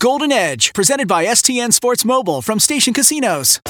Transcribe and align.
Golden 0.00 0.32
Edge, 0.32 0.72
presented 0.72 1.08
by 1.08 1.26
STN 1.26 1.74
Sports 1.74 2.06
Mobile 2.06 2.40
from 2.40 2.58
Station 2.58 2.94
Casinos. 2.94 3.60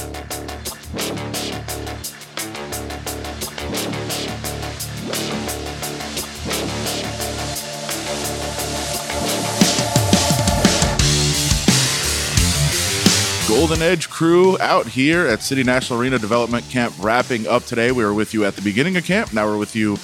Golden 13.49 13.83
Edge 13.83 14.09
crew 14.09 14.57
out 14.61 14.87
here 14.87 15.27
at 15.27 15.43
City 15.43 15.65
National 15.65 16.01
Arena 16.01 16.21
Development 16.21 16.65
Camp 16.71 16.95
wrapping 17.01 17.49
up 17.49 17.65
today. 17.65 17.91
We 17.91 18.05
were 18.05 18.15
with 18.15 18.33
you 18.35 18.45
at 18.45 18.55
the 18.55 18.63
beginning 18.63 18.97
of 18.97 19.05
camp. 19.05 19.33
Now 19.33 19.47
we're 19.47 19.59
with 19.59 19.75
you 19.75 19.99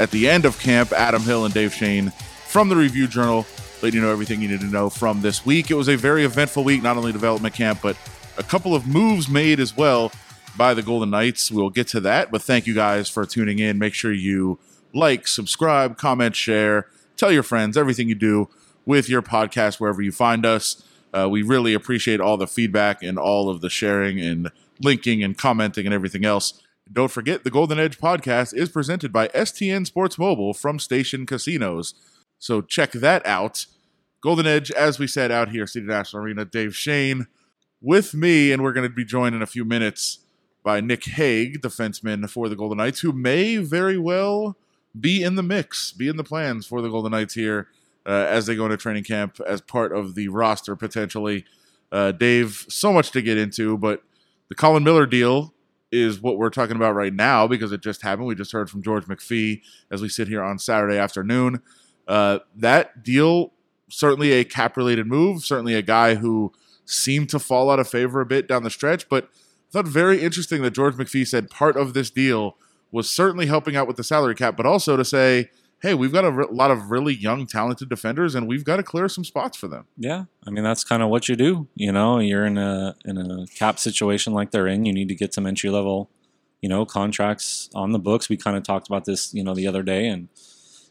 at 0.00 0.10
the 0.10 0.28
end 0.28 0.44
of 0.44 0.58
camp. 0.58 0.90
Adam 0.90 1.22
Hill 1.22 1.44
and 1.44 1.54
Dave 1.54 1.72
Schoen 1.72 2.10
from 2.48 2.68
the 2.68 2.74
Review 2.74 3.06
Journal, 3.06 3.46
letting 3.82 4.00
you 4.00 4.06
know 4.06 4.12
everything 4.12 4.42
you 4.42 4.48
need 4.48 4.60
to 4.60 4.66
know 4.66 4.90
from 4.90 5.20
this 5.20 5.46
week. 5.46 5.70
It 5.70 5.74
was 5.74 5.88
a 5.88 5.96
very 5.96 6.24
eventful 6.24 6.64
week, 6.64 6.82
not 6.82 6.96
only 6.96 7.12
development 7.12 7.54
camp, 7.54 7.80
but 7.82 7.96
a 8.36 8.42
couple 8.42 8.74
of 8.74 8.86
moves 8.86 9.28
made 9.28 9.60
as 9.60 9.76
well 9.76 10.12
by 10.56 10.74
the 10.74 10.82
Golden 10.82 11.10
Knights. 11.10 11.50
We'll 11.50 11.70
get 11.70 11.86
to 11.88 12.00
that, 12.00 12.30
but 12.30 12.42
thank 12.42 12.66
you 12.66 12.74
guys 12.74 13.08
for 13.08 13.24
tuning 13.24 13.58
in. 13.58 13.78
Make 13.78 13.94
sure 13.94 14.12
you 14.12 14.58
like, 14.92 15.28
subscribe, 15.28 15.96
comment, 15.96 16.34
share, 16.34 16.86
tell 17.16 17.30
your 17.30 17.42
friends 17.42 17.76
everything 17.76 18.08
you 18.08 18.14
do 18.14 18.48
with 18.84 19.08
your 19.08 19.22
podcast 19.22 19.78
wherever 19.78 20.02
you 20.02 20.12
find 20.12 20.44
us. 20.44 20.82
Uh, 21.12 21.28
we 21.30 21.42
really 21.42 21.74
appreciate 21.74 22.20
all 22.20 22.36
the 22.36 22.46
feedback 22.46 23.02
and 23.02 23.18
all 23.18 23.48
of 23.48 23.60
the 23.60 23.70
sharing 23.70 24.20
and 24.20 24.50
linking 24.80 25.22
and 25.22 25.38
commenting 25.38 25.86
and 25.86 25.94
everything 25.94 26.24
else. 26.24 26.60
Don't 26.90 27.10
forget, 27.10 27.44
the 27.44 27.50
Golden 27.50 27.78
Edge 27.78 27.98
podcast 27.98 28.54
is 28.54 28.68
presented 28.70 29.12
by 29.12 29.28
STN 29.28 29.86
Sports 29.86 30.18
Mobile 30.18 30.54
from 30.54 30.78
Station 30.78 31.26
Casinos. 31.26 31.94
So 32.38 32.62
check 32.62 32.92
that 32.92 33.24
out. 33.26 33.66
Golden 34.20 34.46
Edge, 34.46 34.70
as 34.70 34.98
we 34.98 35.06
said 35.06 35.30
out 35.30 35.50
here, 35.50 35.66
City 35.66 35.86
National 35.86 36.22
Arena, 36.22 36.44
Dave 36.44 36.74
Schoen 36.74 37.26
with 37.80 38.14
me, 38.14 38.52
and 38.52 38.62
we're 38.62 38.72
going 38.72 38.88
to 38.88 38.94
be 38.94 39.04
joined 39.04 39.34
in 39.34 39.42
a 39.42 39.46
few 39.46 39.64
minutes 39.64 40.18
by 40.64 40.80
Nic 40.80 41.04
Hague, 41.04 41.62
defenseman 41.62 42.28
for 42.28 42.48
the 42.48 42.56
Golden 42.56 42.78
Knights, 42.78 43.00
who 43.00 43.12
may 43.12 43.58
very 43.58 43.96
well 43.96 44.56
be 44.98 45.22
in 45.22 45.36
the 45.36 45.42
mix, 45.42 45.92
be 45.92 46.08
in 46.08 46.16
the 46.16 46.24
plans 46.24 46.66
for 46.66 46.82
the 46.82 46.88
Golden 46.88 47.12
Knights 47.12 47.34
here 47.34 47.68
uh, 48.06 48.26
as 48.28 48.46
they 48.46 48.56
go 48.56 48.64
into 48.64 48.76
training 48.76 49.04
camp 49.04 49.38
as 49.46 49.60
part 49.60 49.92
of 49.92 50.14
the 50.14 50.28
roster 50.28 50.74
potentially. 50.74 51.44
Uh, 51.92 52.12
Dave, 52.12 52.66
so 52.68 52.92
much 52.92 53.10
to 53.12 53.22
get 53.22 53.38
into, 53.38 53.78
but 53.78 54.02
the 54.48 54.54
Colin 54.54 54.82
Miller 54.82 55.06
deal 55.06 55.54
is 55.90 56.20
what 56.20 56.36
we're 56.36 56.50
talking 56.50 56.76
about 56.76 56.94
right 56.94 57.14
now 57.14 57.46
because 57.46 57.72
it 57.72 57.82
just 57.82 58.02
happened. 58.02 58.26
We 58.26 58.34
just 58.34 58.52
heard 58.52 58.68
from 58.68 58.82
George 58.82 59.04
McPhee 59.06 59.62
as 59.90 60.02
we 60.02 60.08
sit 60.08 60.28
here 60.28 60.42
on 60.42 60.58
Saturday 60.58 60.98
afternoon. 60.98 61.62
Uh, 62.06 62.40
that 62.56 63.02
deal, 63.02 63.52
certainly 63.88 64.32
a 64.32 64.44
cap 64.44 64.76
related 64.76 65.06
move, 65.06 65.44
certainly 65.44 65.74
a 65.74 65.82
guy 65.82 66.16
who 66.16 66.52
seemed 66.84 67.28
to 67.30 67.38
fall 67.38 67.70
out 67.70 67.78
of 67.78 67.88
favor 67.88 68.20
a 68.20 68.26
bit 68.26 68.48
down 68.48 68.62
the 68.62 68.70
stretch, 68.70 69.08
but 69.08 69.24
I 69.24 69.70
thought 69.70 69.86
very 69.86 70.22
interesting 70.22 70.62
that 70.62 70.70
George 70.70 70.94
McPhee 70.94 71.26
said 71.26 71.50
part 71.50 71.76
of 71.76 71.92
this 71.92 72.10
deal 72.10 72.56
was 72.90 73.10
certainly 73.10 73.46
helping 73.46 73.76
out 73.76 73.86
with 73.86 73.96
the 73.96 74.04
salary 74.04 74.34
cap, 74.34 74.56
but 74.56 74.64
also 74.64 74.96
to 74.96 75.04
say, 75.04 75.50
hey, 75.80 75.94
we've 75.94 76.12
got 76.12 76.24
a 76.24 76.30
re- 76.30 76.46
lot 76.50 76.70
of 76.70 76.90
really 76.90 77.14
young, 77.14 77.46
talented 77.46 77.88
defenders, 77.88 78.34
and 78.34 78.48
we've 78.48 78.64
got 78.64 78.76
to 78.76 78.82
clear 78.82 79.08
some 79.08 79.24
spots 79.24 79.56
for 79.56 79.68
them. 79.68 79.84
Yeah, 79.96 80.24
I 80.46 80.50
mean 80.50 80.64
that's 80.64 80.84
kind 80.84 81.02
of 81.02 81.10
what 81.10 81.28
you 81.28 81.36
do. 81.36 81.68
You 81.74 81.92
know, 81.92 82.18
you're 82.18 82.46
in 82.46 82.58
a 82.58 82.96
in 83.04 83.18
a 83.18 83.46
cap 83.54 83.78
situation 83.78 84.32
like 84.32 84.50
they're 84.50 84.66
in. 84.66 84.86
You 84.86 84.92
need 84.92 85.08
to 85.08 85.14
get 85.14 85.34
some 85.34 85.46
entry 85.46 85.70
level, 85.70 86.10
you 86.62 86.68
know, 86.68 86.84
contracts 86.84 87.68
on 87.74 87.92
the 87.92 87.98
books. 87.98 88.28
We 88.28 88.36
kind 88.36 88.56
of 88.56 88.62
talked 88.62 88.88
about 88.88 89.04
this, 89.04 89.32
you 89.34 89.44
know, 89.44 89.54
the 89.54 89.66
other 89.66 89.82
day, 89.82 90.08
and 90.08 90.28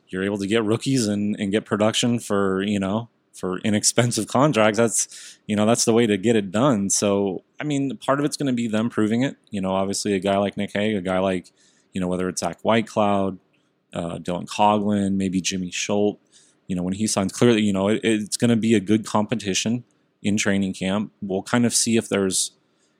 you're 0.09 0.23
able 0.23 0.37
to 0.37 0.47
get 0.47 0.63
rookies 0.63 1.07
and 1.07 1.35
and 1.39 1.51
get 1.51 1.65
production 1.65 2.19
for 2.19 2.61
you 2.63 2.79
know 2.79 3.09
for 3.33 3.59
inexpensive 3.59 4.27
contracts. 4.27 4.77
That's 4.77 5.39
you 5.47 5.55
know 5.55 5.65
that's 5.65 5.85
the 5.85 5.93
way 5.93 6.05
to 6.07 6.17
get 6.17 6.35
it 6.35 6.51
done. 6.51 6.89
So 6.89 7.43
I 7.59 7.63
mean, 7.63 7.97
part 7.97 8.19
of 8.19 8.25
it's 8.25 8.37
going 8.37 8.47
to 8.47 8.53
be 8.53 8.67
them 8.67 8.89
proving 8.89 9.23
it. 9.23 9.37
You 9.49 9.61
know, 9.61 9.75
obviously 9.75 10.13
a 10.13 10.19
guy 10.19 10.37
like 10.37 10.57
Nic 10.57 10.71
Hague, 10.73 10.95
a 10.95 11.01
guy 11.01 11.19
like 11.19 11.51
you 11.93 12.01
know 12.01 12.07
whether 12.07 12.27
it's 12.29 12.41
Zach 12.41 12.61
Whitecloud 12.63 13.39
uh, 13.93 14.17
Dylan 14.19 14.47
Coghlan, 14.47 15.15
maybe 15.15 15.41
Jimmy 15.41 15.71
Schuldt. 15.71 16.19
You 16.67 16.75
know, 16.75 16.83
when 16.83 16.93
he 16.93 17.07
signs, 17.07 17.31
clearly, 17.31 17.61
you 17.61 17.73
know, 17.73 17.87
it, 17.87 18.01
it's 18.03 18.37
going 18.37 18.49
to 18.49 18.57
be 18.57 18.73
a 18.73 18.79
good 18.79 19.05
competition 19.05 19.85
in 20.21 20.37
training 20.37 20.73
camp. 20.73 21.11
We'll 21.21 21.43
kind 21.43 21.65
of 21.65 21.73
see 21.73 21.95
if 21.95 22.09
there's, 22.09 22.51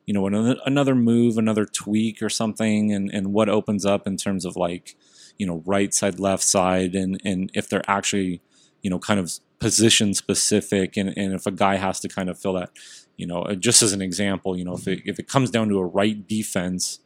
you 0.05 0.13
know, 0.13 0.25
another, 0.25 0.55
another 0.65 0.95
move, 0.95 1.37
another 1.37 1.65
tweak 1.65 2.21
or 2.21 2.29
something, 2.29 2.93
and, 2.93 3.11
and 3.13 3.33
what 3.33 3.49
opens 3.49 3.85
up 3.85 4.07
in 4.07 4.15
terms 4.15 4.45
of 4.45 4.55
like, 4.55 4.95
you 5.37 5.45
know, 5.45 5.61
right 5.65 5.93
side, 5.93 6.19
left 6.19 6.43
side, 6.43 6.95
and, 6.95 7.21
and 7.23 7.51
if 7.53 7.69
they're 7.69 7.87
actually, 7.87 8.41
you 8.81 8.89
know, 8.89 8.99
kind 8.99 9.19
of 9.19 9.31
position 9.59 10.13
specific, 10.13 10.97
and, 10.97 11.13
and 11.17 11.33
if 11.33 11.45
a 11.45 11.51
guy 11.51 11.75
has 11.75 11.99
to 11.99 12.07
kind 12.07 12.29
of 12.29 12.39
fill 12.39 12.53
that, 12.53 12.69
you 13.17 13.25
know, 13.25 13.41
uh, 13.43 13.55
just 13.55 13.81
as 13.81 13.93
an 13.93 14.01
example, 14.01 14.57
you 14.57 14.63
know, 14.63 14.73
if 14.73 14.87
it, 14.87 15.01
if 15.05 15.19
it 15.19 15.27
comes 15.27 15.49
down 15.49 15.69
to 15.69 15.79
a 15.79 15.85
right 15.85 16.27
defense, 16.27 16.99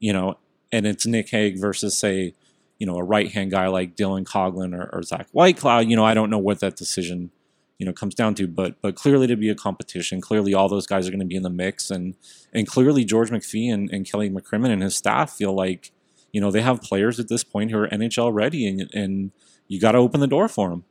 you 0.00 0.12
know, 0.12 0.38
and 0.72 0.86
it's 0.86 1.06
Nic 1.06 1.30
Hague 1.30 1.60
versus, 1.60 1.96
say, 1.96 2.34
you 2.78 2.86
know, 2.86 2.96
a 2.96 3.02
right 3.02 3.30
hand 3.30 3.50
guy 3.50 3.66
like 3.68 3.96
Dylan 3.96 4.24
Coghlan 4.24 4.76
or, 4.76 4.88
or 4.92 5.02
Zach 5.02 5.28
Whitecloud, 5.32 5.88
you 5.88 5.96
know, 5.96 6.04
I 6.04 6.14
don't 6.14 6.30
know 6.30 6.38
what 6.38 6.60
that 6.60 6.76
decision, 6.76 7.30
you 7.78 7.86
know, 7.86 7.92
comes 7.92 8.14
down 8.14 8.34
to, 8.36 8.46
but 8.46 8.80
but 8.82 8.94
clearly 8.96 9.26
to 9.26 9.36
be 9.36 9.48
a 9.48 9.54
competition, 9.54 10.20
clearly 10.20 10.54
all 10.54 10.68
those 10.68 10.86
guys 10.86 11.06
are 11.06 11.10
going 11.10 11.20
to 11.20 11.26
be 11.26 11.36
in 11.36 11.42
the 11.42 11.50
mix, 11.50 11.90
and 11.90 12.14
and 12.52 12.66
clearly 12.66 13.04
George 13.04 13.30
McPhee 13.30 13.72
and, 13.72 13.90
and 13.92 14.08
Kelly 14.08 14.30
McCrimmon 14.30 14.70
and 14.70 14.82
his 14.82 14.96
staff 14.96 15.32
feel 15.32 15.52
like, 15.52 15.92
you 16.32 16.40
know, 16.40 16.50
they 16.50 16.60
have 16.60 16.82
players 16.82 17.18
at 17.18 17.28
this 17.28 17.44
point 17.44 17.70
who 17.70 17.78
are 17.78 17.88
NHL 17.88 18.32
ready, 18.32 18.66
and 18.66 18.90
and 18.92 19.30
you 19.66 19.80
got 19.80 19.92
to 19.92 19.98
open 19.98 20.20
the 20.20 20.26
door 20.26 20.48
for 20.48 20.70
them. 20.70 20.84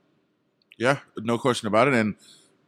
Yeah, 0.78 1.00
no 1.18 1.38
question 1.38 1.68
about 1.68 1.88
it. 1.88 1.94
And 1.94 2.16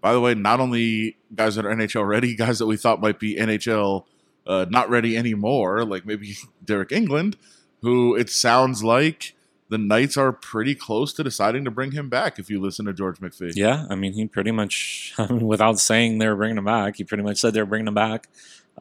by 0.02 0.14
the 0.14 0.20
way, 0.20 0.34
not 0.34 0.60
only 0.60 1.18
guys 1.34 1.56
that 1.56 1.66
are 1.66 1.74
NHL 1.74 2.08
ready, 2.08 2.36
guys 2.38 2.60
that 2.60 2.66
we 2.66 2.78
thought 2.78 3.02
might 3.02 3.20
be 3.20 3.36
NHL 3.36 4.06
uh, 4.48 4.66
not 4.70 4.90
ready 4.90 5.16
anymore, 5.16 5.86
like 5.86 6.06
maybe 6.06 6.36
Deryk 6.66 6.90
Engelland, 6.90 7.36
who 7.82 8.16
it 8.16 8.30
sounds 8.30 8.84
like 8.84 9.36
the 9.70 9.78
Knights 9.78 10.18
are 10.18 10.34
pretty 10.34 10.74
close 10.74 11.14
to 11.14 11.24
deciding 11.24 11.64
to 11.66 11.72
bring 11.72 11.92
him 11.92 12.10
back. 12.10 12.40
If 12.40 12.50
you 12.50 12.60
listen 12.60 12.86
to 12.86 12.94
George 12.94 13.20
McPhee, 13.20 13.54
yeah, 13.56 13.86
I 13.90 13.96
mean, 13.96 14.14
he 14.14 14.26
pretty 14.26 14.52
much, 14.52 15.14
without 15.30 15.80
saying 15.80 16.18
they 16.18 16.28
were 16.28 16.36
bringing 16.36 16.58
him 16.58 16.66
back, 16.66 16.96
he 16.98 17.04
pretty 17.04 17.24
much 17.24 17.38
said 17.38 17.54
they're 17.54 17.66
bringing 17.66 17.88
him 17.88 17.94
back. 17.94 18.28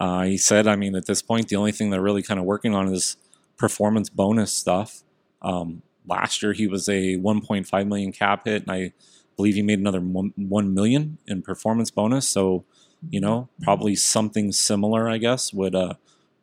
Uh, 0.00 0.22
he 0.22 0.38
said, 0.38 0.66
I 0.66 0.76
mean, 0.76 0.94
at 0.94 1.06
this 1.06 1.20
point, 1.20 1.48
the 1.48 1.56
only 1.56 1.72
thing 1.72 1.90
they're 1.90 2.00
really 2.00 2.22
kind 2.22 2.40
of 2.40 2.46
working 2.46 2.74
on 2.74 2.88
is 2.88 3.16
performance 3.58 4.08
bonus 4.08 4.52
stuff. 4.52 5.02
Um, 5.42 5.82
last 6.06 6.42
year, 6.42 6.52
he 6.52 6.66
was 6.66 6.88
a 6.88 7.16
1.5 7.16 7.86
million 7.86 8.12
cap 8.12 8.46
hit, 8.46 8.62
and 8.62 8.70
I 8.70 8.92
believe 9.36 9.54
he 9.54 9.62
made 9.62 9.78
another 9.78 10.00
1 10.00 10.74
million 10.74 11.18
in 11.26 11.42
performance 11.42 11.90
bonus. 11.90 12.26
So, 12.26 12.64
you 13.10 13.20
know, 13.20 13.48
probably 13.62 13.94
something 13.94 14.52
similar, 14.52 15.08
I 15.08 15.18
guess, 15.18 15.52
would 15.52 15.74
uh, 15.74 15.94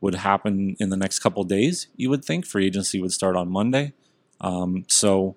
would 0.01 0.15
happen 0.15 0.75
in 0.79 0.89
the 0.89 0.97
next 0.97 1.19
couple 1.19 1.43
days. 1.43 1.87
You 1.95 2.09
would 2.09 2.23
think 2.23 2.45
free 2.45 2.67
agency 2.67 3.01
would 3.01 3.11
start 3.11 3.35
on 3.35 3.49
Monday. 3.49 3.93
Um, 4.39 4.85
so, 4.87 5.35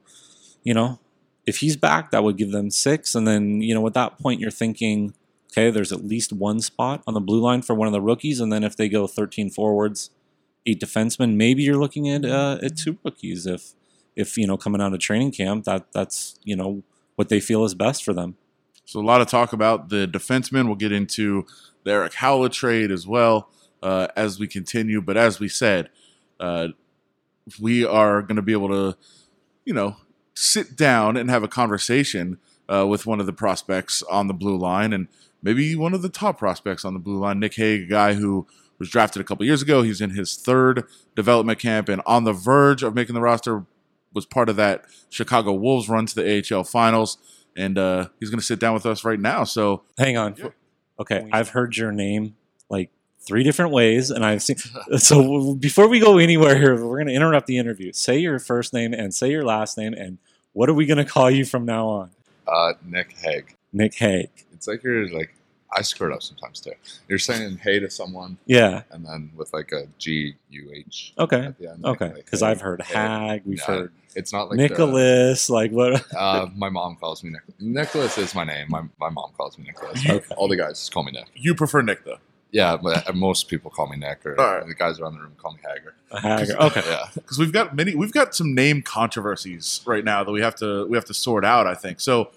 you 0.62 0.74
know, 0.74 0.98
if 1.46 1.58
he's 1.58 1.76
back, 1.76 2.10
that 2.10 2.22
would 2.22 2.36
give 2.36 2.52
them 2.52 2.70
six. 2.70 3.14
And 3.14 3.26
then, 3.26 3.62
you 3.62 3.74
know, 3.74 3.86
at 3.86 3.94
that 3.94 4.18
point, 4.18 4.40
you're 4.40 4.50
thinking, 4.50 5.14
okay, 5.50 5.70
there's 5.70 5.92
at 5.92 6.04
least 6.04 6.32
one 6.32 6.60
spot 6.60 7.02
on 7.06 7.14
the 7.14 7.20
blue 7.20 7.40
line 7.40 7.62
for 7.62 7.74
one 7.74 7.88
of 7.88 7.92
the 7.92 8.02
rookies. 8.02 8.40
And 8.40 8.52
then 8.52 8.62
if 8.62 8.76
they 8.76 8.88
go 8.88 9.06
13 9.06 9.48
forwards, 9.50 10.10
eight 10.66 10.80
defensemen, 10.80 11.36
maybe 11.36 11.62
you're 11.62 11.78
looking 11.78 12.08
at 12.08 12.24
uh, 12.24 12.58
at 12.62 12.76
two 12.76 12.98
rookies. 13.04 13.46
If 13.46 13.72
if 14.16 14.36
you 14.36 14.46
know 14.46 14.56
coming 14.56 14.80
out 14.80 14.92
of 14.92 15.00
training 15.00 15.32
camp, 15.32 15.64
that 15.64 15.92
that's 15.92 16.38
you 16.44 16.56
know 16.56 16.82
what 17.16 17.28
they 17.28 17.41
feel 17.41 17.64
is 17.64 17.74
best 17.74 18.04
for 18.04 18.12
them. 18.12 18.36
So 18.84 19.00
a 19.00 19.02
lot 19.02 19.20
of 19.20 19.28
talk 19.28 19.52
about 19.52 19.91
the 19.91 20.06
defensemen. 20.06 20.66
We'll 20.66 20.76
get 20.76 20.92
into 20.92 21.46
the 21.84 21.91
Erik 21.92 22.14
Haula 22.14 22.50
trade 22.50 22.91
as 22.91 23.06
well 23.06 23.50
uh, 23.82 24.08
as 24.16 24.38
we 24.38 24.46
continue. 24.46 25.00
But 25.00 25.16
as 25.16 25.41
we 25.41 25.48
said, 25.48 25.91
uh, 26.41 26.69
we 27.60 27.84
are 27.84 28.22
going 28.22 28.36
to 28.36 28.42
be 28.42 28.52
able 28.52 28.69
to, 28.69 28.96
you 29.64 29.75
know, 29.75 29.96
sit 30.34 30.76
down 30.76 31.16
and 31.16 31.28
have 31.28 31.42
a 31.42 31.48
conversation 31.48 32.38
uh, 32.69 32.86
with 32.86 33.06
one 33.06 33.20
of 33.20 33.26
the 33.26 33.32
prospects 33.32 34.02
on 34.04 34.26
the 34.26 34.34
blue 34.34 34.56
line 34.56 34.92
and 34.92 35.08
maybe 35.42 35.75
one 35.75 35.94
of 35.94 36.02
the 36.02 36.08
top 36.08 36.38
prospects 36.38 36.84
on 36.84 36.94
the 36.94 37.00
blue 37.00 37.19
line, 37.19 37.40
Nic 37.40 37.55
Hague, 37.55 37.82
a 37.82 37.87
guy 37.87 38.14
who 38.14 38.46
was 38.78 38.90
drafted 38.90 39.20
a 39.20 39.25
couple 39.25 39.44
years 39.44 39.62
ago. 39.62 39.82
He's 39.82 40.00
in 40.00 40.10
his 40.10 40.36
third 40.36 40.84
development 41.16 41.58
camp 41.58 41.88
and 41.88 42.02
on 42.06 42.25
the 42.25 42.32
verge 42.32 42.82
of 42.82 42.94
making 42.94 43.14
the 43.14 43.20
roster. 43.20 43.64
Was 44.14 44.25
part 44.25 44.48
of 44.48 44.56
that 44.56 44.86
Chicago 45.10 45.52
Wolves 45.52 45.86
run 45.86 46.06
to 46.06 46.14
the 46.14 46.56
AHL 46.56 46.64
finals, 46.64 47.19
and 47.54 47.76
uh, 47.76 48.08
he's 48.19 48.30
going 48.30 48.40
to 48.40 48.44
sit 48.44 48.58
down 48.58 48.72
with 48.72 48.86
us 48.86 49.04
right 49.04 49.20
now. 49.20 49.44
So, 49.44 49.82
hang 49.98 50.16
on. 50.16 50.34
Yeah. 50.38 50.48
Okay, 50.98 51.28
I've 51.30 51.50
heard 51.50 51.76
your 51.76 51.92
name 51.92 52.34
like 52.70 52.90
three 53.20 53.42
different 53.42 53.72
ways, 53.72 54.10
and 54.10 54.25
I've 54.25 54.42
seen. 54.42 54.56
so 54.96 55.54
before 55.54 55.88
we 55.88 56.00
go 56.00 56.16
anywhere 56.16 56.58
here, 56.58 56.74
we're 56.74 56.96
going 56.96 57.08
to 57.08 57.14
interrupt 57.14 57.46
the 57.46 57.58
interview. 57.58 57.92
Say 57.92 58.19
your 58.19 58.38
first 58.38 58.72
name 58.72 58.94
and 58.94 59.14
say 59.14 59.31
your 59.31 59.44
last 59.44 59.76
name, 59.76 59.92
and 59.92 60.19
what 60.54 60.69
are 60.69 60.74
we 60.74 60.86
going 60.86 60.98
to 60.98 61.04
call 61.04 61.31
you 61.31 61.44
from 61.44 61.66
now 61.66 61.86
on? 61.86 62.10
Uh, 62.46 62.72
Nic 62.84 63.14
Hague. 63.19 63.54
Nic 63.72 63.94
Hague. 63.94 64.31
It's 64.54 64.66
like 64.66 64.82
you're 64.82 65.08
like 65.10 65.34
I 65.70 65.82
screw 65.82 66.11
it 66.11 66.15
up 66.15 66.23
sometimes 66.23 66.61
too. 66.61 66.73
You're 67.09 67.19
saying 67.19 67.59
hey 67.59 67.79
to 67.79 67.91
someone, 67.91 68.38
Yeah. 68.47 68.82
and 68.91 69.05
then 69.05 69.31
with 69.37 69.53
like 69.53 69.70
a 69.73 69.87
G 69.99 70.35
U 70.50 70.70
H 70.75 71.12
Okay. 71.19 71.41
at 71.41 71.59
the 71.59 71.70
end. 71.70 71.82
like- 71.82 72.00
Okay. 72.03 72.15
like, 72.15 72.25
Because 72.25 72.41
hey, 72.41 72.47
I've 72.47 72.61
heard 72.61 72.81
hey. 72.82 72.94
hag. 72.94 73.43
We've 73.44 73.59
Yeah, 73.59 73.65
heard 73.67 73.93
It's 74.15 74.32
not 74.32 74.49
like 74.49 74.56
the- 74.56 74.69
Nicholas. 74.69 75.50
Like 75.50 75.70
what? 75.73 76.05
uh, 76.17 76.47
my 76.56 76.70
mom 76.70 76.97
calls 76.97 77.23
me 77.23 77.31
Nick. 77.31 77.43
Nicholas 77.61 78.17
is 78.19 78.35
my 78.35 78.44
name. 78.44 78.67
My, 78.70 78.82
my 78.99 79.11
mom 79.11 79.31
calls 79.37 79.59
me 79.59 79.65
Nicholas. 79.67 80.00
Okay. 80.09 80.35
All 80.37 80.49
the 80.49 80.56
guys 80.56 80.79
just 80.79 80.93
call 80.93 81.03
me 81.03 81.12
Nick. 81.12 81.26
You 81.35 81.55
prefer 81.55 81.82
Nick 81.82 82.05
though. 82.05 82.19
Yeah, 82.50 82.79
but 82.82 83.06
uh, 83.06 83.12
most 83.12 83.49
people 83.49 83.70
call 83.70 83.88
me 83.88 83.99
Nick, 83.99 84.25
or 84.25 84.41
All 84.41 84.55
right. 84.55 84.67
the 84.67 84.73
guys 84.75 84.99
around 84.99 85.17
the 85.17 85.20
room 85.20 85.35
call 85.37 85.53
me 85.53 85.59
Hager. 85.62 85.94
A 86.12 86.19
hag. 86.19 86.50
Okay. 86.50 86.82
Yeah, 86.88 87.09
because 87.15 87.38
we've 87.38 87.53
got 87.53 87.76
many 87.76 87.94
we've 87.94 88.11
got 88.12 88.35
some 88.35 88.55
name 88.55 88.81
controversies 88.81 89.82
right 89.85 90.03
now 90.03 90.25
that 90.25 90.32
we 90.32 90.41
have 90.41 90.55
to 90.56 90.87
we 90.87 90.97
have 90.97 91.05
to 91.05 91.12
sort 91.12 91.44
out 91.44 91.67
i 91.67 91.75
think 91.75 92.00
so 92.00 92.31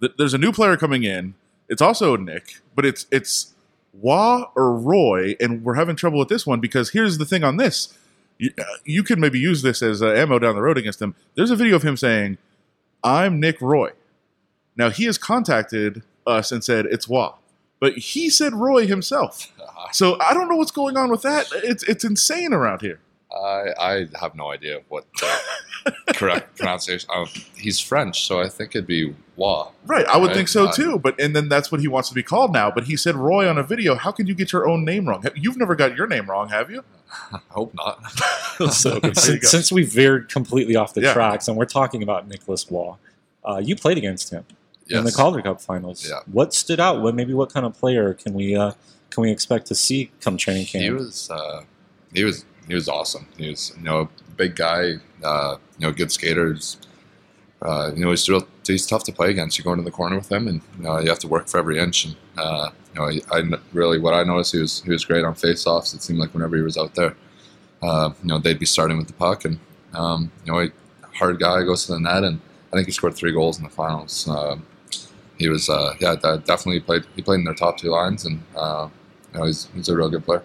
th- 0.00 0.12
there's 0.16 0.32
a 0.32 0.38
new 0.38 0.52
player 0.52 0.78
coming 0.78 1.02
in 1.04 1.34
it's 1.68 1.82
also 1.82 2.16
nick 2.16 2.56
but 2.74 2.84
it's 2.84 3.06
it's 3.10 3.54
Wah 4.00 4.50
or 4.54 4.72
roy 4.72 5.34
and 5.40 5.64
we're 5.64 5.74
having 5.74 5.96
trouble 5.96 6.18
with 6.18 6.28
this 6.28 6.46
one 6.46 6.60
because 6.60 6.90
here's 6.90 7.18
the 7.18 7.24
thing 7.24 7.42
on 7.42 7.56
this. 7.56 7.96
You, 8.38 8.50
uh, 8.58 8.62
you 8.84 9.02
could 9.02 9.18
maybe 9.18 9.40
use 9.40 9.62
this 9.62 9.82
as 9.82 10.02
uh, 10.02 10.10
ammo 10.12 10.38
down 10.38 10.54
the 10.54 10.62
road 10.62 10.78
against 10.78 11.02
him. 11.02 11.16
There's 11.34 11.50
a 11.50 11.56
video 11.56 11.74
of 11.74 11.82
him 11.82 11.96
saying 11.96 12.38
i'm 13.02 13.40
nick 13.40 13.60
roy. 13.60 13.90
Now 14.76 14.90
he 14.90 15.04
has 15.06 15.18
contacted 15.18 16.02
us 16.26 16.52
and 16.52 16.62
said 16.62 16.86
it's 16.86 17.08
Wah, 17.08 17.34
but 17.80 17.94
he 17.94 18.30
said 18.30 18.54
roy 18.54 18.86
himself. 18.86 19.52
So 19.92 20.18
i 20.20 20.34
don't 20.34 20.48
know 20.48 20.56
what's 20.56 20.72
going 20.72 20.96
on 20.98 21.08
with 21.08 21.22
that. 21.22 21.46
It's 21.54 21.82
it's 21.84 22.04
insane 22.04 22.52
around 22.52 22.82
here 22.82 23.00
I 23.32 23.72
I 23.78 24.06
have 24.20 24.34
no 24.34 24.50
idea 24.50 24.80
what 24.88 25.04
the 25.20 25.92
correct 26.14 26.56
pronunciation. 26.58 27.08
Oh, 27.12 27.26
he's 27.56 27.78
French, 27.80 28.26
so 28.26 28.40
I 28.40 28.48
think 28.48 28.74
it'd 28.74 28.86
be 28.86 29.14
Wa. 29.36 29.70
Right, 29.84 30.06
I 30.06 30.16
would 30.16 30.28
Right, 30.28 30.36
think 30.36 30.48
so 30.48 30.66
uh, 30.66 30.72
too. 30.72 30.98
But 30.98 31.20
and 31.20 31.36
then 31.36 31.48
that's 31.48 31.70
what 31.70 31.80
he 31.80 31.88
wants 31.88 32.08
to 32.08 32.14
be 32.14 32.22
called 32.22 32.52
now. 32.52 32.70
But 32.70 32.84
he 32.84 32.96
said 32.96 33.14
Roy 33.16 33.48
on 33.48 33.58
a 33.58 33.62
video. 33.62 33.94
How 33.96 34.12
can 34.12 34.26
you 34.26 34.34
get 34.34 34.52
your 34.52 34.66
own 34.68 34.84
name 34.84 35.08
wrong? 35.08 35.24
You've 35.36 35.56
never 35.58 35.74
got 35.74 35.94
your 35.96 36.06
name 36.06 36.28
wrong, 36.28 36.48
have 36.48 36.70
you? 36.70 36.84
I 37.32 37.38
hope 37.50 37.74
not. 37.74 38.02
so 38.72 39.00
since, 39.14 39.50
since 39.50 39.72
we 39.72 39.84
veered 39.84 40.28
completely 40.30 40.76
off 40.76 40.94
the 40.94 41.02
Yeah. 41.02 41.12
tracks 41.12 41.48
and 41.48 41.56
we're 41.56 41.64
talking 41.66 42.02
about 42.02 42.28
Nicholas 42.28 42.70
Waugh, 42.70 42.96
uh, 43.44 43.58
you 43.64 43.76
played 43.76 43.98
against 43.98 44.30
him 44.30 44.44
in 44.88 45.04
the 45.04 45.12
Calder 45.12 45.42
Cup 45.42 45.60
finals. 45.60 46.06
Yeah. 46.08 46.20
What 46.32 46.54
stood 46.54 46.80
out? 46.80 47.02
What 47.02 47.14
maybe 47.14 47.34
what 47.34 47.52
kind 47.52 47.64
of 47.66 47.74
player 47.78 48.14
can 48.14 48.32
we 48.34 48.56
uh, 48.56 48.72
can 49.10 49.22
we 49.22 49.30
expect 49.30 49.66
to 49.66 49.74
see 49.74 50.10
come 50.22 50.36
training 50.38 50.64
camp? 50.66 50.82
He 50.82 50.90
was 50.90 51.30
uh, 51.30 51.62
he 52.12 52.24
was 52.24 52.44
he 52.68 52.74
was 52.74 52.88
awesome. 52.88 53.26
He 53.36 53.48
was 53.48 53.72
you 53.76 53.84
know 53.84 54.00
a 54.02 54.30
big 54.36 54.56
guy, 54.56 54.94
uh, 55.24 55.56
you 55.78 55.86
know 55.86 55.92
good 55.92 56.12
skaters. 56.12 56.78
Uh, 57.60 57.90
you 57.94 58.04
know 58.04 58.10
he's 58.10 58.28
real. 58.28 58.46
He's 58.66 58.86
tough 58.86 59.04
to 59.04 59.12
play 59.12 59.30
against. 59.30 59.58
You 59.58 59.64
go 59.64 59.72
into 59.72 59.84
the 59.84 59.90
corner 59.90 60.16
with 60.16 60.30
him, 60.30 60.46
and 60.46 60.60
you, 60.76 60.84
know, 60.84 60.98
you 61.00 61.08
have 61.08 61.18
to 61.20 61.28
work 61.28 61.48
for 61.48 61.58
every 61.58 61.78
inch. 61.78 62.04
And 62.04 62.16
uh, 62.36 62.70
you 62.94 63.00
know, 63.00 63.08
I, 63.08 63.38
I 63.38 63.42
really 63.72 63.98
what 63.98 64.14
I 64.14 64.22
noticed 64.22 64.52
he 64.52 64.60
was 64.60 64.82
he 64.82 64.90
was 64.90 65.04
great 65.04 65.24
on 65.24 65.34
face-offs. 65.34 65.94
It 65.94 66.02
seemed 66.02 66.18
like 66.18 66.34
whenever 66.34 66.56
he 66.56 66.62
was 66.62 66.76
out 66.76 66.94
there, 66.94 67.16
uh, 67.82 68.10
you 68.22 68.28
know 68.28 68.38
they'd 68.38 68.58
be 68.58 68.66
starting 68.66 68.98
with 68.98 69.08
the 69.08 69.14
puck, 69.14 69.44
and 69.44 69.58
um, 69.94 70.30
you 70.44 70.52
know, 70.52 70.60
he, 70.60 70.70
hard 71.14 71.40
guy 71.40 71.62
goes 71.64 71.86
to 71.86 71.92
the 71.92 72.00
net, 72.00 72.22
and 72.22 72.40
I 72.72 72.76
think 72.76 72.86
he 72.86 72.92
scored 72.92 73.14
three 73.14 73.32
goals 73.32 73.58
in 73.58 73.64
the 73.64 73.70
finals. 73.70 74.28
Um 74.28 74.64
he 75.38 75.48
was 75.48 75.68
uh, 75.68 75.94
yeah, 76.00 76.16
definitely 76.16 76.80
played. 76.80 77.04
He 77.16 77.22
played 77.22 77.38
in 77.38 77.44
their 77.44 77.54
top 77.54 77.78
two 77.78 77.90
lines, 77.90 78.24
and 78.24 78.42
uh, 78.56 78.88
you 79.32 79.38
know, 79.38 79.46
he's 79.46 79.68
he's 79.74 79.88
a 79.88 79.96
real 79.96 80.10
good 80.10 80.24
player. 80.24 80.42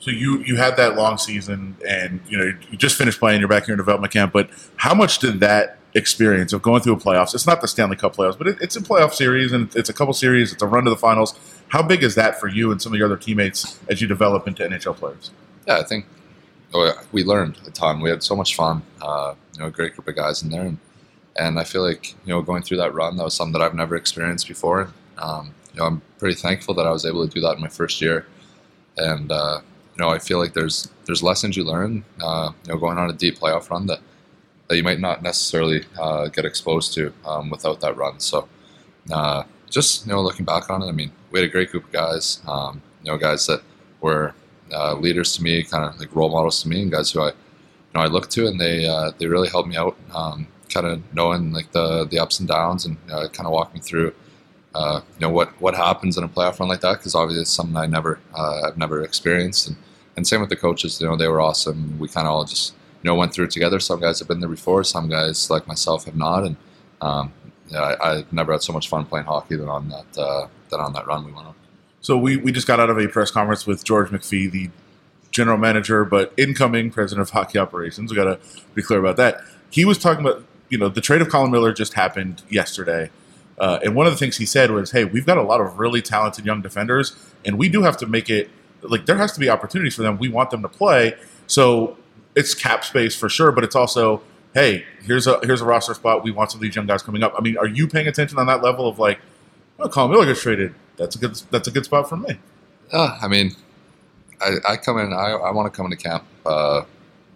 So 0.00 0.10
you 0.10 0.38
you 0.40 0.56
had 0.56 0.76
that 0.76 0.96
long 0.96 1.18
season, 1.18 1.76
and 1.86 2.20
you 2.28 2.38
know 2.38 2.52
you 2.70 2.76
just 2.76 2.96
finished 2.96 3.18
playing. 3.18 3.40
You're 3.40 3.48
back 3.48 3.66
here 3.66 3.74
in 3.74 3.78
development 3.78 4.12
camp. 4.12 4.32
But 4.32 4.50
how 4.76 4.94
much 4.94 5.18
did 5.18 5.40
that 5.40 5.78
experience 5.94 6.52
of 6.52 6.62
going 6.62 6.80
through 6.80 6.94
a 6.94 6.96
playoffs? 6.96 7.34
It's 7.34 7.46
not 7.46 7.60
the 7.60 7.68
Stanley 7.68 7.96
Cup 7.96 8.16
playoffs, 8.16 8.38
but 8.38 8.48
it, 8.48 8.58
it's 8.60 8.76
a 8.76 8.80
playoff 8.80 9.12
series, 9.12 9.52
and 9.52 9.74
it's 9.76 9.90
a 9.90 9.92
couple 9.92 10.14
series. 10.14 10.52
It's 10.52 10.62
a 10.62 10.66
run 10.66 10.84
to 10.84 10.90
the 10.90 10.96
finals. 10.96 11.38
How 11.68 11.82
big 11.82 12.02
is 12.02 12.14
that 12.14 12.40
for 12.40 12.48
you 12.48 12.72
and 12.72 12.80
some 12.80 12.92
of 12.92 12.98
your 12.98 13.06
other 13.06 13.16
teammates 13.16 13.78
as 13.88 14.00
you 14.00 14.08
develop 14.08 14.48
into 14.48 14.66
NHL 14.66 14.96
players? 14.96 15.30
yeah, 15.66 15.78
I 15.78 15.84
think 15.84 16.06
oh, 16.74 16.92
we 17.12 17.24
learned 17.24 17.58
a 17.66 17.70
ton. 17.70 18.00
We 18.00 18.10
had 18.10 18.22
so 18.22 18.34
much 18.36 18.54
fun. 18.54 18.82
Uh, 19.00 19.34
you 19.54 19.60
know, 19.60 19.66
a 19.66 19.70
great 19.70 19.94
group 19.94 20.08
of 20.08 20.16
guys 20.16 20.42
in 20.42 20.50
there, 20.50 20.62
and, 20.62 20.78
and 21.36 21.58
I 21.58 21.64
feel 21.64 21.82
like 21.82 22.14
you 22.24 22.32
know 22.32 22.42
going 22.42 22.62
through 22.62 22.78
that 22.78 22.94
run 22.94 23.16
that 23.16 23.24
was 23.24 23.34
something 23.34 23.52
that 23.52 23.62
I've 23.62 23.74
never 23.74 23.96
experienced 23.96 24.48
before. 24.48 24.92
Um, 25.18 25.54
you 25.72 25.80
know, 25.80 25.86
I'm 25.86 26.02
pretty 26.18 26.34
thankful 26.34 26.74
that 26.74 26.86
I 26.86 26.90
was 26.90 27.04
able 27.04 27.26
to 27.26 27.32
do 27.32 27.40
that 27.42 27.56
in 27.56 27.60
my 27.60 27.68
first 27.68 28.00
year, 28.00 28.26
and 28.96 29.30
uh, 29.30 29.60
you 30.00 30.06
know, 30.06 30.12
I 30.14 30.18
feel 30.18 30.38
like 30.38 30.54
there's 30.54 30.90
there's 31.04 31.22
lessons 31.22 31.58
you 31.58 31.64
learn. 31.64 32.04
Uh, 32.22 32.52
you 32.64 32.72
know, 32.72 32.78
going 32.78 32.96
on 32.96 33.10
a 33.10 33.12
deep 33.12 33.38
playoff 33.38 33.68
run 33.68 33.86
that 33.88 34.00
that 34.68 34.76
you 34.76 34.82
might 34.82 34.98
not 34.98 35.22
necessarily 35.22 35.84
uh, 36.00 36.28
get 36.28 36.46
exposed 36.46 36.94
to 36.94 37.12
um, 37.26 37.50
without 37.50 37.82
that 37.82 37.98
run. 37.98 38.18
So, 38.18 38.48
uh, 39.12 39.42
just 39.68 40.06
you 40.06 40.12
know, 40.12 40.22
looking 40.22 40.46
back 40.46 40.70
on 40.70 40.80
it, 40.80 40.86
I 40.86 40.92
mean, 40.92 41.12
we 41.30 41.40
had 41.40 41.48
a 41.50 41.52
great 41.52 41.70
group 41.70 41.84
of 41.84 41.92
guys. 41.92 42.40
Um, 42.48 42.80
you 43.04 43.10
know, 43.10 43.18
guys 43.18 43.46
that 43.46 43.60
were 44.00 44.32
uh, 44.72 44.94
leaders 44.94 45.34
to 45.36 45.42
me, 45.42 45.62
kind 45.64 45.84
of 45.84 46.00
like 46.00 46.16
role 46.16 46.30
models 46.30 46.62
to 46.62 46.68
me, 46.68 46.80
and 46.80 46.90
guys 46.90 47.10
who 47.10 47.20
I, 47.20 47.28
you 47.28 47.94
know, 47.94 48.00
I 48.00 48.06
look 48.06 48.30
to, 48.30 48.46
and 48.46 48.58
they 48.58 48.86
uh, 48.86 49.10
they 49.18 49.26
really 49.26 49.50
helped 49.50 49.68
me 49.68 49.76
out, 49.76 49.98
um, 50.14 50.46
kind 50.70 50.86
of 50.86 51.02
knowing 51.12 51.52
like 51.52 51.72
the 51.72 52.06
the 52.06 52.18
ups 52.18 52.40
and 52.40 52.48
downs, 52.48 52.86
and 52.86 52.96
uh, 53.12 53.28
kind 53.28 53.46
of 53.46 53.52
walk 53.52 53.74
me 53.74 53.80
through, 53.80 54.14
uh, 54.74 55.02
you 55.18 55.26
know, 55.26 55.30
what 55.30 55.60
what 55.60 55.74
happens 55.74 56.16
in 56.16 56.24
a 56.24 56.28
playoff 56.28 56.58
run 56.58 56.70
like 56.70 56.80
that, 56.80 56.96
because 56.96 57.14
obviously 57.14 57.42
it's 57.42 57.50
something 57.50 57.76
I 57.76 57.84
never 57.84 58.18
uh, 58.34 58.62
I've 58.66 58.78
never 58.78 59.02
experienced, 59.02 59.68
and 59.68 59.76
and 60.20 60.26
same 60.26 60.40
with 60.40 60.50
the 60.50 60.56
coaches, 60.56 61.00
you 61.00 61.06
know, 61.06 61.16
they 61.16 61.28
were 61.28 61.40
awesome. 61.40 61.98
We 61.98 62.06
kind 62.06 62.26
of 62.26 62.34
all 62.34 62.44
just 62.44 62.74
you 63.02 63.08
know 63.08 63.14
went 63.14 63.32
through 63.32 63.46
it 63.46 63.50
together. 63.50 63.80
Some 63.80 64.00
guys 64.00 64.18
have 64.18 64.28
been 64.28 64.40
there 64.40 64.50
before, 64.50 64.84
some 64.84 65.08
guys 65.08 65.48
like 65.48 65.66
myself 65.66 66.04
have 66.04 66.16
not, 66.16 66.44
and 66.44 66.56
um, 67.00 67.32
yeah, 67.68 67.80
I, 67.80 68.10
I've 68.10 68.32
never 68.32 68.52
had 68.52 68.62
so 68.62 68.74
much 68.74 68.88
fun 68.88 69.06
playing 69.06 69.24
hockey 69.24 69.56
than 69.56 69.68
on 69.68 69.88
that 69.88 70.18
uh, 70.18 70.48
than 70.68 70.80
on 70.80 70.92
that 70.92 71.06
run 71.06 71.24
we 71.24 71.32
went 71.32 71.46
on. 71.46 71.54
So 72.02 72.18
we, 72.18 72.36
we 72.36 72.52
just 72.52 72.66
got 72.66 72.80
out 72.80 72.90
of 72.90 72.98
a 72.98 73.08
press 73.08 73.30
conference 73.30 73.66
with 73.66 73.84
George 73.84 74.10
McPhee, 74.10 74.50
the 74.50 74.70
general 75.30 75.58
manager, 75.58 76.04
but 76.04 76.32
incoming 76.36 76.90
president 76.90 77.22
of 77.22 77.30
hockey 77.30 77.58
operations. 77.58 78.10
We 78.10 78.16
got 78.16 78.24
to 78.24 78.60
be 78.74 78.82
clear 78.82 78.98
about 78.98 79.16
that. 79.16 79.42
He 79.70 79.84
was 79.84 79.98
talking 79.98 80.24
about, 80.24 80.44
you 80.68 80.78
know, 80.78 80.88
the 80.88 81.00
trade 81.00 81.20
of 81.20 81.28
Colin 81.28 81.50
Miller 81.50 81.72
just 81.72 81.94
happened 81.94 82.42
yesterday. 82.48 83.10
Uh, 83.58 83.78
and 83.84 83.94
one 83.94 84.06
of 84.06 84.12
the 84.12 84.18
things 84.18 84.38
he 84.38 84.46
said 84.46 84.70
was, 84.70 84.92
hey, 84.92 85.04
we've 85.04 85.26
got 85.26 85.36
a 85.36 85.42
lot 85.42 85.60
of 85.60 85.78
really 85.78 86.00
talented 86.00 86.46
young 86.46 86.62
defenders, 86.62 87.14
and 87.44 87.58
we 87.58 87.68
do 87.68 87.82
have 87.82 87.96
to 87.98 88.06
make 88.06 88.30
it 88.30 88.50
like 88.82 89.06
there 89.06 89.16
has 89.16 89.32
to 89.32 89.40
be 89.40 89.48
opportunities 89.48 89.94
for 89.94 90.02
them. 90.02 90.18
We 90.18 90.28
want 90.28 90.50
them 90.50 90.62
to 90.62 90.68
play. 90.68 91.14
So 91.46 91.96
it's 92.34 92.54
cap 92.54 92.84
space 92.84 93.14
for 93.14 93.28
sure, 93.28 93.52
but 93.52 93.64
it's 93.64 93.76
also, 93.76 94.22
hey, 94.54 94.84
here's 95.02 95.26
a 95.26 95.40
here's 95.42 95.60
a 95.60 95.64
roster 95.64 95.94
spot. 95.94 96.22
We 96.22 96.30
want 96.30 96.50
some 96.50 96.58
of 96.58 96.62
these 96.62 96.76
young 96.76 96.86
guys 96.86 97.02
coming 97.02 97.22
up. 97.22 97.34
I 97.36 97.40
mean, 97.42 97.56
are 97.58 97.66
you 97.66 97.86
paying 97.88 98.06
attention 98.06 98.38
on 98.38 98.46
that 98.46 98.62
level 98.62 98.88
of 98.88 98.98
like, 98.98 99.18
oh, 99.78 99.88
Colin 99.88 100.10
Miller 100.10 100.26
gets 100.26 100.42
traded? 100.42 100.74
That's 100.96 101.16
a 101.16 101.18
good 101.18 101.34
that's 101.50 101.68
a 101.68 101.70
good 101.70 101.84
spot 101.84 102.08
for 102.08 102.16
me. 102.16 102.38
Yeah, 102.92 103.18
I 103.22 103.28
mean, 103.28 103.52
I, 104.40 104.56
I 104.68 104.76
come 104.76 104.98
in. 104.98 105.12
I, 105.12 105.32
I 105.32 105.50
want 105.52 105.72
to 105.72 105.76
come 105.76 105.86
into 105.86 105.96
camp. 105.96 106.24
Uh, 106.44 106.82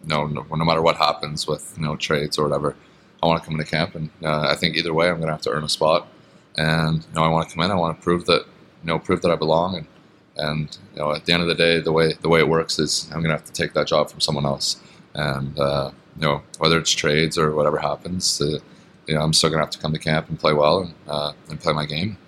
no, 0.05 0.27
no, 0.27 0.43
no 0.43 0.65
matter 0.65 0.83
what 0.83 0.97
happens 0.97 1.47
with 1.47 1.75
you 1.77 1.85
know 1.85 1.97
trades 1.97 2.39
or 2.39 2.45
whatever, 2.45 2.77
I 3.23 3.27
want 3.27 3.43
to 3.43 3.47
come 3.47 3.59
into 3.59 3.71
camp, 3.71 3.95
and 3.95 4.11
uh, 4.23 4.49
I 4.49 4.55
think 4.55 4.77
either 4.77 4.93
way, 4.93 5.09
I'm 5.09 5.17
going 5.17 5.29
to 5.29 5.33
have 5.33 5.43
to 5.43 5.51
earn 5.51 5.65
a 5.65 5.69
spot. 5.69 6.09
And 6.57 6.99
you 6.99 7.15
know, 7.15 7.23
I 7.23 7.29
want 7.29 7.49
to 7.49 7.55
come 7.55 7.65
in. 7.65 7.71
I 7.71 7.75
want 7.75 7.97
to 7.97 8.03
prove 8.03 8.27
that 8.27 8.43
you 8.43 8.87
know 8.87 8.99
prove 8.99 9.23
that 9.23 9.31
I 9.31 9.37
belong. 9.37 9.77
And 9.77 9.87
and 10.37 10.77
you 10.95 11.01
know, 11.01 11.13
at 11.13 11.27
the 11.27 11.33
end 11.33 11.43
of 11.43 11.49
the 11.49 11.55
day, 11.55 11.81
the 11.81 11.93
way 11.93 12.15
the 12.21 12.29
way 12.29 12.41
it 12.41 12.49
works 12.49 12.79
is 12.79 13.07
I'm 13.13 13.21
going 13.21 13.31
to 13.31 13.37
have 13.37 13.45
to 13.45 13.53
take 13.53 13.73
that 13.75 13.87
job 13.87 14.11
from 14.11 14.21
someone 14.21 14.47
else. 14.47 14.77
And 15.15 15.59
uh, 15.59 15.91
you 16.17 16.23
know, 16.23 16.43
whether 16.59 16.79
it's 16.79 16.93
trades 16.93 17.39
or 17.39 17.55
whatever 17.55 17.79
happens, 17.79 18.41
uh, 18.41 18.59
you 19.07 19.15
know, 19.15 19.21
I'm 19.21 19.33
still 19.33 19.51
going 19.51 19.59
to 19.59 19.65
have 19.65 19.71
to 19.73 19.79
come 19.79 19.93
to 19.93 19.99
camp 19.99 20.29
and 20.29 20.39
play 20.39 20.53
well 20.53 20.81
and 20.81 20.95
uh, 21.09 21.33
and 21.49 21.61
play 21.61 21.73
my 21.73 21.87
game, 21.87 22.19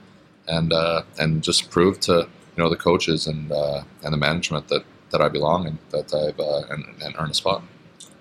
and 0.47 0.73
uh, 0.73 1.03
and 1.19 1.43
just 1.43 1.71
prove 1.71 2.01
to 2.01 2.13
you 2.57 2.63
know 2.63 2.69
the 2.69 2.77
coaches 2.77 3.27
and 3.27 3.51
uh, 3.53 3.83
and 4.03 4.13
the 4.13 4.19
management 4.19 4.69
that, 4.69 4.85
that 5.11 5.21
I 5.21 5.29
belong 5.29 5.67
and 5.67 5.79
that 5.91 6.15
I've 6.15 6.39
uh, 6.39 6.63
and, 6.73 6.85
and 7.03 7.15
earn 7.19 7.31
a 7.31 7.35
spot. 7.35 7.63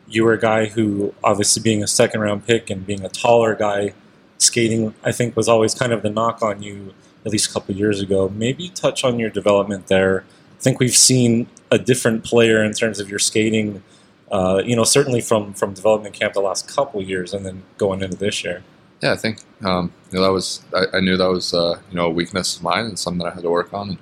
you 0.08 0.24
were 0.24 0.34
a 0.34 0.40
guy 0.40 0.66
who, 0.68 1.14
obviously, 1.24 1.62
being 1.62 1.84
a 1.84 1.88
second 1.88 2.22
round 2.22 2.46
pick 2.46 2.70
and 2.70 2.86
being 2.86 3.04
a 3.04 3.10
taller 3.10 3.56
guy, 3.56 3.94
skating, 4.38 4.94
I 5.04 5.12
think, 5.12 5.36
was 5.36 5.50
always 5.50 5.74
kind 5.74 5.92
of 5.94 6.02
the 6.02 6.10
knock 6.10 6.42
on 6.42 6.62
you, 6.62 6.94
at 7.26 7.32
least 7.32 7.50
a 7.50 7.54
couple 7.54 7.76
years 7.76 8.02
ago. 8.02 8.30
Maybe 8.30 8.70
touch 8.70 9.04
on 9.04 9.20
your 9.20 9.30
development 9.30 9.88
there. 9.88 10.24
I 10.58 10.62
think 10.62 10.80
we've 10.80 10.96
seen 10.96 11.48
a 11.72 11.78
different 11.78 12.24
player 12.24 12.64
in 12.64 12.74
terms 12.74 13.00
of 13.00 13.10
your 13.10 13.20
skating. 13.20 13.84
Uh, 14.32 14.62
you 14.66 14.76
know, 14.76 14.84
certainly 14.84 15.22
from 15.22 15.54
from 15.54 15.74
development 15.74 16.16
camp 16.16 16.34
the 16.34 16.42
last 16.42 16.68
couple 16.68 17.02
years, 17.02 17.34
and 17.34 17.46
then 17.46 17.64
going 17.78 18.02
into 18.02 18.18
this 18.18 18.44
year. 18.44 18.64
Yeah, 19.02 19.12
I 19.12 19.18
think 19.18 19.40
um, 19.64 19.92
you 20.12 20.18
know 20.18 20.26
that 20.26 20.32
was 20.32 20.64
I, 20.74 20.98
I 20.98 21.00
knew 21.00 21.18
that 21.18 21.30
was 21.30 21.54
uh, 21.54 21.80
you 21.90 21.96
know 21.96 22.08
a 22.08 22.10
weakness 22.10 22.58
of 22.58 22.64
mine 22.64 22.86
and 22.86 22.98
something 22.98 23.20
that 23.20 23.32
I 23.32 23.36
had 23.36 23.44
to 23.44 23.50
work 23.50 23.74
on. 23.74 23.90
And 23.90 24.00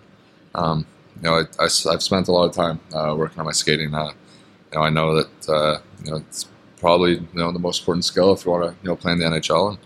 um, 0.55 0.85
you 1.17 1.23
know, 1.23 1.45
I, 1.59 1.63
have 1.63 2.03
spent 2.03 2.27
a 2.27 2.31
lot 2.31 2.45
of 2.45 2.55
time 2.55 2.79
uh, 2.93 3.15
working 3.17 3.39
on 3.39 3.45
my 3.45 3.51
skating. 3.51 3.91
You 3.91 4.11
know, 4.73 4.81
I 4.81 4.89
know 4.89 5.15
that 5.15 5.49
uh, 5.49 5.79
you 6.03 6.11
know 6.11 6.17
it's 6.17 6.47
probably 6.77 7.13
you 7.13 7.27
know 7.33 7.51
the 7.51 7.59
most 7.59 7.81
important 7.81 8.05
skill 8.05 8.33
if 8.33 8.45
you 8.45 8.51
want 8.51 8.63
to 8.65 8.75
you 8.83 8.89
know 8.89 8.95
play 8.95 9.11
in 9.11 9.19
the 9.19 9.25
NHL. 9.25 9.69
And 9.69 9.79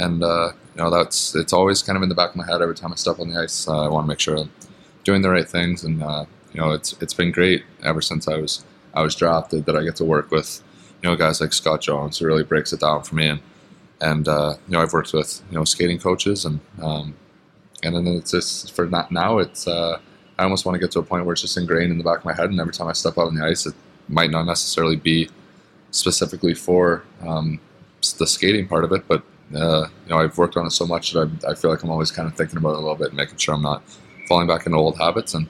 and 0.00 0.24
uh, 0.24 0.52
you 0.74 0.82
know 0.82 0.90
that's 0.90 1.34
it's 1.34 1.52
always 1.52 1.82
kind 1.82 1.96
of 1.96 2.02
in 2.02 2.08
the 2.08 2.14
back 2.14 2.30
of 2.30 2.36
my 2.36 2.46
head 2.46 2.62
every 2.62 2.74
time 2.74 2.92
I 2.92 2.96
step 2.96 3.18
on 3.18 3.28
the 3.28 3.40
ice. 3.40 3.68
Uh, 3.68 3.84
I 3.84 3.88
want 3.88 4.04
to 4.04 4.08
make 4.08 4.20
sure 4.20 4.38
I'm 4.38 4.50
doing 5.04 5.22
the 5.22 5.30
right 5.30 5.48
things, 5.48 5.84
and 5.84 6.02
uh, 6.02 6.24
you 6.52 6.60
know 6.60 6.72
it's 6.72 6.94
it's 7.00 7.14
been 7.14 7.32
great 7.32 7.64
ever 7.82 8.00
since 8.00 8.28
I 8.28 8.36
was 8.36 8.64
I 8.94 9.02
was 9.02 9.14
drafted 9.14 9.66
that 9.66 9.76
I 9.76 9.82
get 9.82 9.96
to 9.96 10.04
work 10.04 10.30
with 10.30 10.62
you 11.02 11.08
know 11.08 11.16
guys 11.16 11.40
like 11.40 11.52
Scott 11.52 11.80
Jones 11.80 12.18
who 12.18 12.26
really 12.26 12.44
breaks 12.44 12.72
it 12.72 12.80
down 12.80 13.02
for 13.02 13.14
me 13.14 13.28
and 13.28 13.40
and 14.00 14.28
uh, 14.28 14.54
you 14.66 14.72
know 14.72 14.82
I've 14.82 14.92
worked 14.92 15.12
with 15.12 15.42
you 15.50 15.58
know 15.58 15.64
skating 15.64 15.98
coaches 15.98 16.44
and 16.44 16.60
um, 16.82 17.14
and 17.82 17.94
then 17.94 18.06
it's 18.06 18.30
just 18.30 18.72
for 18.72 18.86
not 18.86 19.10
now. 19.10 19.38
It's 19.38 19.66
uh, 19.66 19.98
I 20.38 20.44
almost 20.44 20.64
want 20.64 20.74
to 20.74 20.80
get 20.80 20.90
to 20.92 21.00
a 21.00 21.02
point 21.02 21.24
where 21.24 21.32
it's 21.32 21.42
just 21.42 21.56
ingrained 21.56 21.92
in 21.92 21.98
the 21.98 22.04
back 22.04 22.18
of 22.18 22.24
my 22.24 22.34
head, 22.34 22.50
and 22.50 22.60
every 22.60 22.72
time 22.72 22.88
I 22.88 22.92
step 22.92 23.18
out 23.18 23.26
on 23.26 23.34
the 23.34 23.44
ice, 23.44 23.66
it 23.66 23.74
might 24.08 24.30
not 24.30 24.44
necessarily 24.44 24.96
be 24.96 25.28
specifically 25.90 26.54
for 26.54 27.02
um, 27.26 27.60
the 28.18 28.26
skating 28.26 28.66
part 28.66 28.84
of 28.84 28.92
it, 28.92 29.06
but 29.08 29.22
uh, 29.54 29.86
you 30.04 30.10
know 30.10 30.18
I've 30.18 30.36
worked 30.38 30.56
on 30.56 30.66
it 30.66 30.70
so 30.70 30.86
much 30.86 31.12
that 31.12 31.30
I, 31.44 31.50
I 31.50 31.54
feel 31.54 31.70
like 31.70 31.82
I'm 31.82 31.90
always 31.90 32.10
kind 32.10 32.28
of 32.28 32.36
thinking 32.36 32.58
about 32.58 32.70
it 32.70 32.76
a 32.76 32.80
little 32.80 32.96
bit, 32.96 33.08
and 33.08 33.16
making 33.16 33.38
sure 33.38 33.54
I'm 33.54 33.62
not 33.62 33.82
falling 34.28 34.46
back 34.46 34.66
into 34.66 34.78
old 34.78 34.98
habits, 34.98 35.34
and 35.34 35.48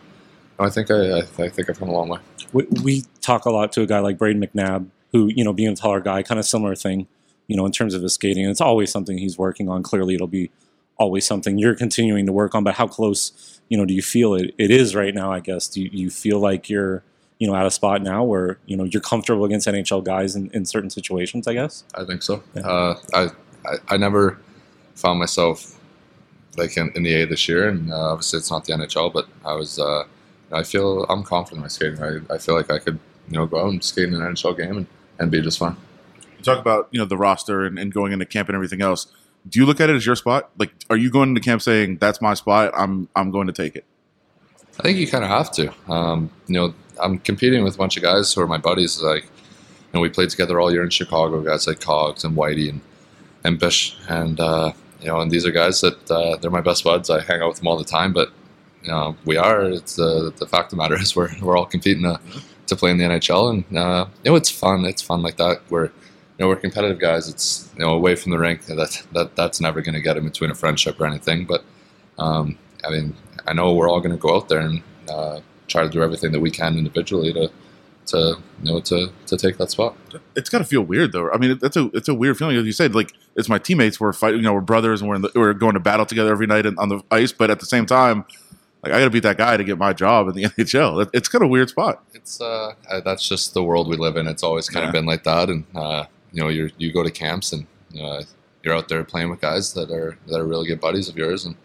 I 0.58 0.70
think 0.70 0.90
I, 0.90 0.94
I, 0.94 1.18
I 1.18 1.48
think 1.48 1.70
I've 1.70 1.78
come 1.78 1.88
a 1.88 1.92
long 1.92 2.08
way. 2.08 2.18
We, 2.52 2.66
we 2.82 3.04
talk 3.20 3.44
a 3.44 3.50
lot 3.50 3.72
to 3.72 3.82
a 3.82 3.86
guy 3.86 4.00
like 4.00 4.18
Brayden 4.18 4.44
McNabb, 4.44 4.88
who 5.12 5.28
you 5.28 5.44
know, 5.44 5.52
being 5.52 5.70
a 5.70 5.76
taller 5.76 6.00
guy, 6.00 6.22
kind 6.22 6.38
of 6.38 6.46
similar 6.46 6.74
thing, 6.74 7.06
you 7.46 7.56
know, 7.56 7.66
in 7.66 7.72
terms 7.72 7.94
of 7.94 8.02
his 8.02 8.14
skating. 8.14 8.48
It's 8.48 8.60
always 8.60 8.90
something 8.90 9.18
he's 9.18 9.38
working 9.38 9.68
on. 9.68 9.82
Clearly, 9.82 10.14
it'll 10.14 10.26
be 10.26 10.50
always 10.96 11.26
something 11.26 11.58
you're 11.58 11.74
continuing 11.74 12.26
to 12.26 12.32
work 12.32 12.54
on. 12.54 12.62
But 12.62 12.74
how 12.74 12.86
close, 12.86 13.60
you 13.68 13.76
know, 13.78 13.86
do 13.86 13.94
you 13.94 14.02
feel 14.02 14.34
it, 14.34 14.54
it 14.58 14.70
is 14.70 14.94
right 14.94 15.14
now? 15.14 15.32
I 15.32 15.40
guess 15.40 15.66
do 15.68 15.82
you, 15.82 15.90
you 15.92 16.10
feel 16.10 16.38
like 16.38 16.68
you're 16.68 17.02
you 17.38 17.46
know 17.46 17.56
at 17.56 17.64
a 17.66 17.70
spot 17.70 18.02
now 18.02 18.22
where 18.22 18.58
you 18.66 18.76
know 18.76 18.84
you're 18.84 19.00
comfortable 19.00 19.44
against 19.44 19.66
NHL 19.66 20.04
guys 20.04 20.36
in, 20.36 20.50
in 20.50 20.64
certain 20.64 20.90
situations? 20.90 21.48
I 21.48 21.54
guess. 21.54 21.84
I 21.94 22.04
think 22.04 22.22
so. 22.22 22.42
Yeah. 22.54 22.62
Uh, 22.62 23.00
I, 23.14 23.28
I 23.66 23.94
I 23.94 23.96
never 23.96 24.38
found 24.94 25.18
myself 25.18 25.78
like 26.56 26.76
in, 26.76 26.90
in 26.94 27.02
the 27.02 27.14
A 27.14 27.26
this 27.26 27.48
year, 27.48 27.68
and 27.68 27.92
uh, 27.92 28.12
obviously 28.12 28.38
it's 28.38 28.50
not 28.50 28.64
the 28.64 28.72
NHL, 28.72 29.12
but 29.12 29.28
I 29.44 29.54
was. 29.54 29.78
Uh, 29.78 30.04
I 30.52 30.64
feel 30.64 31.04
I'm 31.04 31.22
confident 31.22 31.58
in 31.58 31.62
my 31.62 31.68
skating. 31.68 32.02
I, 32.02 32.34
I 32.34 32.38
feel 32.38 32.56
like 32.56 32.70
I 32.70 32.78
could 32.78 32.98
you 33.28 33.38
know 33.38 33.46
go 33.46 33.60
out 33.60 33.72
and 33.72 33.82
skate 33.82 34.08
in 34.08 34.14
an 34.14 34.20
NHL 34.20 34.56
game 34.56 34.76
and, 34.78 34.86
and 35.18 35.30
be 35.30 35.40
just 35.40 35.58
fine. 35.58 35.76
You 36.38 36.44
talk 36.44 36.58
about 36.58 36.88
you 36.90 36.98
know 36.98 37.04
the 37.04 37.16
roster 37.16 37.64
and, 37.64 37.78
and 37.78 37.92
going 37.92 38.12
into 38.12 38.26
camp 38.26 38.48
and 38.48 38.56
everything 38.56 38.82
else. 38.82 39.06
Do 39.48 39.58
you 39.58 39.64
look 39.64 39.80
at 39.80 39.88
it 39.88 39.96
as 39.96 40.04
your 40.04 40.16
spot? 40.16 40.50
Like, 40.58 40.72
are 40.90 40.96
you 40.96 41.10
going 41.10 41.30
into 41.30 41.40
camp 41.40 41.62
saying 41.62 41.96
that's 41.98 42.20
my 42.20 42.34
spot? 42.34 42.72
I'm 42.76 43.08
I'm 43.16 43.30
going 43.30 43.46
to 43.46 43.52
take 43.52 43.76
it. 43.76 43.84
I 44.78 44.82
think 44.82 44.98
you 44.98 45.06
kind 45.06 45.24
of 45.24 45.30
have 45.30 45.50
to. 45.52 45.72
Um, 45.92 46.30
you 46.46 46.54
know, 46.54 46.74
I'm 47.02 47.18
competing 47.18 47.62
with 47.62 47.74
a 47.74 47.78
bunch 47.78 47.96
of 47.96 48.02
guys 48.02 48.32
who 48.32 48.40
are 48.40 48.46
my 48.46 48.58
buddies. 48.58 49.00
Like, 49.02 49.24
you 49.24 49.30
know, 49.94 50.00
we 50.00 50.08
played 50.08 50.30
together 50.30 50.60
all 50.60 50.72
year 50.72 50.82
in 50.82 50.90
Chicago. 50.90 51.40
Guys 51.42 51.66
like 51.66 51.80
Cogs 51.80 52.24
and 52.24 52.36
Whitey 52.36 52.70
and 52.70 52.80
and 53.44 53.58
Bish, 53.58 53.96
and 54.08 54.38
uh, 54.38 54.72
you 55.00 55.08
know, 55.08 55.20
and 55.20 55.30
these 55.30 55.46
are 55.46 55.50
guys 55.50 55.80
that 55.80 56.10
uh, 56.10 56.36
they're 56.36 56.50
my 56.50 56.60
best 56.60 56.84
buds. 56.84 57.10
I 57.10 57.20
hang 57.22 57.40
out 57.40 57.48
with 57.48 57.58
them 57.58 57.68
all 57.68 57.78
the 57.78 57.84
time. 57.84 58.12
But 58.12 58.30
you 58.82 58.90
know, 58.90 59.16
we 59.24 59.36
are. 59.36 59.62
It's 59.62 59.98
uh, 59.98 60.30
the 60.36 60.46
fact 60.46 60.66
of 60.66 60.70
the 60.70 60.76
matter 60.76 60.94
is 61.00 61.16
we're 61.16 61.30
we're 61.40 61.56
all 61.56 61.66
competing 61.66 62.02
to, 62.04 62.20
to 62.66 62.76
play 62.76 62.90
in 62.90 62.98
the 62.98 63.04
NHL, 63.04 63.50
and 63.50 63.78
uh, 63.78 64.06
you 64.24 64.30
know, 64.30 64.36
it's 64.36 64.50
fun. 64.50 64.84
It's 64.84 65.02
fun 65.02 65.22
like 65.22 65.36
that. 65.36 65.60
We're 65.70 65.86
you 65.86 65.92
know, 66.46 66.48
we're 66.48 66.56
competitive 66.56 66.98
guys. 66.98 67.28
It's 67.28 67.70
you 67.76 67.84
know, 67.84 67.90
away 67.90 68.14
from 68.16 68.32
the 68.32 68.38
rink. 68.38 68.66
That 68.66 69.02
that 69.12 69.36
that's 69.36 69.60
never 69.60 69.80
going 69.80 69.94
to 69.94 70.00
get 70.00 70.16
in 70.16 70.24
between 70.24 70.50
a 70.50 70.54
friendship 70.54 71.00
or 71.00 71.06
anything. 71.06 71.44
But 71.44 71.64
um, 72.18 72.58
I 72.84 72.90
mean, 72.90 73.14
I 73.46 73.52
know 73.52 73.72
we're 73.74 73.90
all 73.90 74.00
going 74.00 74.12
to 74.12 74.18
go 74.18 74.36
out 74.36 74.48
there 74.48 74.60
and 74.60 74.82
uh, 75.08 75.40
try 75.68 75.82
to 75.82 75.88
do 75.88 76.02
everything 76.02 76.32
that 76.32 76.40
we 76.40 76.50
can 76.50 76.76
individually 76.76 77.32
to 77.32 77.50
to 78.10 78.36
you 78.62 78.72
know 78.72 78.80
to 78.80 79.10
to 79.26 79.36
take 79.36 79.56
that 79.58 79.70
spot. 79.70 79.96
It's 80.36 80.48
got 80.48 80.58
to 80.58 80.64
feel 80.64 80.82
weird 80.82 81.12
though. 81.12 81.30
I 81.30 81.38
mean, 81.38 81.58
it's 81.62 81.76
a 81.76 81.90
it's 81.94 82.08
a 82.08 82.14
weird 82.14 82.36
feeling. 82.38 82.56
As 82.56 82.64
you 82.64 82.72
said, 82.72 82.94
like 82.94 83.12
it's 83.36 83.48
my 83.48 83.58
teammates. 83.58 83.98
We're 84.00 84.12
fighting. 84.12 84.38
You 84.40 84.44
know, 84.44 84.54
we're 84.54 84.60
brothers, 84.60 85.00
and 85.00 85.08
we're 85.08 85.16
in 85.16 85.22
the, 85.22 85.30
we're 85.34 85.52
going 85.54 85.74
to 85.74 85.80
battle 85.80 86.06
together 86.06 86.30
every 86.32 86.46
night 86.46 86.66
on 86.66 86.88
the 86.88 87.02
ice. 87.10 87.32
But 87.32 87.50
at 87.50 87.60
the 87.60 87.66
same 87.66 87.86
time, 87.86 88.24
like 88.82 88.92
I 88.92 88.98
got 88.98 89.04
to 89.04 89.10
beat 89.10 89.22
that 89.24 89.38
guy 89.38 89.56
to 89.56 89.64
get 89.64 89.78
my 89.78 89.92
job 89.92 90.28
in 90.28 90.34
the 90.34 90.42
NHL. 90.58 91.02
It- 91.02 91.10
It's 91.12 91.28
kind 91.28 91.42
of 91.42 91.46
a 91.46 91.50
weird 91.50 91.68
spot. 91.70 92.02
It's 92.14 92.40
uh, 92.40 92.74
uh, 92.90 93.00
that's 93.00 93.28
just 93.28 93.54
the 93.54 93.62
world 93.64 93.88
we 93.88 93.96
live 93.96 94.16
in. 94.16 94.26
It's 94.26 94.42
always 94.42 94.68
kind 94.68 94.84
Yeah. 94.84 94.88
of 94.88 94.92
been 94.92 95.06
like 95.06 95.24
that, 95.24 95.48
and 95.48 95.64
uh, 95.74 96.04
you 96.32 96.42
know, 96.42 96.48
you 96.48 96.70
you 96.78 96.92
go 96.92 97.02
to 97.02 97.10
camps 97.10 97.52
and 97.52 97.66
know, 97.92 98.20
you're 98.62 98.74
out 98.74 98.88
there 98.88 99.02
playing 99.04 99.30
with 99.30 99.40
guys 99.40 99.72
that 99.74 99.90
are 99.90 100.16
that 100.28 100.38
are 100.38 100.46
really 100.46 100.66
good 100.66 100.80
buddies 100.80 101.08
of 101.08 101.16
yours, 101.16 101.44
and 101.44 101.56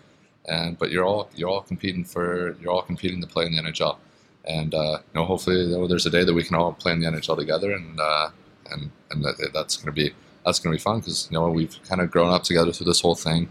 and 0.47 0.77
but 0.77 0.91
you're 0.91 1.03
all 1.05 1.29
you're 1.35 1.49
all 1.49 1.61
competing 1.61 2.03
for 2.03 2.55
you're 2.61 2.71
all 2.71 2.81
competing 2.83 3.19
to 3.21 3.27
play 3.27 3.45
in 3.45 3.51
the 3.55 3.61
NHL, 3.61 3.97
and 4.45 4.73
uh, 4.73 4.99
you 5.13 5.19
know, 5.19 5.25
hopefully 5.25 5.61
you 5.61 5.77
know, 5.77 5.87
there's 5.87 6.05
a 6.05 6.09
day 6.09 6.23
that 6.23 6.33
we 6.33 6.43
can 6.43 6.55
all 6.55 6.73
play 6.73 6.91
in 6.91 6.99
the 6.99 7.07
NHL 7.07 7.37
together, 7.37 7.71
and 7.71 7.99
uh, 7.99 8.29
and 8.71 8.91
and 9.11 9.23
that, 9.23 9.51
that's 9.53 9.77
going 9.77 9.87
to 9.87 9.91
be 9.91 10.13
that's 10.45 10.59
to 10.59 10.69
be 10.69 10.77
fun 10.77 10.99
because 10.99 11.27
you 11.29 11.37
know 11.37 11.49
we've 11.49 11.77
kind 11.87 12.01
of 12.01 12.11
grown 12.11 12.31
up 12.31 12.43
together 12.43 12.71
through 12.71 12.85
this 12.85 13.01
whole 13.01 13.15
thing. 13.15 13.49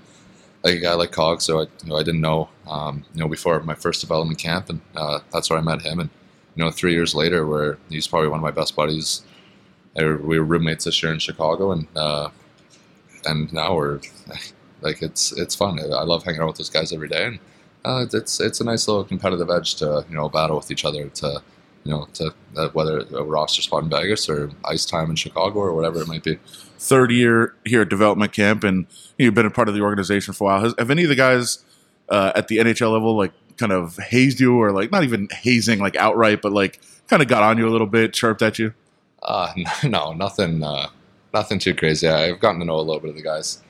Like 0.63 0.77
a 0.77 0.81
guy 0.81 0.95
like 0.95 1.13
Cog, 1.13 1.43
so 1.43 1.61
I, 1.61 1.63
you 1.63 1.91
know, 1.91 1.97
I 1.97 2.03
didn't 2.03 2.23
know, 2.23 2.49
um, 2.67 3.05
you 3.13 3.21
know, 3.21 3.29
before 3.29 3.61
my 3.61 3.75
first 3.75 4.01
development 4.01 4.39
camp, 4.39 4.71
and 4.71 4.81
uh, 4.97 5.19
that's 5.31 5.51
where 5.51 5.59
I 5.59 5.63
met 5.63 5.83
him, 5.83 6.01
and 6.01 6.09
you 6.57 6.65
know, 6.65 6.71
three 6.71 6.93
years 6.93 7.15
later, 7.15 7.47
where 7.47 7.77
he's 7.91 8.07
probably 8.07 8.29
one 8.29 8.39
of 8.39 8.43
my 8.43 8.51
best 8.51 8.75
buddies. 8.75 9.23
We 9.95 10.05
were 10.05 10.45
roommates 10.45 10.87
this 10.87 11.03
year 11.03 11.13
in 11.13 11.19
Chicago, 11.19 11.73
and 11.73 11.87
uh, 11.95 12.31
and 13.27 13.53
now 13.53 13.75
we're 13.75 14.01
like 14.81 15.03
it's 15.03 15.33
it's 15.33 15.55
fun. 15.55 15.79
I 15.81 16.05
love 16.05 16.25
hanging 16.25 16.41
out 16.41 16.49
with 16.49 16.57
those 16.57 16.71
guys 16.71 16.93
every 16.93 17.09
day, 17.09 17.27
and 17.27 17.39
uh, 17.85 18.07
it's 18.13 18.41
it's 18.41 18.61
a 18.61 18.65
nice 18.65 18.89
little 18.89 19.05
competitive 19.05 19.51
edge 19.51 19.75
to 19.77 20.05
you 20.09 20.17
know 20.17 20.29
battle 20.29 20.57
with 20.57 20.71
each 20.71 20.85
other 20.85 21.09
to 21.09 21.43
you 21.85 21.91
know 21.91 22.09
to 22.15 22.35
uh, 22.57 22.69
whether 22.71 23.01
a 23.01 23.23
roster 23.23 23.63
spot 23.63 23.85
in 23.85 23.91
Vegas 23.91 24.29
or 24.29 24.51
ice 24.65 24.87
time 24.87 25.11
in 25.11 25.17
Chicago 25.17 25.59
or 25.61 25.75
whatever 25.75 26.01
it 26.01 26.09
might 26.09 26.25
be. 26.25 26.39
Third 26.79 27.11
year 27.11 27.55
here 27.65 27.83
at 27.83 27.89
development 27.89 28.33
camp, 28.33 28.65
and 28.65 28.87
you've 29.19 29.35
been 29.35 29.47
a 29.47 29.51
part 29.51 29.69
of 29.69 29.75
the 29.75 29.81
organization 29.81 30.35
for 30.35 30.45
a 30.45 30.47
while. 30.47 30.61
Has, 30.61 30.75
have 30.79 30.91
any 30.91 31.05
of 31.05 31.09
the 31.09 31.15
guys 31.15 31.65
uh, 32.09 32.33
at 32.35 32.49
the 32.49 32.59
NHL 32.59 32.93
level 32.93 33.17
like 33.17 33.33
kind 33.57 33.73
of 33.73 33.97
hazed 33.99 34.41
you, 34.41 34.57
or 34.57 34.73
like 34.73 34.91
not 34.91 35.05
even 35.05 35.29
hazing 35.31 35.79
like 35.79 35.97
outright, 35.97 36.43
but 36.43 36.53
like 36.53 36.81
kind 37.09 37.23
of 37.23 37.29
got 37.29 37.43
on 37.43 37.59
you 37.59 37.69
a 37.69 37.71
little 37.71 37.87
bit, 37.87 38.13
chirped 38.13 38.43
at 38.43 38.59
you? 38.59 38.73
Uh, 39.23 39.53
no, 39.85 40.13
nothing, 40.13 40.63
uh, 40.63 40.89
nothing 41.33 41.59
too 41.59 41.75
crazy. 41.75 42.09
I've 42.09 42.41
gotten 42.41 42.61
to 42.61 42.67
know 42.67 42.77
a 42.77 42.83
little 42.83 43.01
bit 43.01 43.11
of 43.11 43.17
the 43.17 43.23
guys, 43.23 43.63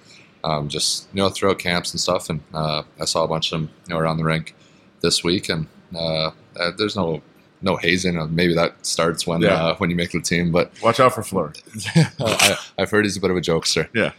um, 0.45 0.69
just 0.69 1.09
you 1.13 1.21
know 1.23 1.29
throughout 1.31 1.59
camps 1.59 1.93
and 1.93 2.01
stuff, 2.01 2.31
and 2.31 2.41
uh, 2.55 2.83
I 3.01 3.05
saw 3.07 3.25
a 3.25 3.29
bunch 3.29 3.51
of 3.53 3.61
them 3.61 3.71
you 3.89 3.95
know 3.95 4.01
around 4.01 4.19
the 4.19 4.25
rink 4.25 4.55
this 5.01 5.25
week, 5.25 5.49
and 5.49 5.67
uh, 5.95 6.31
uh, 6.61 6.71
there's 6.79 6.95
no 6.97 7.23
no 7.63 7.77
hazing. 7.77 8.19
Uh, 8.19 8.27
Maybe 8.27 8.55
that 8.55 8.85
starts 8.87 9.27
when 9.27 9.41
Yeah. 9.41 9.55
uh, 9.55 9.77
when 9.77 9.91
you 9.91 9.97
make 9.97 10.13
the 10.13 10.21
team, 10.21 10.53
but 10.53 10.71
Watch 10.83 11.01
out 11.01 11.15
for 11.15 11.23
Fleury. 11.23 11.55
I, 12.21 12.57
I've 12.79 12.91
heard 12.91 13.05
he's 13.05 13.17
a 13.17 13.21
bit 13.21 13.31
of 13.31 13.37
a 13.37 13.41
jokester. 13.41 13.89
Yeah. 13.95 14.13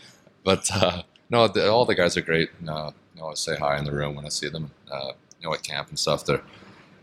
but 0.44 0.70
uh, 0.74 1.04
no, 1.30 1.48
the, 1.48 1.70
all 1.72 1.86
the 1.86 1.96
guys 1.96 2.18
are 2.18 2.22
great. 2.22 2.50
And, 2.60 2.70
uh, 2.70 2.92
you 3.16 3.22
know, 3.22 3.30
I 3.30 3.34
say 3.36 3.56
hi 3.56 3.78
in 3.78 3.86
the 3.86 3.92
room 3.92 4.16
when 4.16 4.26
I 4.26 4.30
see 4.30 4.50
them. 4.50 4.72
Uh, 4.92 5.12
you 5.40 5.48
know, 5.50 5.54
at 5.54 5.64
camp 5.64 5.90
and 5.90 6.00
stuff. 6.00 6.26
They're 6.26 6.42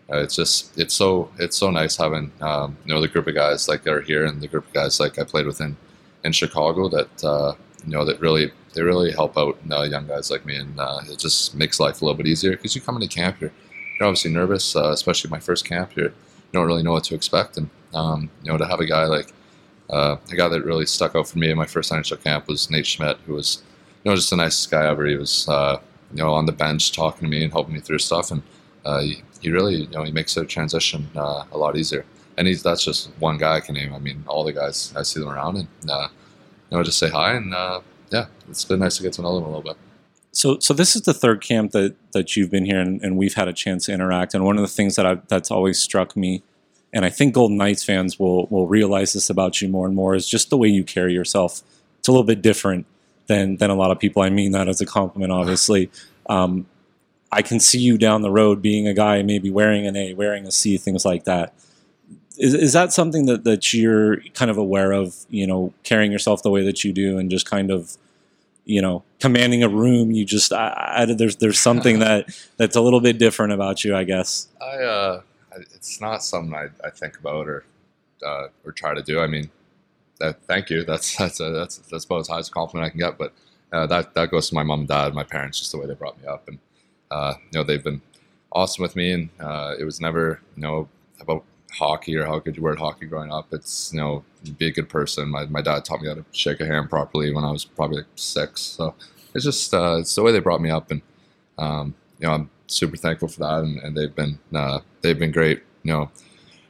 it's 0.09 0.35
just 0.37 0.76
it's 0.79 0.95
so 0.95 1.31
it's 1.38 1.57
so 1.57 1.71
nice 1.71 1.97
having 1.97 2.33
um, 2.41 2.76
you 2.85 2.93
know 2.93 3.00
the 3.00 3.09
group 3.09 3.26
of 3.29 3.35
guys 3.35 3.69
like 3.69 3.83
that 3.85 3.95
are 3.95 4.00
here 4.02 4.25
and 4.26 4.41
the 4.43 4.49
group 4.49 4.67
of 4.67 4.73
guys 4.73 4.99
like 5.00 5.19
I 5.19 5.25
played 5.25 5.47
with 5.47 5.61
in, 5.61 5.76
in 6.25 6.33
Chicago 6.33 6.88
that 6.91 7.25
uh, 7.25 7.55
you 7.84 7.92
know 7.92 8.04
that 8.04 8.20
really 8.20 8.50
they 8.74 8.82
really 8.82 9.12
help 9.12 9.36
out 9.36 9.58
uh, 9.70 9.82
young 9.82 10.06
guys 10.06 10.30
like 10.30 10.44
me 10.44 10.56
and 10.56 10.78
uh, 10.78 11.00
it 11.08 11.18
just 11.18 11.54
makes 11.54 11.80
life 11.80 12.00
a 12.00 12.04
little 12.04 12.16
bit 12.16 12.26
easier 12.26 12.52
because 12.52 12.74
you 12.74 12.80
come 12.80 12.96
into 12.96 13.08
camp 13.08 13.40
you're, 13.40 13.52
you're 13.98 14.08
obviously 14.08 14.30
nervous 14.30 14.76
uh, 14.76 14.90
especially 14.90 15.30
my 15.30 15.38
first 15.38 15.64
camp 15.64 15.94
you're, 15.96 16.06
you 16.06 16.52
don't 16.52 16.66
really 16.66 16.82
know 16.82 16.92
what 16.92 17.04
to 17.04 17.14
expect 17.14 17.56
and 17.56 17.68
um, 17.94 18.30
you 18.42 18.50
know 18.50 18.58
to 18.58 18.66
have 18.66 18.80
a 18.80 18.86
guy 18.86 19.04
like 19.06 19.32
uh, 19.90 20.16
a 20.30 20.36
guy 20.36 20.48
that 20.48 20.64
really 20.64 20.86
stuck 20.86 21.14
out 21.14 21.28
for 21.28 21.38
me 21.38 21.50
in 21.50 21.58
my 21.58 21.66
first 21.66 21.92
NHL 21.92 22.22
camp 22.22 22.48
was 22.48 22.70
Nate 22.70 22.86
Schmidt 22.86 23.18
who 23.26 23.34
was 23.34 23.62
you 24.04 24.10
know 24.10 24.16
just 24.16 24.30
the 24.30 24.36
nicest 24.36 24.70
guy 24.70 24.86
ever 24.86 25.06
he 25.06 25.16
was 25.16 25.48
uh, 25.48 25.78
you 26.12 26.22
know 26.22 26.32
on 26.32 26.46
the 26.46 26.52
bench 26.52 26.92
talking 26.92 27.28
to 27.28 27.28
me 27.28 27.42
and 27.42 27.52
helping 27.52 27.74
me 27.74 27.80
through 27.80 27.98
stuff 27.98 28.30
and 28.30 28.42
he, 29.00 29.22
he 29.42 29.50
really, 29.50 29.82
you 29.82 29.88
know, 29.88 30.04
he 30.04 30.12
makes 30.12 30.34
the 30.34 30.44
transition 30.44 31.08
a 31.14 31.46
lot 31.54 31.76
easier. 31.76 32.06
And 32.38 32.46
he's 32.48 32.62
that's 32.62 32.84
just 32.84 33.10
one 33.18 33.36
guy 33.36 33.56
I 33.56 33.60
can 33.60 33.74
name. 33.74 33.92
I 33.92 33.98
mean, 33.98 34.24
all 34.26 34.44
the 34.44 34.54
guys 34.54 34.94
I 34.96 35.02
see 35.02 35.20
them 35.20 35.28
around, 35.28 35.56
and 35.58 35.68
know, 36.73 36.83
just 36.83 36.99
say 36.99 37.09
hi, 37.09 37.35
and 37.35 37.55
uh, 37.55 37.81
yeah, 38.11 38.26
it's 38.49 38.64
been 38.64 38.81
nice 38.81 38.97
to 38.97 39.02
get 39.02 39.12
to 39.14 39.23
know 39.23 39.35
them 39.35 39.45
a 39.45 39.47
little 39.47 39.62
bit. 39.62 39.76
So, 40.33 40.59
so 40.59 40.73
this 40.73 40.97
is 40.97 41.02
the 41.02 41.12
third 41.12 41.43
camp 41.43 41.73
that 41.73 41.95
that 42.12 42.37
you've 42.37 42.50
been 42.50 42.64
here, 42.64 42.81
and, 42.81 43.02
and 43.02 43.17
we've 43.17 43.35
had 43.35 43.49
a 43.49 43.52
chance 43.52 43.87
to 43.87 43.93
interact. 43.93 44.35
And 44.35 44.45
one 44.45 44.57
of 44.57 44.62
the 44.62 44.69
things 44.69 44.97
that 44.97 45.07
I 45.07 45.17
that's 45.29 45.50
always 45.50 45.79
struck 45.79 46.17
me, 46.17 46.43
and 46.93 47.05
I 47.05 47.11
think 47.11 47.35
Golden 47.35 47.57
Knights 47.57 47.85
fans 47.85 48.19
will 48.19 48.47
will 48.47 48.67
realize 48.67 49.12
this 49.12 49.29
about 49.29 49.61
you 49.61 49.69
more 49.69 49.87
and 49.87 49.95
more, 49.95 50.14
is 50.14 50.26
just 50.26 50.50
the 50.50 50.57
way 50.57 50.69
you 50.69 50.85
carry 50.85 51.12
yourself. 51.12 51.62
It's 51.99 52.09
a 52.09 52.12
little 52.12 52.26
bit 52.26 52.43
different 52.43 52.87
than 53.26 53.57
than 53.57 53.71
a 53.71 53.75
lot 53.75 53.91
of 53.91 53.99
people. 53.99 54.23
I 54.23 54.31
mean 54.31 54.52
that 54.52 54.69
as 54.69 54.81
a 54.81 54.87
compliment, 54.87 55.33
obviously. 55.33 55.91
Um, 56.29 56.67
I 57.31 57.43
can 57.43 57.61
see 57.61 57.79
you 57.79 57.97
down 57.97 58.21
the 58.21 58.31
road 58.31 58.61
being 58.61 58.87
a 58.87 58.95
guy 58.95 59.23
maybe 59.23 59.50
wearing 59.50 59.87
an 59.87 59.97
A, 59.97 60.12
wearing 60.12 60.47
a 60.47 60.52
C, 60.52 60.76
things 60.76 61.05
like 61.05 61.25
that. 61.25 61.55
Is, 62.42 62.54
is 62.54 62.72
that 62.72 62.92
something 62.92 63.26
that, 63.26 63.44
that 63.44 63.72
you're 63.72 64.20
kind 64.34 64.50
of 64.50 64.58
aware 64.58 64.92
of, 64.92 65.14
you 65.30 65.46
know, 65.46 65.72
carrying 65.84 66.11
yourself 66.11 66.42
the 66.42 66.50
way 66.50 66.64
that 66.64 66.82
you 66.84 66.92
do 66.92 67.18
and 67.18 67.30
just 67.30 67.49
kind 67.49 67.70
of, 67.70 67.96
you 68.64 68.82
know, 68.82 69.04
commanding 69.20 69.62
a 69.62 69.68
room? 69.68 70.11
You 70.11 70.25
just, 70.25 70.52
I, 70.52 70.94
I, 70.96 71.04
there's, 71.06 71.37
there's 71.37 71.58
something 71.58 71.99
that, 72.06 72.37
that's 72.56 72.76
a 72.76 72.80
little 72.80 73.00
bit 73.00 73.18
different 73.18 73.52
about 73.52 73.84
you, 73.84 73.94
I 73.94 74.04
guess. 74.04 74.49
I, 74.61 74.82
uh, 74.82 75.22
it's 75.56 76.00
not 76.00 76.22
something 76.22 76.54
I, 76.54 76.68
I 76.84 76.90
think 76.90 77.18
about 77.18 77.46
or 77.46 77.64
uh, 78.25 78.49
or 78.64 78.72
try 78.72 78.94
to 78.94 79.02
do. 79.02 79.20
I 79.20 79.26
mean, 79.26 79.50
that, 80.20 80.42
thank 80.44 80.70
you. 80.70 80.84
That's 80.84 81.16
that's 81.16 81.40
a, 81.40 81.50
that's 81.50 81.78
that's 81.78 82.04
about 82.04 82.20
as 82.20 82.28
high 82.28 82.38
as 82.38 82.49
a 82.49 82.52
compliment 82.52 82.87
I 82.87 82.90
can 82.90 83.00
get. 83.00 83.18
But 83.18 83.32
uh, 83.72 83.87
that 83.87 84.14
that 84.14 84.30
goes 84.30 84.49
to 84.49 84.54
my 84.54 84.62
mom 84.62 84.80
and 84.80 84.88
dad, 84.88 85.14
my 85.14 85.25
parents, 85.25 85.58
just 85.58 85.72
the 85.72 85.78
way 85.78 85.87
they 85.87 85.94
brought 85.94 86.20
me 86.20 86.26
up, 86.26 86.49
and 86.49 86.58
uh, 87.11 87.34
you 87.50 87.58
know 87.58 87.64
they've 87.64 87.82
been 87.82 88.02
awesome 88.52 88.82
with 88.82 88.96
me. 88.96 89.12
And 89.12 89.30
uh, 89.40 89.75
it 89.78 89.84
was 89.84 90.00
never 90.00 90.40
you 90.56 90.62
know 90.62 90.88
about 91.20 91.44
hockey 91.73 92.17
or 92.17 92.26
how 92.26 92.38
good 92.38 92.57
you 92.57 92.62
were 92.62 92.73
at 92.73 92.79
hockey 92.79 93.07
growing 93.07 93.33
up. 93.33 93.52
It's 93.52 93.93
you 93.93 94.00
know 94.00 94.25
be 94.59 94.69
a 94.69 94.73
good 94.73 94.88
person. 94.88 95.29
My 95.29 95.47
my 95.47 95.62
dad 95.62 95.85
taught 95.85 96.00
me 96.00 96.09
how 96.09 96.14
to 96.14 96.25
shake 96.33 96.61
a 96.61 96.67
hand 96.67 96.91
properly 96.91 97.33
when 97.33 97.45
I 97.45 97.50
was 97.50 97.64
probably 97.64 97.99
like 97.99 98.07
six. 98.17 98.61
So 98.61 98.95
it's 99.35 99.45
just 99.45 99.73
uh, 99.73 99.97
it's 100.00 100.14
the 100.14 100.23
way 100.23 100.33
they 100.33 100.41
brought 100.41 100.61
me 100.61 100.71
up, 100.71 100.91
and 100.91 101.02
um, 101.59 101.95
you 102.19 102.26
know, 102.26 102.35
I'm 102.35 102.50
super 102.67 102.97
thankful 102.97 103.29
for 103.29 103.41
that, 103.41 103.61
and, 103.61 103.79
and 103.81 103.97
they've 103.97 104.14
been 104.14 104.38
uh, 104.55 104.81
they've 105.00 105.19
been 105.19 105.33
great. 105.33 105.62
You 105.83 105.93
know, 105.93 106.11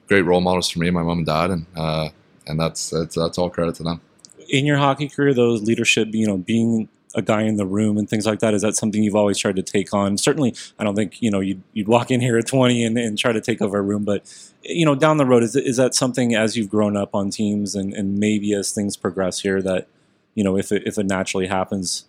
great 0.08 0.22
role 0.22 0.40
models 0.40 0.70
for 0.70 0.78
me, 0.78 0.90
my 0.90 1.02
mom 1.02 1.18
and 1.18 1.26
dad, 1.26 1.50
and 1.50 1.66
uh, 1.76 2.08
and 2.46 2.58
that's 2.58 2.90
that's 2.90 3.16
that's 3.16 3.38
all 3.38 3.50
credit 3.50 3.74
to 3.76 3.82
them. 3.82 4.00
In 4.48 4.66
your 4.66 4.78
hockey 4.78 5.08
career, 5.08 5.32
those 5.32 5.62
leadership, 5.62 6.08
you 6.12 6.26
know, 6.26 6.36
being 6.36 6.88
a 7.14 7.22
guy 7.22 7.42
in 7.42 7.56
the 7.56 7.66
room 7.66 7.98
and 7.98 8.08
things 8.08 8.26
like 8.26 8.38
that, 8.40 8.54
is 8.54 8.62
that 8.62 8.74
something 8.74 9.02
you've 9.02 9.16
always 9.16 9.38
tried 9.38 9.56
to 9.56 9.62
take 9.62 9.92
on? 9.92 10.18
Certainly, 10.18 10.54
I 10.78 10.84
don't 10.84 10.94
think 10.94 11.20
you 11.20 11.30
know 11.30 11.40
you'd, 11.40 11.62
you'd 11.72 11.88
walk 11.88 12.10
in 12.10 12.20
here 12.20 12.38
at 12.38 12.46
20 12.46 12.84
and, 12.84 12.98
and 12.98 13.18
try 13.18 13.32
to 13.32 13.40
take 13.40 13.60
over 13.60 13.78
a 13.78 13.82
room, 13.82 14.04
but 14.04 14.24
you 14.62 14.86
know, 14.86 14.94
down 14.94 15.16
the 15.16 15.26
road, 15.26 15.42
is 15.42 15.56
is 15.56 15.76
that 15.76 15.94
something 15.94 16.34
as 16.34 16.56
you've 16.56 16.70
grown 16.70 16.96
up 16.96 17.14
on 17.14 17.30
teams 17.30 17.74
and, 17.74 17.92
and 17.92 18.18
maybe 18.18 18.52
as 18.54 18.72
things 18.72 18.96
progress 18.96 19.40
here 19.40 19.60
that 19.62 19.88
you 20.34 20.44
know 20.44 20.56
if 20.56 20.72
it, 20.72 20.82
if 20.86 20.98
it 20.98 21.06
naturally 21.06 21.46
happens, 21.46 22.04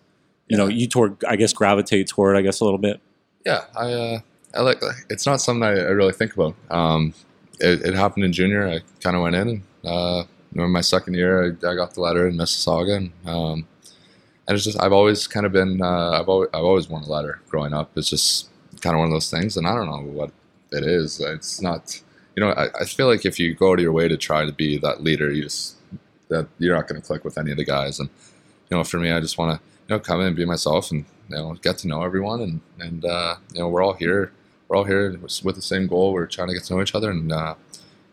you 0.48 0.58
know, 0.58 0.68
you 0.68 0.88
toward 0.88 1.24
I 1.26 1.36
guess 1.36 1.54
gravitate 1.54 2.08
toward 2.08 2.38
I 2.38 2.42
guess 2.42 2.60
a 2.60 2.64
little 2.64 2.80
bit. 2.80 3.00
Yeah, 3.46 3.66
I 3.76 3.94
uh, 3.94 4.20
I 4.56 4.62
like. 4.62 4.82
It's 5.10 5.26
not 5.26 5.42
something 5.42 5.64
I, 5.64 5.72
I 5.72 5.92
really 5.92 6.14
think 6.14 6.34
about. 6.34 6.56
Um, 6.70 7.14
it, 7.60 7.82
it 7.86 7.94
happened 7.94 8.26
in 8.26 8.34
junior. 8.34 8.68
I 8.68 8.80
kind 9.02 9.16
of 9.16 9.22
went 9.22 9.36
in, 9.36 9.48
and 9.50 9.62
uh, 9.86 10.24
in 10.56 10.72
my 10.72 10.82
second 10.82 11.16
year, 11.16 11.44
I, 11.46 11.68
I, 11.68 11.76
got 11.76 11.94
the 11.94 12.02
letter 12.02 12.28
in 12.28 12.36
Mississauga, 12.36 12.98
and 12.98 13.12
um, 13.26 13.68
and 14.48 14.56
it's 14.56 14.66
just 14.66 14.82
I've 14.82 14.94
always 14.94 15.28
kind 15.28 15.46
of 15.46 15.52
been 15.52 15.82
uh, 15.82 16.12
I've 16.20 16.30
always 16.30 16.50
I've 16.54 16.64
always 16.64 16.90
won 16.90 17.04
a 17.04 17.08
letter 17.08 17.42
growing 17.50 17.74
up. 17.74 17.92
It's 17.96 18.10
just 18.10 18.50
kind 18.82 18.96
of 18.96 19.00
one 19.00 19.08
of 19.08 19.14
those 19.14 19.30
things, 19.30 19.58
and 19.58 19.68
I 19.68 19.76
don't 19.76 19.86
know 19.86 20.02
what 20.12 20.32
it 20.72 20.84
is. 20.84 21.20
It's 21.20 21.62
not. 21.62 22.02
You 22.36 22.44
know, 22.44 22.50
I, 22.50 22.70
I 22.82 22.86
feel 22.86 23.08
like 23.08 23.26
if 23.26 23.40
you 23.40 23.54
go 23.54 23.76
to 23.76 23.82
your 23.82 23.92
way 23.92 24.08
to 24.08 24.18
try 24.18 24.44
to 24.44 24.52
be 24.52 24.80
that 24.80 25.04
leader, 25.04 25.32
you 25.32 25.44
just 25.44 25.78
that 26.30 26.48
you're 26.58 26.76
not 26.76 26.88
going 26.88 27.00
to 27.00 27.06
click 27.06 27.24
with 27.24 27.38
any 27.38 27.52
of 27.52 27.58
the 27.58 27.66
guys. 27.66 28.00
And 28.00 28.10
you 28.70 28.78
know, 28.78 28.84
for 28.84 28.98
me, 28.98 29.12
I 29.12 29.20
just 29.20 29.38
want 29.38 29.56
to 29.56 29.64
you 29.88 29.96
know 29.96 30.00
come 30.00 30.22
in 30.22 30.28
and 30.28 30.36
be 30.36 30.46
myself 30.46 30.92
and 30.92 31.06
you 31.30 31.36
know 31.36 31.54
get 31.62 31.78
to 31.80 31.88
know 31.88 32.04
everyone 32.04 32.42
and 32.42 32.62
and 32.80 33.06
uh, 33.06 33.36
you 33.54 33.62
know 33.62 33.70
we're 33.70 33.84
all 33.84 33.94
here 33.94 34.32
we're 34.68 34.78
all 34.78 34.84
here 34.84 35.18
with 35.44 35.56
the 35.56 35.62
same 35.62 35.88
goal 35.88 36.14
we're 36.14 36.26
trying 36.26 36.48
to 36.48 36.54
get 36.54 36.64
to 36.66 36.74
know 36.74 36.82
each 36.82 36.96
other 36.96 37.12
and 37.12 37.32
uh, 37.32 37.56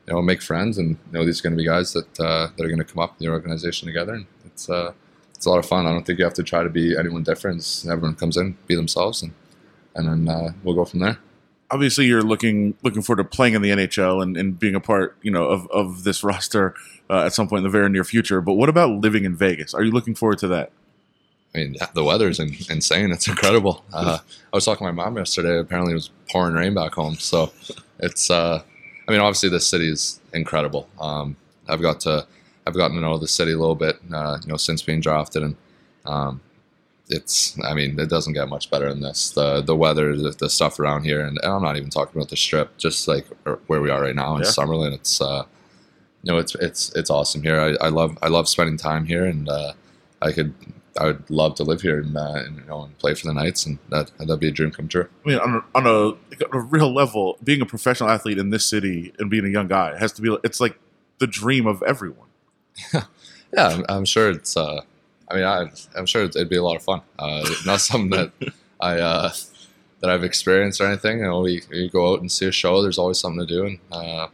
you 0.06 0.12
know 0.12 0.22
make 0.22 0.42
friends 0.42 0.78
and 0.78 0.90
you 0.90 1.18
know 1.18 1.24
these 1.24 1.40
are 1.40 1.42
going 1.44 1.52
to 1.52 1.56
be 1.56 1.66
guys 1.66 1.92
that 1.92 2.20
uh, 2.20 2.48
that 2.56 2.64
are 2.64 2.68
going 2.68 2.78
to 2.78 2.84
come 2.84 3.02
up 3.02 3.14
in 3.18 3.26
the 3.26 3.32
organization 3.32 3.86
together 3.86 4.14
and 4.14 4.26
it's 4.44 4.68
uh, 4.68 4.92
it's 5.40 5.46
a 5.46 5.50
lot 5.50 5.58
of 5.58 5.66
fun 5.66 5.86
I 5.86 5.92
don't 5.92 6.04
think 6.04 6.18
you 6.18 6.24
have 6.26 6.34
to 6.34 6.42
try 6.42 6.62
to 6.62 6.68
be 6.68 6.96
anyone 6.98 7.22
different 7.22 7.84
everyone 7.88 8.14
comes 8.14 8.36
in 8.36 8.58
be 8.66 8.76
themselves 8.76 9.22
and 9.22 9.32
and 9.94 10.06
then 10.06 10.28
uh, 10.28 10.52
we'll 10.62 10.74
go 10.74 10.84
from 10.84 11.00
there 11.00 11.18
obviously 11.70 12.06
you're 12.06 12.22
looking 12.22 12.74
looking 12.82 13.02
forward 13.02 13.22
to 13.22 13.28
playing 13.28 13.54
in 13.54 13.62
the 13.62 13.70
NHL 13.70 14.22
and, 14.22 14.36
and 14.36 14.58
being 14.58 14.74
a 14.74 14.80
part, 14.80 15.16
you 15.22 15.30
know, 15.30 15.44
of, 15.44 15.70
of 15.70 16.04
this 16.04 16.24
roster 16.24 16.74
uh, 17.08 17.24
at 17.24 17.32
some 17.32 17.48
point 17.48 17.58
in 17.58 17.64
the 17.64 17.70
very 17.70 17.88
near 17.88 18.04
future. 18.04 18.40
But 18.40 18.54
what 18.54 18.68
about 18.68 18.90
living 18.90 19.24
in 19.24 19.36
Vegas? 19.36 19.74
Are 19.74 19.82
you 19.82 19.90
looking 19.90 20.14
forward 20.14 20.38
to 20.38 20.48
that? 20.48 20.72
I 21.54 21.58
mean, 21.58 21.76
the 21.94 22.04
weather's 22.04 22.38
in, 22.38 22.54
insane. 22.68 23.10
It's 23.10 23.26
incredible. 23.28 23.84
Uh, 23.92 24.18
I 24.52 24.56
was 24.56 24.64
talking 24.64 24.86
to 24.86 24.92
my 24.92 25.04
mom 25.04 25.16
yesterday. 25.16 25.58
Apparently, 25.58 25.92
it 25.92 25.96
was 25.96 26.10
pouring 26.30 26.54
rain 26.54 26.74
back 26.74 26.92
home. 26.94 27.16
So 27.16 27.52
it's. 27.98 28.30
Uh, 28.30 28.62
I 29.08 29.12
mean, 29.12 29.20
obviously, 29.20 29.48
this 29.48 29.66
city 29.66 29.90
is 29.90 30.20
incredible. 30.32 30.88
Um, 31.00 31.36
I've 31.68 31.82
got 31.82 32.00
to. 32.00 32.26
I've 32.66 32.74
gotten 32.74 32.96
to 32.96 33.02
know 33.02 33.18
the 33.18 33.28
city 33.28 33.52
a 33.52 33.58
little 33.58 33.74
bit. 33.74 33.96
Uh, 34.12 34.38
you 34.42 34.48
know, 34.48 34.56
since 34.56 34.82
being 34.82 35.00
drafted, 35.00 35.42
and 35.42 35.56
um, 36.06 36.40
it's. 37.08 37.58
I 37.64 37.74
mean, 37.74 37.98
it 37.98 38.08
doesn't 38.08 38.34
get 38.34 38.48
much 38.48 38.70
better 38.70 38.88
than 38.88 39.00
this. 39.00 39.30
The 39.30 39.60
the 39.60 39.76
weather, 39.76 40.16
the, 40.16 40.30
the 40.30 40.50
stuff 40.50 40.78
around 40.78 41.04
here, 41.04 41.20
and, 41.20 41.38
and, 41.42 41.52
I'm 41.52 41.62
not 41.62 41.76
even 41.76 41.90
talking 41.90 42.18
about 42.18 42.30
the 42.30 42.36
strip. 42.36 42.76
Just 42.76 43.08
like 43.08 43.26
where 43.66 43.80
we 43.80 43.90
are 43.90 44.02
right 44.02 44.14
now 44.14 44.36
in 44.36 44.42
yeah. 44.42 44.48
Summerlin, 44.48 44.94
it's. 44.94 45.20
Uh, 45.20 45.44
you 46.22 46.32
know, 46.32 46.38
it's 46.38 46.54
it's 46.56 46.92
it's 46.94 47.08
awesome 47.08 47.42
here. 47.42 47.58
I, 47.58 47.86
I 47.86 47.88
love 47.88 48.18
I 48.22 48.28
love 48.28 48.48
spending 48.48 48.76
time 48.76 49.06
here, 49.06 49.24
and 49.24 49.48
uh, 49.48 49.72
I 50.20 50.32
could 50.32 50.54
I 50.98 51.06
would 51.06 51.30
love 51.30 51.54
to 51.56 51.64
live 51.64 51.82
here 51.82 52.00
and, 52.00 52.16
uh, 52.16 52.34
and, 52.34 52.56
you 52.56 52.64
know 52.64 52.82
and 52.84 52.98
play 52.98 53.14
for 53.14 53.26
the 53.26 53.34
Knights, 53.34 53.66
and 53.66 53.78
that 53.90 54.10
that'd 54.18 54.40
be 54.40 54.48
a 54.48 54.52
dream 54.52 54.70
come 54.70 54.88
true. 54.88 55.08
I 55.24 55.28
mean, 55.28 55.38
on 55.38 55.54
a, 55.54 55.78
on 55.78 55.86
a, 55.86 55.90
on 56.46 56.52
a 56.52 56.60
real 56.60 56.92
level, 56.92 57.38
being 57.42 57.60
a 57.60 57.66
professional 57.66 58.10
athlete 58.10 58.38
in 58.38 58.50
this 58.50 58.66
city 58.66 59.12
and 59.18 59.30
being 59.30 59.44
a 59.44 59.48
young 59.48 59.68
guy 59.68 59.98
has 59.98 60.12
to 60.12 60.22
be. 60.22 60.36
It's 60.44 60.60
like 60.60 60.78
the 61.18 61.26
dream 61.26 61.66
of 61.66 61.82
everyone. 61.84 62.28
yeah, 62.94 63.02
I'm, 63.52 63.84
I'm, 63.88 64.04
sure 64.04 64.30
it's. 64.30 64.56
Uh, 64.56 64.82
I 65.30 65.34
mean, 65.34 65.44
I, 65.44 65.70
am 65.96 66.06
sure 66.06 66.22
it'd 66.22 66.48
be 66.48 66.56
a 66.56 66.62
lot 66.62 66.76
of 66.76 66.82
fun. 66.82 67.02
Uh, 67.18 67.48
not 67.64 67.80
something 67.80 68.10
that 68.10 68.32
I 68.80 68.98
uh, 68.98 69.32
that 70.00 70.10
I've 70.10 70.24
experienced 70.24 70.80
or 70.80 70.86
anything. 70.86 71.18
You 71.18 71.24
know, 71.24 71.40
we, 71.40 71.62
we 71.70 71.88
go 71.88 72.12
out 72.12 72.20
and 72.20 72.30
see 72.30 72.46
a 72.46 72.52
show. 72.52 72.82
There's 72.82 72.98
always 72.98 73.18
something 73.18 73.46
to 73.46 73.54
do, 73.54 73.66
and 73.66 73.78
uh, 73.92 74.28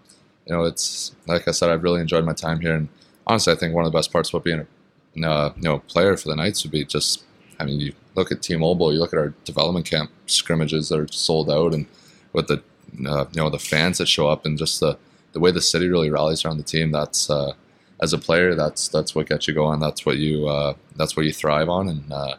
you 0.46 0.54
know, 0.54 0.64
it's 0.64 1.14
like 1.26 1.46
I 1.48 1.50
said, 1.50 1.70
I've 1.70 1.82
really 1.82 2.00
enjoyed 2.00 2.24
my 2.24 2.32
time 2.32 2.60
here. 2.60 2.74
And 2.74 2.88
honestly, 3.26 3.52
I 3.52 3.56
think 3.56 3.74
one 3.74 3.84
of 3.84 3.92
the 3.92 3.98
best 3.98 4.12
parts 4.12 4.30
about 4.30 4.44
being 4.44 4.60
a 4.60 5.28
uh, 5.28 5.52
you 5.56 5.62
know 5.62 5.80
player 5.80 6.16
for 6.16 6.28
the 6.28 6.36
Knights 6.36 6.62
would 6.62 6.72
be 6.72 6.84
just. 6.84 7.24
I 7.58 7.64
mean, 7.64 7.80
you 7.80 7.94
look 8.14 8.30
at 8.30 8.42
T-Mobile, 8.42 8.92
you 8.92 8.98
look 8.98 9.14
at 9.14 9.18
our 9.18 9.32
development 9.46 9.86
camp 9.86 10.10
scrimmages 10.26 10.90
that 10.90 10.98
are 10.98 11.08
sold 11.08 11.50
out, 11.50 11.72
and 11.72 11.86
with 12.34 12.48
the 12.48 12.62
uh, 13.08 13.24
you 13.32 13.42
know 13.42 13.50
the 13.50 13.58
fans 13.58 13.98
that 13.98 14.08
show 14.08 14.28
up, 14.28 14.44
and 14.44 14.58
just 14.58 14.80
the 14.80 14.98
the 15.32 15.40
way 15.40 15.50
the 15.50 15.60
city 15.60 15.88
really 15.88 16.10
rallies 16.10 16.44
around 16.44 16.58
the 16.58 16.64
team. 16.64 16.92
That's 16.92 17.28
uh, 17.30 17.54
as 18.00 18.12
a 18.12 18.18
player, 18.18 18.54
that's 18.54 18.88
that's 18.88 19.14
what 19.14 19.28
gets 19.28 19.48
you 19.48 19.54
going. 19.54 19.80
That's 19.80 20.04
what 20.04 20.18
you 20.18 20.48
uh, 20.48 20.74
that's 20.96 21.16
what 21.16 21.26
you 21.26 21.32
thrive 21.32 21.68
on, 21.68 21.88
and 21.88 22.12
uh, 22.12 22.36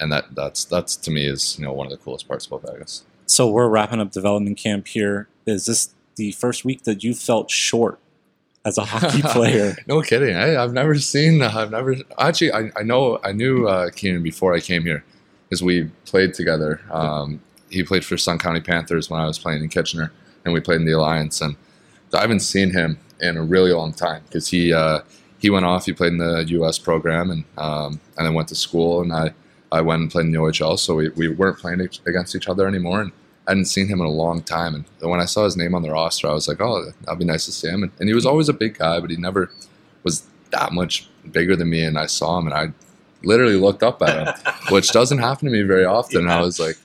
and 0.00 0.10
that 0.12 0.34
that's 0.34 0.64
that's 0.64 0.96
to 0.96 1.10
me 1.10 1.26
is 1.26 1.58
you 1.58 1.64
know 1.64 1.72
one 1.72 1.86
of 1.86 1.90
the 1.90 1.98
coolest 1.98 2.26
parts 2.26 2.46
about 2.46 2.62
Vegas. 2.62 3.04
So 3.26 3.50
we're 3.50 3.68
wrapping 3.68 4.00
up 4.00 4.10
development 4.10 4.56
camp 4.56 4.88
here. 4.88 5.28
Is 5.46 5.66
this 5.66 5.94
the 6.16 6.32
first 6.32 6.64
week 6.64 6.84
that 6.84 7.04
you 7.04 7.14
felt 7.14 7.50
short 7.50 8.00
as 8.64 8.78
a 8.78 8.84
hockey 8.84 9.22
player. 9.24 9.76
no 9.86 10.02
kidding. 10.02 10.36
I, 10.36 10.48
have 10.48 10.72
never 10.72 10.94
seen. 10.96 11.42
Uh, 11.42 11.52
I've 11.54 11.70
never 11.70 11.96
actually. 12.18 12.52
I, 12.52 12.70
I 12.76 12.82
know. 12.82 13.18
I 13.24 13.32
knew 13.32 13.66
uh, 13.66 13.90
Keenan 13.90 14.22
before 14.22 14.54
I 14.54 14.60
came 14.60 14.82
here 14.82 15.04
because 15.48 15.62
we 15.62 15.84
played 16.04 16.34
together. 16.34 16.80
Um, 16.90 17.40
he 17.70 17.82
played 17.82 18.04
for 18.04 18.16
Sun 18.16 18.38
County 18.38 18.60
Panthers 18.60 19.10
when 19.10 19.20
I 19.20 19.26
was 19.26 19.38
playing 19.38 19.62
in 19.62 19.68
Kitchener, 19.68 20.12
and 20.44 20.54
we 20.54 20.60
played 20.60 20.80
in 20.80 20.86
the 20.86 20.92
Alliance. 20.92 21.40
And 21.40 21.56
I 22.14 22.20
haven't 22.20 22.40
seen 22.40 22.70
him 22.70 22.98
in 23.20 23.36
a 23.36 23.42
really 23.42 23.72
long 23.72 23.92
time 23.92 24.22
because 24.26 24.48
he 24.48 24.72
uh, 24.72 25.00
he 25.38 25.50
went 25.50 25.64
off. 25.64 25.86
He 25.86 25.92
played 25.92 26.12
in 26.12 26.18
the 26.18 26.44
U.S. 26.48 26.78
program 26.78 27.30
and 27.30 27.44
um, 27.56 28.00
and 28.16 28.26
then 28.26 28.34
went 28.34 28.48
to 28.48 28.54
school. 28.54 29.02
And 29.02 29.12
I 29.12 29.32
I 29.70 29.80
went 29.80 30.02
and 30.02 30.10
played 30.10 30.26
in 30.26 30.32
the 30.32 30.38
OHL. 30.38 30.78
So 30.78 30.96
we, 30.96 31.08
we 31.10 31.28
weren't 31.28 31.58
playing 31.58 31.80
against 32.06 32.34
each 32.34 32.48
other 32.48 32.66
anymore. 32.66 33.00
And 33.02 33.12
I 33.46 33.52
hadn't 33.52 33.66
seen 33.66 33.88
him 33.88 34.00
in 34.00 34.06
a 34.06 34.10
long 34.10 34.42
time, 34.42 34.74
and 34.74 34.84
when 35.00 35.20
I 35.20 35.24
saw 35.24 35.44
his 35.44 35.56
name 35.56 35.74
on 35.74 35.80
the 35.80 35.90
roster, 35.90 36.28
I 36.28 36.34
was 36.34 36.46
like, 36.48 36.60
"Oh, 36.60 36.92
that'd 37.04 37.18
be 37.18 37.24
nice 37.24 37.46
to 37.46 37.52
see 37.52 37.68
him." 37.68 37.82
And, 37.82 37.92
and 37.98 38.06
he 38.06 38.14
was 38.14 38.26
always 38.26 38.50
a 38.50 38.52
big 38.52 38.76
guy, 38.76 39.00
but 39.00 39.08
he 39.08 39.16
never 39.16 39.50
was 40.02 40.26
that 40.50 40.72
much 40.72 41.08
bigger 41.32 41.56
than 41.56 41.70
me. 41.70 41.82
And 41.82 41.98
I 41.98 42.06
saw 42.06 42.38
him, 42.38 42.46
and 42.46 42.54
I 42.54 42.72
literally 43.24 43.56
looked 43.56 43.82
up 43.82 44.02
at 44.02 44.26
him, 44.26 44.52
which 44.70 44.90
doesn't 44.90 45.18
happen 45.18 45.46
to 45.46 45.50
me 45.50 45.62
very 45.62 45.86
often. 45.86 46.24
Yeah. 46.24 46.26
And 46.26 46.30
I 46.30 46.42
was 46.42 46.60
like, 46.60 46.76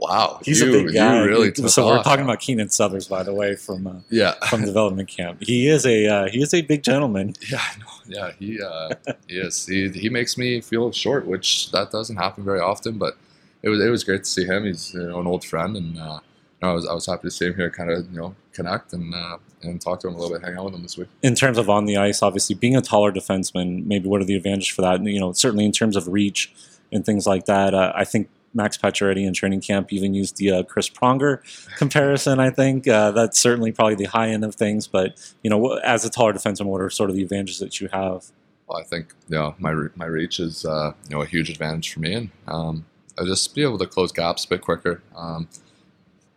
"Wow, 0.00 0.40
he's 0.44 0.60
you, 0.60 0.68
a 0.68 0.84
big 0.84 0.94
guy." 0.94 1.20
Really 1.20 1.54
so 1.54 1.86
we're 1.86 2.02
talking 2.02 2.24
about 2.24 2.40
Keenan 2.40 2.70
Suthers, 2.70 3.06
by 3.06 3.22
the 3.22 3.34
way, 3.34 3.54
from 3.54 3.86
uh, 3.86 3.94
yeah 4.08 4.34
from 4.48 4.64
development 4.64 5.08
camp. 5.08 5.42
He 5.42 5.68
is 5.68 5.84
a 5.84 6.06
uh, 6.06 6.28
he 6.28 6.42
is 6.42 6.54
a 6.54 6.62
big 6.62 6.82
gentleman. 6.82 7.34
Yeah, 7.48 7.62
yeah, 8.06 8.32
he 8.38 8.60
uh, 8.62 8.94
he. 9.28 9.50
He 9.66 9.88
he 9.90 10.08
makes 10.08 10.38
me 10.38 10.60
feel 10.60 10.90
short, 10.92 11.26
which 11.26 11.70
that 11.72 11.90
doesn't 11.90 12.16
happen 12.16 12.44
very 12.44 12.60
often, 12.60 12.98
but 12.98 13.16
it 13.62 13.68
was 13.68 13.84
it 13.84 13.90
was 13.90 14.02
great 14.02 14.24
to 14.24 14.30
see 14.30 14.46
him. 14.46 14.64
He's 14.64 14.94
you 14.94 15.06
know 15.06 15.20
an 15.20 15.26
old 15.26 15.44
friend, 15.44 15.76
and 15.76 15.98
uh, 15.98 16.20
you 16.22 16.66
know, 16.66 16.70
I 16.70 16.72
was 16.72 16.86
I 16.88 16.94
was 16.94 17.06
happy 17.06 17.28
to 17.28 17.30
see 17.30 17.46
him 17.46 17.56
here, 17.56 17.70
kind 17.70 17.90
of 17.90 18.10
you 18.10 18.18
know 18.18 18.34
connect 18.52 18.92
and 18.92 19.14
uh, 19.14 19.36
and 19.62 19.80
talk 19.80 20.00
to 20.00 20.08
him 20.08 20.14
a 20.14 20.18
little 20.18 20.34
bit, 20.34 20.44
hang 20.44 20.56
out 20.56 20.64
with 20.64 20.74
him 20.74 20.82
this 20.82 20.96
week. 20.96 21.08
In 21.22 21.34
terms 21.34 21.58
of 21.58 21.68
on 21.68 21.84
the 21.84 21.96
ice, 21.96 22.22
obviously 22.22 22.54
being 22.54 22.76
a 22.76 22.80
taller 22.80 23.12
defenseman, 23.12 23.84
maybe 23.86 24.08
what 24.08 24.20
are 24.20 24.24
the 24.24 24.36
advantages 24.36 24.68
for 24.68 24.82
that? 24.82 25.04
You 25.04 25.20
know, 25.20 25.32
certainly 25.32 25.64
in 25.64 25.72
terms 25.72 25.96
of 25.96 26.08
reach 26.08 26.52
and 26.92 27.04
things 27.04 27.26
like 27.26 27.46
that. 27.46 27.74
Uh, 27.74 27.92
I 27.94 28.04
think 28.04 28.28
Max 28.54 28.76
Pacioretty 28.76 29.26
in 29.26 29.32
training 29.32 29.60
camp 29.60 29.92
even 29.92 30.14
used 30.14 30.36
the 30.36 30.50
uh, 30.50 30.62
Chris 30.62 30.88
Pronger 30.88 31.40
comparison. 31.76 32.40
I 32.40 32.50
think 32.50 32.88
uh, 32.88 33.12
that's 33.12 33.38
certainly 33.38 33.72
probably 33.72 33.94
the 33.94 34.04
high 34.04 34.28
end 34.28 34.44
of 34.44 34.54
things. 34.54 34.86
But 34.86 35.34
you 35.42 35.50
know, 35.50 35.74
as 35.78 36.04
a 36.04 36.10
taller 36.10 36.32
defenseman, 36.32 36.66
what 36.66 36.80
are 36.80 36.90
sort 36.90 37.10
of 37.10 37.16
the 37.16 37.22
advantages 37.22 37.58
that 37.58 37.80
you 37.80 37.88
have? 37.92 38.26
Well, 38.66 38.78
I 38.78 38.84
think 38.84 39.14
you 39.28 39.36
know 39.36 39.54
my 39.58 39.74
my 39.94 40.06
reach 40.06 40.40
is 40.40 40.64
uh, 40.64 40.92
you 41.08 41.16
know 41.16 41.22
a 41.22 41.26
huge 41.26 41.50
advantage 41.50 41.92
for 41.92 42.00
me, 42.00 42.14
and 42.14 42.30
um, 42.48 42.86
I'll 43.18 43.26
just 43.26 43.54
be 43.54 43.62
able 43.62 43.78
to 43.78 43.86
close 43.86 44.12
gaps 44.12 44.44
a 44.44 44.48
bit 44.48 44.62
quicker. 44.62 45.02
Um, 45.14 45.48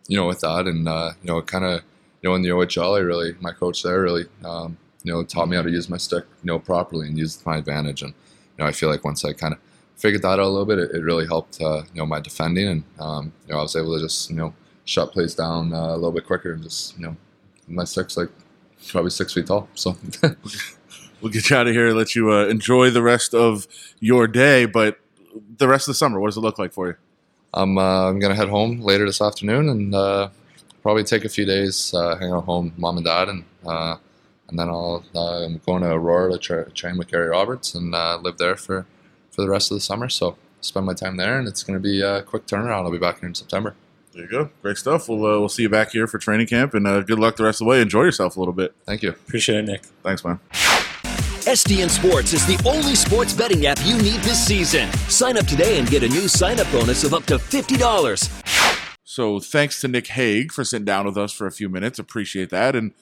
you 0.08 0.16
know, 0.16 0.26
with 0.26 0.40
that, 0.40 0.66
and 0.66 0.88
uh, 0.88 1.12
you 1.22 1.28
know, 1.28 1.40
kind 1.42 1.64
of, 1.64 1.82
you 2.22 2.28
know, 2.28 2.34
in 2.34 2.42
the 2.42 2.50
OHL, 2.50 2.96
I 2.96 3.00
really, 3.00 3.34
my 3.40 3.52
coach 3.52 3.82
there 3.82 4.02
really, 4.02 4.26
um, 4.44 4.76
you 5.02 5.12
know, 5.12 5.22
taught 5.24 5.48
me 5.48 5.56
how 5.56 5.62
to 5.62 5.70
use 5.70 5.88
my 5.88 5.96
stick, 5.96 6.24
you 6.42 6.46
know, 6.46 6.58
properly 6.58 7.06
and 7.06 7.16
use 7.16 7.44
my 7.46 7.56
advantage. 7.56 8.02
And 8.02 8.12
you 8.12 8.64
know, 8.64 8.66
I 8.66 8.72
feel 8.72 8.90
like 8.90 9.04
once 9.04 9.24
I 9.24 9.32
kind 9.32 9.54
of 9.54 9.60
figured 9.96 10.22
that 10.22 10.38
out 10.38 10.38
a 10.40 10.48
little 10.48 10.66
bit, 10.66 10.78
it, 10.78 10.90
it 10.92 11.02
really 11.02 11.26
helped, 11.26 11.60
uh, 11.60 11.82
you 11.92 12.00
know, 12.00 12.06
my 12.06 12.20
defending, 12.20 12.68
and 12.68 12.84
um, 12.98 13.32
you 13.46 13.52
know, 13.52 13.60
I 13.60 13.62
was 13.62 13.76
able 13.76 13.96
to 13.96 14.04
just, 14.04 14.30
you 14.30 14.36
know, 14.36 14.54
shut 14.84 15.12
plays 15.12 15.34
down 15.34 15.72
uh, 15.72 15.92
a 15.92 15.94
little 15.94 16.12
bit 16.12 16.26
quicker, 16.26 16.52
and 16.52 16.62
just, 16.62 16.96
you 16.96 17.06
know, 17.06 17.16
my 17.68 17.84
six 17.84 18.16
like 18.16 18.30
probably 18.88 19.10
six 19.10 19.32
feet 19.32 19.46
tall, 19.46 19.68
so. 19.74 19.96
we'll 21.20 21.32
get 21.32 21.48
you 21.48 21.56
out 21.56 21.66
of 21.66 21.72
here 21.72 21.88
and 21.88 21.96
let 21.96 22.14
you 22.14 22.30
uh, 22.30 22.46
enjoy 22.46 22.90
the 22.90 23.02
rest 23.02 23.34
of 23.34 23.66
your 23.98 24.26
day, 24.26 24.66
but 24.66 24.98
the 25.56 25.66
rest 25.66 25.88
of 25.88 25.92
the 25.92 25.96
summer, 25.96 26.20
what 26.20 26.28
does 26.28 26.36
it 26.36 26.40
look 26.40 26.58
like 26.58 26.72
for 26.72 26.88
you? 26.88 26.94
I'm 27.54 27.78
uh, 27.78 28.10
I'm 28.10 28.18
gonna 28.18 28.34
head 28.34 28.48
home 28.48 28.80
later 28.80 29.06
this 29.06 29.22
afternoon 29.22 29.68
and 29.68 29.94
uh, 29.94 30.28
probably 30.82 31.04
take 31.04 31.24
a 31.24 31.28
few 31.28 31.44
days, 31.46 31.94
uh, 31.94 32.16
hang 32.16 32.32
out 32.32 32.44
home, 32.44 32.74
mom 32.76 32.96
and 32.96 33.06
dad, 33.06 33.28
and 33.28 33.44
uh, 33.64 33.96
and 34.48 34.58
then 34.58 34.68
I'll 34.68 35.04
uh, 35.14 35.44
I'm 35.44 35.60
going 35.64 35.82
to 35.82 35.90
Aurora 35.90 36.32
to 36.32 36.38
tra- 36.38 36.70
train 36.70 36.98
with 36.98 37.08
Gary 37.08 37.28
Roberts 37.28 37.74
and 37.74 37.94
uh, 37.94 38.18
live 38.20 38.38
there 38.38 38.56
for 38.56 38.86
for 39.34 39.42
the 39.42 39.48
rest 39.48 39.70
of 39.70 39.76
the 39.76 39.80
summer. 39.80 40.08
So 40.08 40.36
spend 40.60 40.86
my 40.86 40.94
time 40.94 41.16
there, 41.16 41.38
and 41.38 41.48
it's 41.48 41.62
gonna 41.62 41.80
be 41.80 42.00
a 42.00 42.22
quick 42.22 42.46
turnaround. 42.46 42.84
I'll 42.84 42.90
be 42.90 42.98
back 42.98 43.20
here 43.20 43.28
in 43.28 43.34
September. 43.34 43.74
There 44.12 44.22
you 44.22 44.30
go. 44.30 44.50
Great 44.62 44.76
stuff. 44.76 45.08
We'll 45.08 45.26
uh, 45.26 45.40
we'll 45.40 45.48
see 45.48 45.62
you 45.62 45.68
back 45.68 45.90
here 45.90 46.06
for 46.06 46.18
training 46.18 46.46
camp, 46.46 46.74
and 46.74 46.86
uh, 46.86 47.00
good 47.02 47.18
luck 47.18 47.36
the 47.36 47.44
rest 47.44 47.60
of 47.60 47.66
the 47.66 47.70
way. 47.70 47.80
Enjoy 47.80 48.02
yourself 48.02 48.36
a 48.36 48.40
little 48.40 48.54
bit. 48.54 48.74
Thank 48.86 49.02
you. 49.02 49.10
Appreciate 49.10 49.58
it, 49.58 49.64
Nick. 49.64 49.84
Thanks, 50.02 50.24
man. 50.24 50.38
STN 51.44 51.90
Sports 51.90 52.32
is 52.32 52.46
the 52.46 52.58
only 52.66 52.94
sports 52.94 53.34
betting 53.34 53.66
app 53.66 53.78
you 53.84 53.98
need 53.98 54.20
this 54.20 54.42
season. 54.42 54.90
Sign 55.08 55.36
up 55.36 55.46
today 55.46 55.78
and 55.78 55.86
get 55.90 56.02
a 56.02 56.08
new 56.08 56.26
sign 56.26 56.58
up 56.58 56.70
bonus 56.72 57.04
of 57.04 57.12
up 57.12 57.24
to 57.24 57.36
$50. 57.36 58.42
So 59.02 59.40
thanks 59.40 59.80
to 59.82 59.88
Nic 59.88 60.06
Hague 60.06 60.52
for 60.52 60.64
sitting 60.64 60.86
down 60.86 61.04
with 61.04 61.18
us 61.18 61.32
for 61.32 61.46
a 61.46 61.52
few 61.52 61.68
minutes. 61.68 61.98
Appreciate 61.98 62.48
that. 62.48 62.74
And 62.74 62.92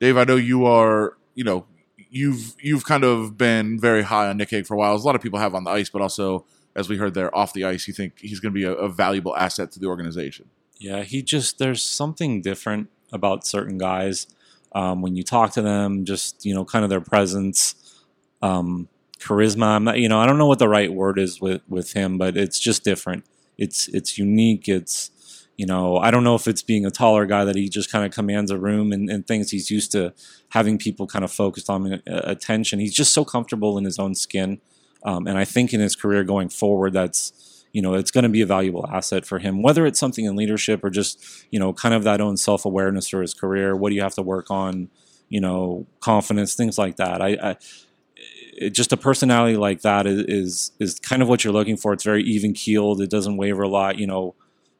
Dave, 0.00 0.16
I 0.16 0.24
know 0.24 0.34
you 0.34 0.66
are, 0.66 1.16
you 1.36 1.44
know, 1.44 1.66
you've 2.14 2.54
you've 2.60 2.84
kind 2.84 3.04
of 3.04 3.36
been 3.36 3.78
very 3.78 4.02
high 4.02 4.28
on 4.28 4.36
Nic 4.36 4.50
Hague 4.50 4.66
for 4.66 4.74
a 4.74 4.76
while, 4.76 4.94
as 4.94 5.02
a 5.02 5.06
lot 5.06 5.16
of 5.16 5.20
people 5.20 5.40
have 5.40 5.54
on 5.54 5.64
the 5.64 5.70
ice, 5.70 5.90
but 5.90 6.00
also 6.00 6.46
as 6.76 6.88
we 6.88 6.96
heard 6.96 7.14
there 7.14 7.34
off 7.36 7.52
the 7.52 7.64
ice, 7.64 7.86
you 7.86 7.94
think 7.94 8.18
he's 8.20 8.40
going 8.40 8.52
to 8.52 8.58
be 8.58 8.64
a, 8.64 8.72
a 8.72 8.88
valuable 8.88 9.36
asset 9.36 9.72
to 9.72 9.80
the 9.80 9.86
organization. 9.86 10.48
Yeah, 10.78 11.02
he 11.02 11.22
just 11.22 11.58
there's 11.58 11.82
something 11.82 12.40
different 12.40 12.88
about 13.12 13.46
certain 13.46 13.78
guys 13.78 14.26
um, 14.72 15.02
when 15.02 15.16
you 15.16 15.22
talk 15.22 15.52
to 15.52 15.62
them. 15.62 16.04
Just 16.04 16.44
you 16.44 16.54
know, 16.54 16.64
kind 16.64 16.84
of 16.84 16.90
their 16.90 17.00
presence, 17.00 17.74
um, 18.42 18.88
charisma. 19.18 19.66
I'm 19.66 19.84
not, 19.84 19.98
you 19.98 20.08
know, 20.08 20.20
I 20.20 20.26
don't 20.26 20.38
know 20.38 20.46
what 20.46 20.60
the 20.60 20.68
right 20.68 20.92
word 20.92 21.18
is 21.18 21.40
with 21.40 21.62
with 21.68 21.92
him, 21.94 22.16
but 22.16 22.36
it's 22.36 22.60
just 22.60 22.84
different. 22.84 23.24
It's 23.58 23.88
it's 23.88 24.18
unique. 24.18 24.68
It's 24.68 25.10
you 25.56 25.66
know, 25.66 25.98
I 25.98 26.10
don't 26.10 26.24
know 26.24 26.34
if 26.34 26.48
it's 26.48 26.62
being 26.62 26.84
a 26.84 26.90
taller 26.90 27.26
guy 27.26 27.44
that 27.44 27.54
he 27.54 27.68
just 27.68 27.90
kind 27.90 28.04
of 28.04 28.12
commands 28.12 28.50
a 28.50 28.58
room 28.58 28.92
and, 28.92 29.08
and 29.08 29.26
thinks 29.26 29.50
he's 29.50 29.70
used 29.70 29.92
to 29.92 30.12
having 30.48 30.78
people 30.78 31.06
kind 31.06 31.24
of 31.24 31.30
focused 31.30 31.70
on 31.70 31.92
uh, 31.92 32.00
attention. 32.06 32.80
He's 32.80 32.94
just 32.94 33.14
so 33.14 33.24
comfortable 33.24 33.78
in 33.78 33.84
his 33.84 33.98
own 33.98 34.14
skin. 34.14 34.60
Um, 35.04 35.26
and 35.26 35.38
I 35.38 35.44
think 35.44 35.72
in 35.72 35.80
his 35.80 35.94
career 35.94 36.24
going 36.24 36.48
forward, 36.48 36.92
that's, 36.92 37.66
you 37.72 37.82
know, 37.82 37.94
it's 37.94 38.10
going 38.10 38.22
to 38.24 38.28
be 38.28 38.40
a 38.40 38.46
valuable 38.46 38.88
asset 38.90 39.26
for 39.26 39.38
him, 39.38 39.62
whether 39.62 39.86
it's 39.86 40.00
something 40.00 40.24
in 40.24 40.34
leadership 40.34 40.82
or 40.82 40.90
just, 40.90 41.22
you 41.50 41.60
know, 41.60 41.72
kind 41.72 41.94
of 41.94 42.02
that 42.04 42.20
own 42.20 42.36
self 42.36 42.64
awareness 42.64 43.08
for 43.08 43.20
his 43.20 43.34
career. 43.34 43.76
What 43.76 43.90
do 43.90 43.96
you 43.96 44.02
have 44.02 44.14
to 44.14 44.22
work 44.22 44.50
on? 44.50 44.88
You 45.28 45.40
know, 45.40 45.86
confidence, 46.00 46.54
things 46.54 46.78
like 46.78 46.96
that. 46.96 47.20
I, 47.20 47.28
I 47.42 47.56
it, 48.56 48.70
just 48.70 48.92
a 48.92 48.96
personality 48.96 49.56
like 49.56 49.82
that 49.82 50.06
is, 50.06 50.20
is 50.26 50.72
is 50.78 51.00
kind 51.00 51.22
of 51.22 51.28
what 51.28 51.44
you're 51.44 51.52
looking 51.52 51.76
for. 51.76 51.92
It's 51.92 52.04
very 52.04 52.22
even 52.22 52.52
keeled. 52.52 53.00
It 53.00 53.10
doesn't 53.10 53.36
waver 53.36 53.62
a 53.62 53.68
lot. 53.68 53.98
You 53.98 54.06
know, 54.06 54.34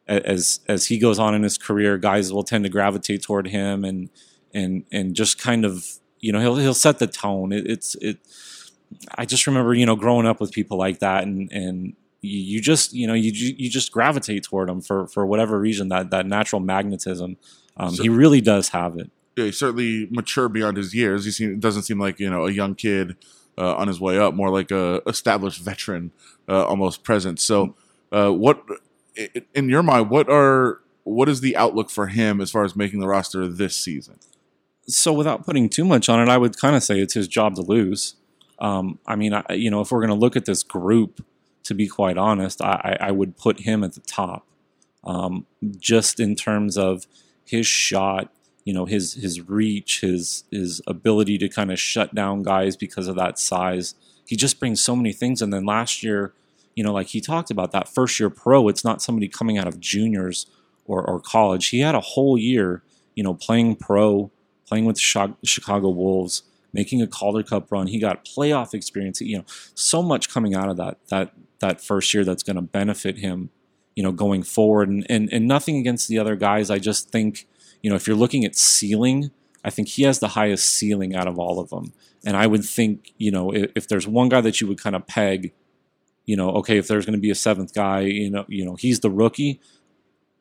as 0.07 0.61
as 0.69 0.87
he 0.87 0.99
goes 0.99 1.19
on 1.19 1.35
in 1.35 1.43
his 1.43 1.59
career, 1.59 1.99
guys 1.99 2.33
will 2.33 2.45
tend 2.45 2.65
to 2.65 2.71
gravitate 2.71 3.23
toward 3.23 3.49
him 3.49 3.85
and 3.85 4.11
and 4.53 4.85
and 4.93 5.15
just 5.15 5.39
kind 5.39 5.65
of 5.65 5.87
you 6.21 6.33
know 6.33 6.41
he'll 6.41 6.57
he'll 6.57 6.75
set 6.75 6.99
the 6.99 7.07
tone. 7.07 7.53
It, 7.53 7.67
it's 7.67 7.95
it. 7.97 8.19
I 9.17 9.25
just 9.25 9.47
remember 9.47 9.75
you 9.75 9.87
know 9.87 9.97
growing 9.97 10.27
up 10.27 10.41
with 10.41 10.53
people 10.53 10.79
like 10.79 11.01
that 11.01 11.25
and 11.25 11.51
and 11.53 11.95
you, 12.21 12.61
just 12.61 12.93
you 12.95 13.07
know 13.07 13.15
you 13.15 13.31
you 13.33 13.69
just 13.69 13.93
gravitate 13.93 14.45
toward 14.45 14.69
him 14.71 14.81
for 14.81 15.07
for 15.09 15.27
whatever 15.27 15.59
reason 15.59 15.89
that 15.89 16.11
that 16.11 16.27
natural 16.27 16.61
magnetism. 16.61 17.37
Um, 17.77 17.95
So- 17.95 18.03
he 18.03 18.09
really 18.09 18.41
does 18.41 18.71
have 18.71 18.97
it. 18.99 19.11
Yeah, 19.37 19.47
he's 19.47 19.59
certainly 19.59 20.07
mature 20.13 20.49
beyond 20.49 20.77
his 20.77 20.95
years. 20.95 21.25
He 21.25 21.33
seem, 21.33 21.59
doesn't 21.59 21.83
seem 21.83 21.99
like 21.99 22.21
you 22.21 22.31
know 22.31 22.47
a 22.47 22.53
young 22.53 22.77
kid 22.77 23.17
uh, 23.59 23.75
on 23.75 23.89
his 23.89 24.01
way 24.01 24.17
up, 24.17 24.33
more 24.35 24.49
like 24.51 24.71
a 24.71 25.03
established 25.09 25.61
veteran, 25.61 26.13
uh, 26.49 26.65
almost 26.65 27.03
present. 27.03 27.41
So, 27.41 27.75
uh, 28.13 28.31
what 28.31 28.65
in 29.55 29.69
your 29.69 29.83
mind, 29.83 30.11
what 30.11 30.29
are 30.29 30.81
what 31.05 31.29
is 31.29 31.41
the 31.41 31.57
outlook 31.57 31.91
for 31.91 32.07
him 32.07 32.41
as 32.41 32.51
far 32.51 32.65
as 32.65 32.75
making 32.75 33.01
the 33.01 33.07
roster 33.07 33.47
this 33.47 33.77
season? 33.77 34.19
so 34.87 35.13
without 35.13 35.45
putting 35.45 35.69
too 35.69 35.85
much 35.85 36.09
on 36.09 36.21
it, 36.21 36.29
I 36.29 36.37
would 36.37 36.59
kind 36.59 36.77
of 36.77 36.83
say 36.83 37.01
it's 37.01 37.15
his 37.15 37.29
job 37.29 37.55
to 37.57 37.63
lose. 37.63 38.17
Um, 38.59 38.99
I 39.07 39.17
mean, 39.17 39.33
I, 39.33 39.45
you 39.53 39.71
know, 39.71 39.81
if 39.81 39.91
we're 39.91 40.01
going 40.01 40.09
to 40.09 40.15
look 40.15 40.37
at 40.37 40.45
this 40.45 40.63
group, 40.63 41.25
to 41.65 41.75
be 41.75 41.89
quite 41.89 42.19
honest, 42.19 42.61
I, 42.61 42.97
I 43.01 43.11
would 43.11 43.37
put 43.37 43.61
him 43.61 43.83
at 43.83 43.95
the 43.95 44.01
top, 44.01 44.47
um, 45.03 45.47
just 45.79 46.21
in 46.21 46.35
terms 46.35 46.77
of 46.77 47.07
his 47.45 47.67
shot, 47.67 48.31
you 48.65 48.73
know, 48.73 48.85
his 48.85 49.15
his 49.15 49.41
reach, 49.41 50.01
his 50.01 50.45
his 50.51 50.81
ability 50.87 51.39
to 51.39 51.49
kind 51.49 51.73
of 51.73 51.79
shut 51.79 52.15
down 52.15 52.43
guys 52.43 52.77
because 52.77 53.09
of 53.09 53.17
that 53.17 53.39
size. 53.39 53.95
He 54.27 54.37
just 54.37 54.59
brings 54.59 54.83
so 54.83 54.97
many 54.97 55.13
things. 55.13 55.43
And 55.43 55.53
then 55.53 55.65
last 55.65 56.03
year, 56.03 56.33
you 56.75 56.83
know, 56.83 56.93
like 56.93 57.09
he 57.09 57.21
talked 57.21 57.51
about 57.51 57.73
that 57.73 57.89
first 57.89 58.19
year 58.19 58.31
pro, 58.31 58.69
it's 58.69 58.85
not 58.85 59.03
somebody 59.03 59.29
coming 59.29 59.59
out 59.59 59.69
of 59.69 59.81
juniors 59.81 60.47
or, 60.85 61.05
or 61.09 61.21
college. 61.21 61.69
He 61.69 61.81
had 61.81 61.95
a 61.95 62.01
whole 62.01 62.37
year, 62.37 62.83
you 63.15 63.23
know, 63.23 63.35
playing 63.35 63.77
pro, 63.77 64.31
playing 64.67 64.85
with 64.85 64.99
Chicago 64.99 65.89
Wolves, 65.91 66.43
making 66.73 67.01
a 67.01 67.07
Calder 67.07 67.43
Cup 67.43 67.71
run. 67.71 67.87
He 67.87 67.99
got 67.99 68.25
playoff 68.25 68.75
experience. 68.75 69.21
You 69.21 69.39
know, 69.39 69.45
so 69.75 70.03
much 70.03 70.29
coming 70.29 70.55
out 70.55 70.69
of 70.69 70.77
that 70.77 70.99
that 71.09 71.33
that 71.61 71.81
first 71.81 72.13
year 72.13 72.25
that's 72.25 72.43
going 72.43 72.57
to 72.57 72.63
benefit 72.63 73.19
him, 73.19 73.51
you 73.95 74.03
know, 74.03 74.13
going 74.13 74.43
forward. 74.43 74.89
And, 74.89 75.07
and 75.09 75.33
and 75.33 75.47
nothing 75.47 75.77
against 75.77 76.09
the 76.09 76.19
other 76.19 76.37
guys. 76.37 76.71
I 76.71 76.79
just 76.79 77.11
think, 77.11 77.47
you 77.83 77.91
know, 77.91 77.97
if 77.97 78.07
you're 78.07 78.17
looking 78.17 78.45
at 78.45 78.57
ceiling, 78.57 79.31
I 79.65 79.71
think 79.71 79.89
he 79.89 80.03
has 80.03 80.19
the 80.19 80.29
highest 80.29 80.69
ceiling 80.69 81.15
out 81.15 81.29
of 81.29 81.39
all 81.39 81.61
of 81.61 81.71
them. 81.71 81.93
And 82.27 82.37
I 82.37 82.47
would 82.47 82.65
think, 82.65 83.13
you 83.19 83.31
know, 83.31 83.55
if, 83.55 83.71
if 83.77 83.89
there's 83.89 84.07
one 84.07 84.29
guy 84.29 84.41
that 84.41 84.61
you 84.61 84.67
would 84.67 84.81
kind 84.81 84.97
of 84.97 85.07
peg, 85.07 85.53
you 86.27 86.37
know, 86.37 86.51
okay, 86.51 86.79
if 86.79 86.89
there's 86.89 87.05
going 87.05 87.17
to 87.17 87.21
be 87.21 87.31
a 87.31 87.35
seventh 87.35 87.75
guy, 87.75 88.01
you 88.01 88.31
know, 88.31 88.45
you 88.49 88.65
know, 88.65 88.77
he's 88.77 89.01
the 89.01 89.11
rookie. 89.11 89.61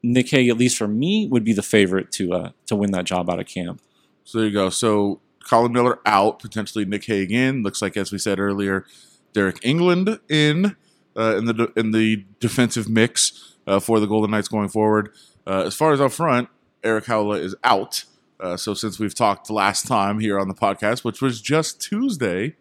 Nic 0.01 0.29
Hague, 0.29 0.49
at 0.49 0.57
least 0.57 0.77
for 0.77 0.87
me, 0.87 1.27
would 1.27 1.43
be 1.43 1.53
the 1.53 1.63
favorite 1.63 2.11
to 2.13 2.33
uh, 2.33 2.51
to 2.67 2.75
win 2.75 2.91
that 2.91 3.05
job 3.05 3.29
out 3.29 3.39
of 3.39 3.47
camp. 3.47 3.81
So 4.23 4.37
there 4.37 4.47
you 4.47 4.53
go. 4.53 4.69
So 4.69 5.21
Colin 5.47 5.71
Miller 5.71 5.99
out, 6.05 6.39
potentially 6.39 6.85
Nic 6.85 7.05
Hague 7.05 7.31
in. 7.31 7.63
Looks 7.63 7.81
like, 7.81 7.97
as 7.97 8.11
we 8.11 8.17
said 8.17 8.39
earlier, 8.39 8.85
Deryk 9.33 9.59
Engelland 9.61 10.19
in 10.29 10.75
uh, 11.17 11.37
in 11.37 11.45
the 11.45 11.71
in 11.75 11.91
the 11.91 12.25
defensive 12.39 12.89
mix 12.89 13.55
uh, 13.67 13.79
for 13.79 13.99
the 13.99 14.07
Golden 14.07 14.31
Knights 14.31 14.47
going 14.47 14.69
forward. 14.69 15.09
Uh, 15.45 15.63
as 15.65 15.75
far 15.75 15.91
as 15.91 16.01
up 16.01 16.11
front, 16.11 16.49
Erik 16.83 17.05
Haula 17.05 17.39
is 17.39 17.55
out. 17.63 18.05
Uh, 18.39 18.57
so 18.57 18.73
since 18.73 18.99
we've 18.99 19.15
talked 19.15 19.49
last 19.49 19.87
time 19.87 20.19
here 20.19 20.39
on 20.39 20.47
the 20.47 20.53
podcast, 20.53 21.03
which 21.03 21.21
was 21.21 21.41
just 21.41 21.81
Tuesday, 21.81 22.55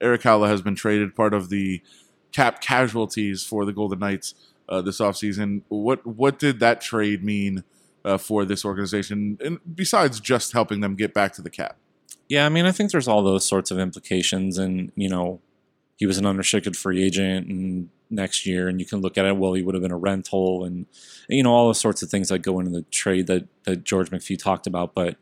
Erik 0.00 0.22
Haula 0.22 0.48
has 0.48 0.62
been 0.62 0.74
traded, 0.74 1.14
part 1.14 1.34
of 1.34 1.48
the 1.48 1.82
cap 2.32 2.60
casualties 2.60 3.44
for 3.44 3.64
the 3.64 3.72
Golden 3.72 3.98
Knights 3.98 4.34
uh, 4.68 4.80
this 4.80 4.98
offseason. 5.00 5.62
What 5.68 6.06
what 6.06 6.38
did 6.38 6.60
that 6.60 6.80
trade 6.80 7.24
mean 7.24 7.64
uh, 8.04 8.18
for 8.18 8.44
this 8.44 8.64
organization, 8.64 9.38
and 9.44 9.58
besides 9.74 10.20
just 10.20 10.52
helping 10.52 10.80
them 10.80 10.94
get 10.94 11.12
back 11.12 11.32
to 11.34 11.42
the 11.42 11.50
cap? 11.50 11.76
Yeah, 12.28 12.46
I 12.46 12.48
mean, 12.48 12.64
I 12.64 12.72
think 12.72 12.92
there's 12.92 13.08
all 13.08 13.22
those 13.22 13.44
sorts 13.44 13.70
of 13.70 13.78
implications, 13.78 14.56
and 14.56 14.92
you 14.94 15.08
know, 15.08 15.40
he 15.96 16.06
was 16.06 16.18
an 16.18 16.26
unrestricted 16.26 16.76
free 16.76 17.02
agent, 17.02 17.48
and 17.48 17.88
next 18.10 18.46
year, 18.46 18.68
and 18.68 18.80
you 18.80 18.86
can 18.86 19.00
look 19.00 19.16
at 19.16 19.24
it. 19.24 19.36
Well, 19.36 19.54
he 19.54 19.62
would 19.62 19.74
have 19.74 19.82
been 19.82 19.92
a 19.92 19.98
rental, 19.98 20.64
and 20.64 20.86
you 21.28 21.42
know, 21.42 21.52
all 21.52 21.66
those 21.66 21.80
sorts 21.80 22.02
of 22.02 22.10
things 22.10 22.28
that 22.28 22.40
go 22.40 22.58
into 22.58 22.70
the 22.70 22.82
trade 22.90 23.26
that 23.26 23.48
that 23.64 23.84
George 23.84 24.10
McPhee 24.10 24.38
talked 24.38 24.66
about. 24.66 24.94
But 24.94 25.16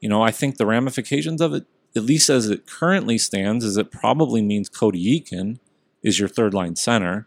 you 0.00 0.08
know, 0.08 0.22
I 0.22 0.30
think 0.30 0.56
the 0.56 0.66
ramifications 0.66 1.40
of 1.40 1.54
it, 1.54 1.64
at 1.94 2.04
least 2.04 2.30
as 2.30 2.48
it 2.48 2.66
currently 2.66 3.18
stands, 3.18 3.64
is 3.64 3.76
it 3.76 3.90
probably 3.90 4.42
means 4.42 4.68
Cody 4.68 5.20
Eakin 5.20 5.58
is 6.02 6.18
your 6.18 6.28
third 6.28 6.54
line 6.54 6.76
center, 6.76 7.26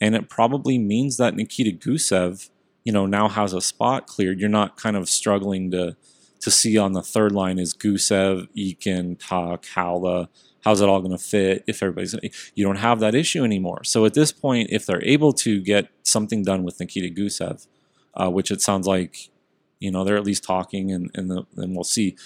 and 0.00 0.14
it 0.14 0.28
probably 0.28 0.78
means 0.78 1.16
that 1.18 1.36
Nikita 1.36 1.72
Gusev, 1.76 2.50
you 2.84 2.92
know, 2.92 3.06
now 3.06 3.28
has 3.28 3.52
a 3.52 3.60
spot 3.60 4.06
cleared. 4.06 4.40
You're 4.40 4.48
not 4.48 4.76
kind 4.76 4.96
of 4.96 5.08
struggling 5.08 5.70
to 5.72 5.96
to 6.40 6.50
see 6.50 6.78
on 6.78 6.94
the 6.94 7.02
third 7.02 7.32
line 7.32 7.58
is 7.58 7.74
Gusev, 7.74 8.48
Eakin, 8.56 9.18
Tuch, 9.18 9.74
Haula. 9.74 10.28
How's 10.64 10.80
it 10.80 10.88
all 10.88 11.00
going 11.00 11.12
to 11.12 11.22
fit 11.22 11.64
if 11.66 11.82
everybody's? 11.82 12.14
You 12.54 12.64
don't 12.64 12.76
have 12.76 13.00
that 13.00 13.14
issue 13.14 13.44
anymore. 13.44 13.84
So 13.84 14.04
at 14.06 14.14
this 14.14 14.32
point, 14.32 14.70
if 14.70 14.86
they're 14.86 15.04
able 15.04 15.32
to 15.34 15.60
get 15.60 15.88
something 16.02 16.42
done 16.42 16.62
with 16.62 16.80
Nikita 16.80 17.14
Gusev, 17.14 17.66
uh, 18.14 18.30
which 18.30 18.50
it 18.50 18.62
sounds 18.62 18.86
like, 18.86 19.30
you 19.78 19.90
know, 19.90 20.02
they're 20.02 20.16
at 20.16 20.24
least 20.24 20.44
talking, 20.44 20.90
and 20.90 21.10
and 21.14 21.30
the, 21.30 21.46
then 21.54 21.74
we'll 21.74 21.84
see. 21.84 22.16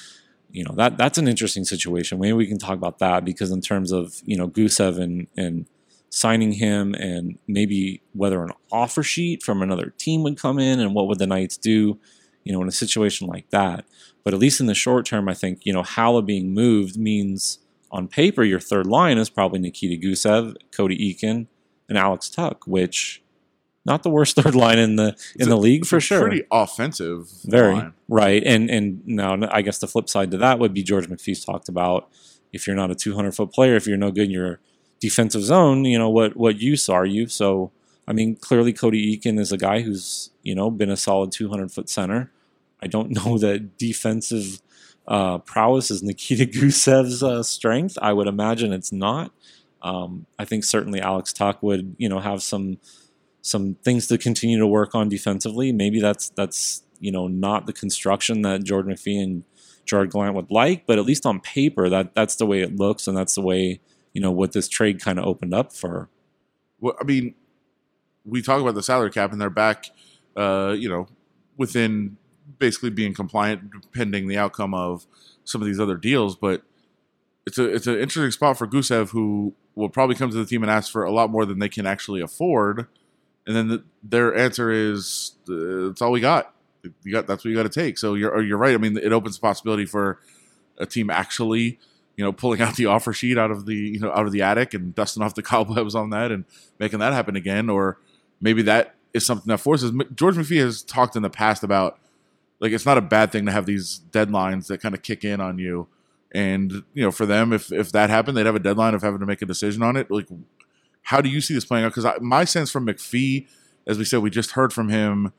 You 0.54 0.62
know 0.62 0.74
that 0.76 0.96
that's 0.96 1.18
an 1.18 1.26
interesting 1.26 1.64
situation. 1.64 2.20
Maybe 2.20 2.32
we 2.32 2.46
can 2.46 2.58
talk 2.58 2.74
about 2.74 3.00
that 3.00 3.24
because 3.24 3.50
in 3.50 3.60
terms 3.60 3.90
of 3.90 4.22
you 4.24 4.36
know 4.36 4.48
Gusev 4.48 5.00
and 5.00 5.26
and 5.36 5.66
signing 6.10 6.52
him 6.52 6.94
and 6.94 7.36
maybe 7.48 8.00
whether 8.12 8.44
an 8.44 8.52
offer 8.70 9.02
sheet 9.02 9.42
from 9.42 9.62
another 9.62 9.92
team 9.98 10.22
would 10.22 10.38
come 10.38 10.60
in 10.60 10.78
and 10.78 10.94
what 10.94 11.08
would 11.08 11.18
the 11.18 11.26
Knights 11.26 11.56
do, 11.56 11.98
you 12.44 12.52
know, 12.52 12.62
in 12.62 12.68
a 12.68 12.72
situation 12.72 13.26
like 13.26 13.50
that. 13.50 13.84
But 14.22 14.32
at 14.32 14.38
least 14.38 14.60
in 14.60 14.66
the 14.66 14.74
short 14.74 15.06
term, 15.06 15.28
I 15.28 15.34
think, 15.34 15.66
you 15.66 15.72
know, 15.72 15.82
Haula 15.82 16.24
being 16.24 16.54
moved 16.54 16.96
means 16.96 17.58
on 17.90 18.06
paper 18.06 18.44
your 18.44 18.60
third 18.60 18.86
line 18.86 19.18
is 19.18 19.28
probably 19.28 19.58
Nikita 19.58 20.00
Gusev, 20.06 20.54
Cody 20.70 20.96
Eakin, 20.96 21.48
and 21.88 21.98
Alex 21.98 22.30
Tuch, 22.30 22.64
which 22.64 23.23
not 23.84 24.02
the 24.02 24.10
worst 24.10 24.36
third 24.40 24.54
line 24.54 24.78
in 24.78 24.96
the 24.96 25.16
in 25.36 25.48
the 25.48 25.56
league 25.56 25.86
for 25.86 26.00
sure. 26.00 26.22
Pretty 26.22 26.44
offensive. 26.50 27.28
Very 27.44 27.74
line. 27.74 27.94
right, 28.08 28.42
and 28.44 28.70
and 28.70 29.06
now 29.06 29.36
I 29.50 29.62
guess 29.62 29.78
the 29.78 29.86
flip 29.86 30.08
side 30.08 30.30
to 30.32 30.38
that 30.38 30.58
would 30.58 30.74
be 30.74 30.82
George 30.82 31.08
McPhee's 31.08 31.44
talked 31.44 31.68
about. 31.68 32.08
If 32.52 32.68
you're 32.68 32.76
not 32.76 32.92
a 32.92 32.94
200 32.94 33.34
foot 33.34 33.52
player, 33.52 33.74
if 33.74 33.84
you're 33.86 33.96
no 33.96 34.12
good 34.12 34.26
in 34.26 34.30
your 34.30 34.60
defensive 35.00 35.42
zone, 35.42 35.84
you 35.84 35.98
know 35.98 36.10
what 36.10 36.36
what 36.36 36.60
use 36.60 36.88
are 36.88 37.06
you? 37.06 37.26
So 37.26 37.72
I 38.06 38.12
mean, 38.12 38.36
clearly 38.36 38.72
Cody 38.72 39.16
Eakin 39.16 39.38
is 39.38 39.52
a 39.52 39.58
guy 39.58 39.80
who's 39.80 40.30
you 40.42 40.54
know 40.54 40.70
been 40.70 40.90
a 40.90 40.96
solid 40.96 41.32
200 41.32 41.72
foot 41.72 41.88
center. 41.88 42.30
I 42.82 42.86
don't 42.86 43.10
know 43.24 43.38
that 43.38 43.76
defensive 43.78 44.60
uh, 45.06 45.38
prowess 45.38 45.90
is 45.90 46.02
Nikita 46.02 46.46
Gusev's 46.58 47.22
uh, 47.22 47.42
strength. 47.42 47.98
I 48.00 48.12
would 48.12 48.26
imagine 48.26 48.72
it's 48.72 48.92
not. 48.92 49.32
Um, 49.82 50.26
I 50.38 50.46
think 50.46 50.64
certainly 50.64 51.00
Alex 51.00 51.32
Tuch 51.32 51.58
would 51.60 51.96
you 51.98 52.08
know 52.08 52.20
have 52.20 52.42
some 52.42 52.78
some 53.44 53.74
things 53.84 54.06
to 54.06 54.16
continue 54.16 54.58
to 54.58 54.66
work 54.66 54.94
on 54.94 55.10
defensively. 55.10 55.70
Maybe 55.70 56.00
that's 56.00 56.30
that's 56.30 56.82
you 56.98 57.12
know 57.12 57.28
not 57.28 57.66
the 57.66 57.74
construction 57.74 58.40
that 58.42 58.64
Jordan 58.64 58.94
McPhee 58.94 59.22
and 59.22 59.44
Gerard 59.84 60.10
Gallant 60.10 60.34
would 60.34 60.50
like, 60.50 60.86
but 60.86 60.98
at 60.98 61.04
least 61.04 61.26
on 61.26 61.40
paper, 61.40 61.90
that 61.90 62.14
that's 62.14 62.36
the 62.36 62.46
way 62.46 62.62
it 62.62 62.74
looks, 62.76 63.06
and 63.06 63.16
that's 63.16 63.34
the 63.34 63.42
way 63.42 63.80
you 64.14 64.20
know 64.22 64.32
what 64.32 64.52
this 64.52 64.66
trade 64.66 64.98
kind 64.98 65.18
of 65.18 65.26
opened 65.26 65.52
up 65.52 65.74
for. 65.74 66.08
Well, 66.80 66.96
I 66.98 67.04
mean, 67.04 67.34
we 68.24 68.40
talk 68.40 68.62
about 68.62 68.74
the 68.74 68.82
salary 68.82 69.10
cap, 69.10 69.30
and 69.30 69.40
they're 69.40 69.50
back, 69.50 69.90
uh, 70.36 70.74
you 70.76 70.88
know, 70.88 71.06
within 71.58 72.16
basically 72.58 72.90
being 72.90 73.12
compliant, 73.12 73.92
pending 73.92 74.26
the 74.26 74.38
outcome 74.38 74.72
of 74.72 75.06
some 75.44 75.60
of 75.60 75.66
these 75.66 75.78
other 75.80 75.98
deals. 75.98 76.34
But 76.34 76.62
it's 77.46 77.58
a 77.58 77.66
it's 77.66 77.86
an 77.86 77.98
interesting 77.98 78.30
spot 78.30 78.56
for 78.56 78.66
Gusev, 78.66 79.10
who 79.10 79.54
will 79.74 79.90
probably 79.90 80.16
come 80.16 80.30
to 80.30 80.36
the 80.36 80.46
team 80.46 80.62
and 80.62 80.70
ask 80.70 80.90
for 80.90 81.04
a 81.04 81.12
lot 81.12 81.28
more 81.28 81.44
than 81.44 81.58
they 81.58 81.68
can 81.68 81.84
actually 81.84 82.22
afford. 82.22 82.86
And 83.46 83.54
then 83.54 83.68
the, 83.68 83.84
their 84.02 84.34
answer 84.34 84.70
is, 84.70 85.32
uh, 85.48 85.90
"It's 85.90 86.00
all 86.00 86.12
we 86.12 86.20
got. 86.20 86.54
You 87.02 87.12
got 87.12 87.26
that's 87.26 87.44
what 87.44 87.50
you 87.50 87.56
got 87.56 87.64
to 87.64 87.68
take." 87.68 87.98
So 87.98 88.14
you're 88.14 88.42
you're 88.42 88.58
right. 88.58 88.74
I 88.74 88.78
mean, 88.78 88.96
it 88.96 89.12
opens 89.12 89.36
the 89.36 89.40
possibility 89.40 89.84
for 89.84 90.20
a 90.78 90.86
team 90.86 91.10
actually, 91.10 91.78
you 92.16 92.24
know, 92.24 92.32
pulling 92.32 92.60
out 92.62 92.76
the 92.76 92.86
offer 92.86 93.12
sheet 93.12 93.38
out 93.38 93.50
of 93.50 93.66
the 93.66 93.74
you 93.74 94.00
know 94.00 94.12
out 94.12 94.26
of 94.26 94.32
the 94.32 94.42
attic 94.42 94.74
and 94.74 94.94
dusting 94.94 95.22
off 95.22 95.34
the 95.34 95.42
cobwebs 95.52 95.94
on 95.94 96.10
that 96.10 96.32
and 96.32 96.44
making 96.78 97.00
that 97.00 97.12
happen 97.12 97.36
again, 97.36 97.68
or 97.68 97.98
maybe 98.40 98.62
that 98.62 98.94
is 99.12 99.26
something 99.26 99.48
that 99.48 99.58
forces. 99.58 99.92
George 100.14 100.36
McPhee 100.36 100.60
has 100.60 100.82
talked 100.82 101.16
in 101.16 101.22
the 101.22 101.30
past 101.30 101.62
about 101.62 101.98
like 102.60 102.72
it's 102.72 102.86
not 102.86 102.98
a 102.98 103.02
bad 103.02 103.30
thing 103.30 103.46
to 103.46 103.52
have 103.52 103.66
these 103.66 104.00
deadlines 104.10 104.68
that 104.68 104.80
kind 104.80 104.94
of 104.94 105.02
kick 105.02 105.24
in 105.24 105.40
on 105.40 105.58
you 105.58 105.88
and 106.34 106.82
you 106.92 107.02
know, 107.02 107.12
for 107.12 107.26
them, 107.26 107.52
if 107.52 107.72
if 107.72 107.92
that 107.92 108.10
happened, 108.10 108.36
they'd 108.36 108.46
have 108.46 108.56
a 108.56 108.60
deadline 108.60 108.94
of 108.94 109.02
having 109.02 109.20
to 109.20 109.26
make 109.26 109.40
a 109.40 109.46
decision 109.46 109.82
on 109.82 109.96
it. 109.96 110.10
Like, 110.10 110.26
how 111.04 111.20
do 111.20 111.28
you 111.28 111.40
see 111.40 111.54
this 111.54 111.64
playing 111.64 111.84
out? 111.84 111.94
Because 111.94 112.20
my 112.20 112.44
sense 112.44 112.70
from 112.70 112.86
McPhee, 112.86 113.46
as 113.86 113.98
we 113.98 114.04
said, 114.04 114.20
we 114.20 114.30
just 114.30 114.52
heard 114.52 114.72
from 114.72 114.88
him. 114.88 115.32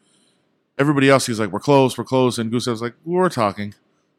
Everybody 0.78 1.10
else, 1.10 1.26
he's 1.26 1.40
like, 1.40 1.52
"We're 1.52 1.60
close, 1.60 1.98
we're 1.98 2.04
close," 2.04 2.38
and 2.38 2.52
Gusev's 2.52 2.82
like, 2.82 2.96
"We're 3.04 3.30
talking." 3.30 3.74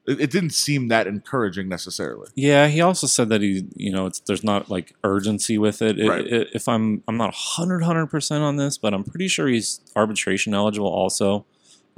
It, 0.06 0.20
it, 0.20 0.30
didn't 0.30 0.50
seem 0.50 0.88
that 0.88 1.06
encouraging 1.08 1.68
necessarily. 1.68 2.28
Yeah, 2.36 2.68
he 2.68 2.80
also 2.80 3.08
said 3.08 3.28
that 3.28 3.42
he, 3.42 3.66
you 3.74 3.90
know, 3.92 4.06
it's 4.06 4.20
there's 4.20 4.44
not 4.44 4.70
like 4.70 4.94
urgency 5.02 5.58
with 5.58 5.82
it. 5.82 5.98
it, 5.98 6.08
Right. 6.08 6.26
it 6.26 6.48
if 6.54 6.68
I'm, 6.68 7.02
I'm 7.08 7.16
not 7.16 7.34
100 7.56 8.06
percent 8.06 8.42
on 8.44 8.56
this, 8.56 8.78
but 8.78 8.94
I'm 8.94 9.02
pretty 9.04 9.26
sure 9.28 9.48
he's 9.48 9.80
arbitration 9.96 10.54
eligible 10.54 10.88
also. 10.88 11.44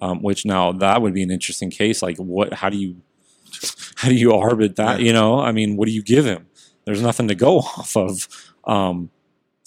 Um, 0.01 0.23
which 0.23 0.47
now 0.47 0.71
that 0.73 1.03
would 1.03 1.13
be 1.13 1.23
an 1.25 1.31
interesting 1.31 1.71
case. 1.71 2.03
Like, 2.03 2.19
what? 2.19 2.53
How 2.55 2.69
do 2.69 2.79
you, 2.79 3.03
how 3.97 4.09
do 4.09 4.15
you 4.15 4.31
arbit 4.31 4.77
that? 4.77 5.01
You 5.01 5.13
know, 5.13 5.41
I 5.41 5.53
mean, 5.53 5.77
what 5.77 5.87
do 5.87 5.93
you 5.93 6.03
give 6.03 6.25
him? 6.25 6.47
There's 6.85 7.03
nothing 7.03 7.29
to 7.29 7.35
go 7.35 7.59
off 7.79 7.97
of. 7.97 8.29
Um, 8.65 9.11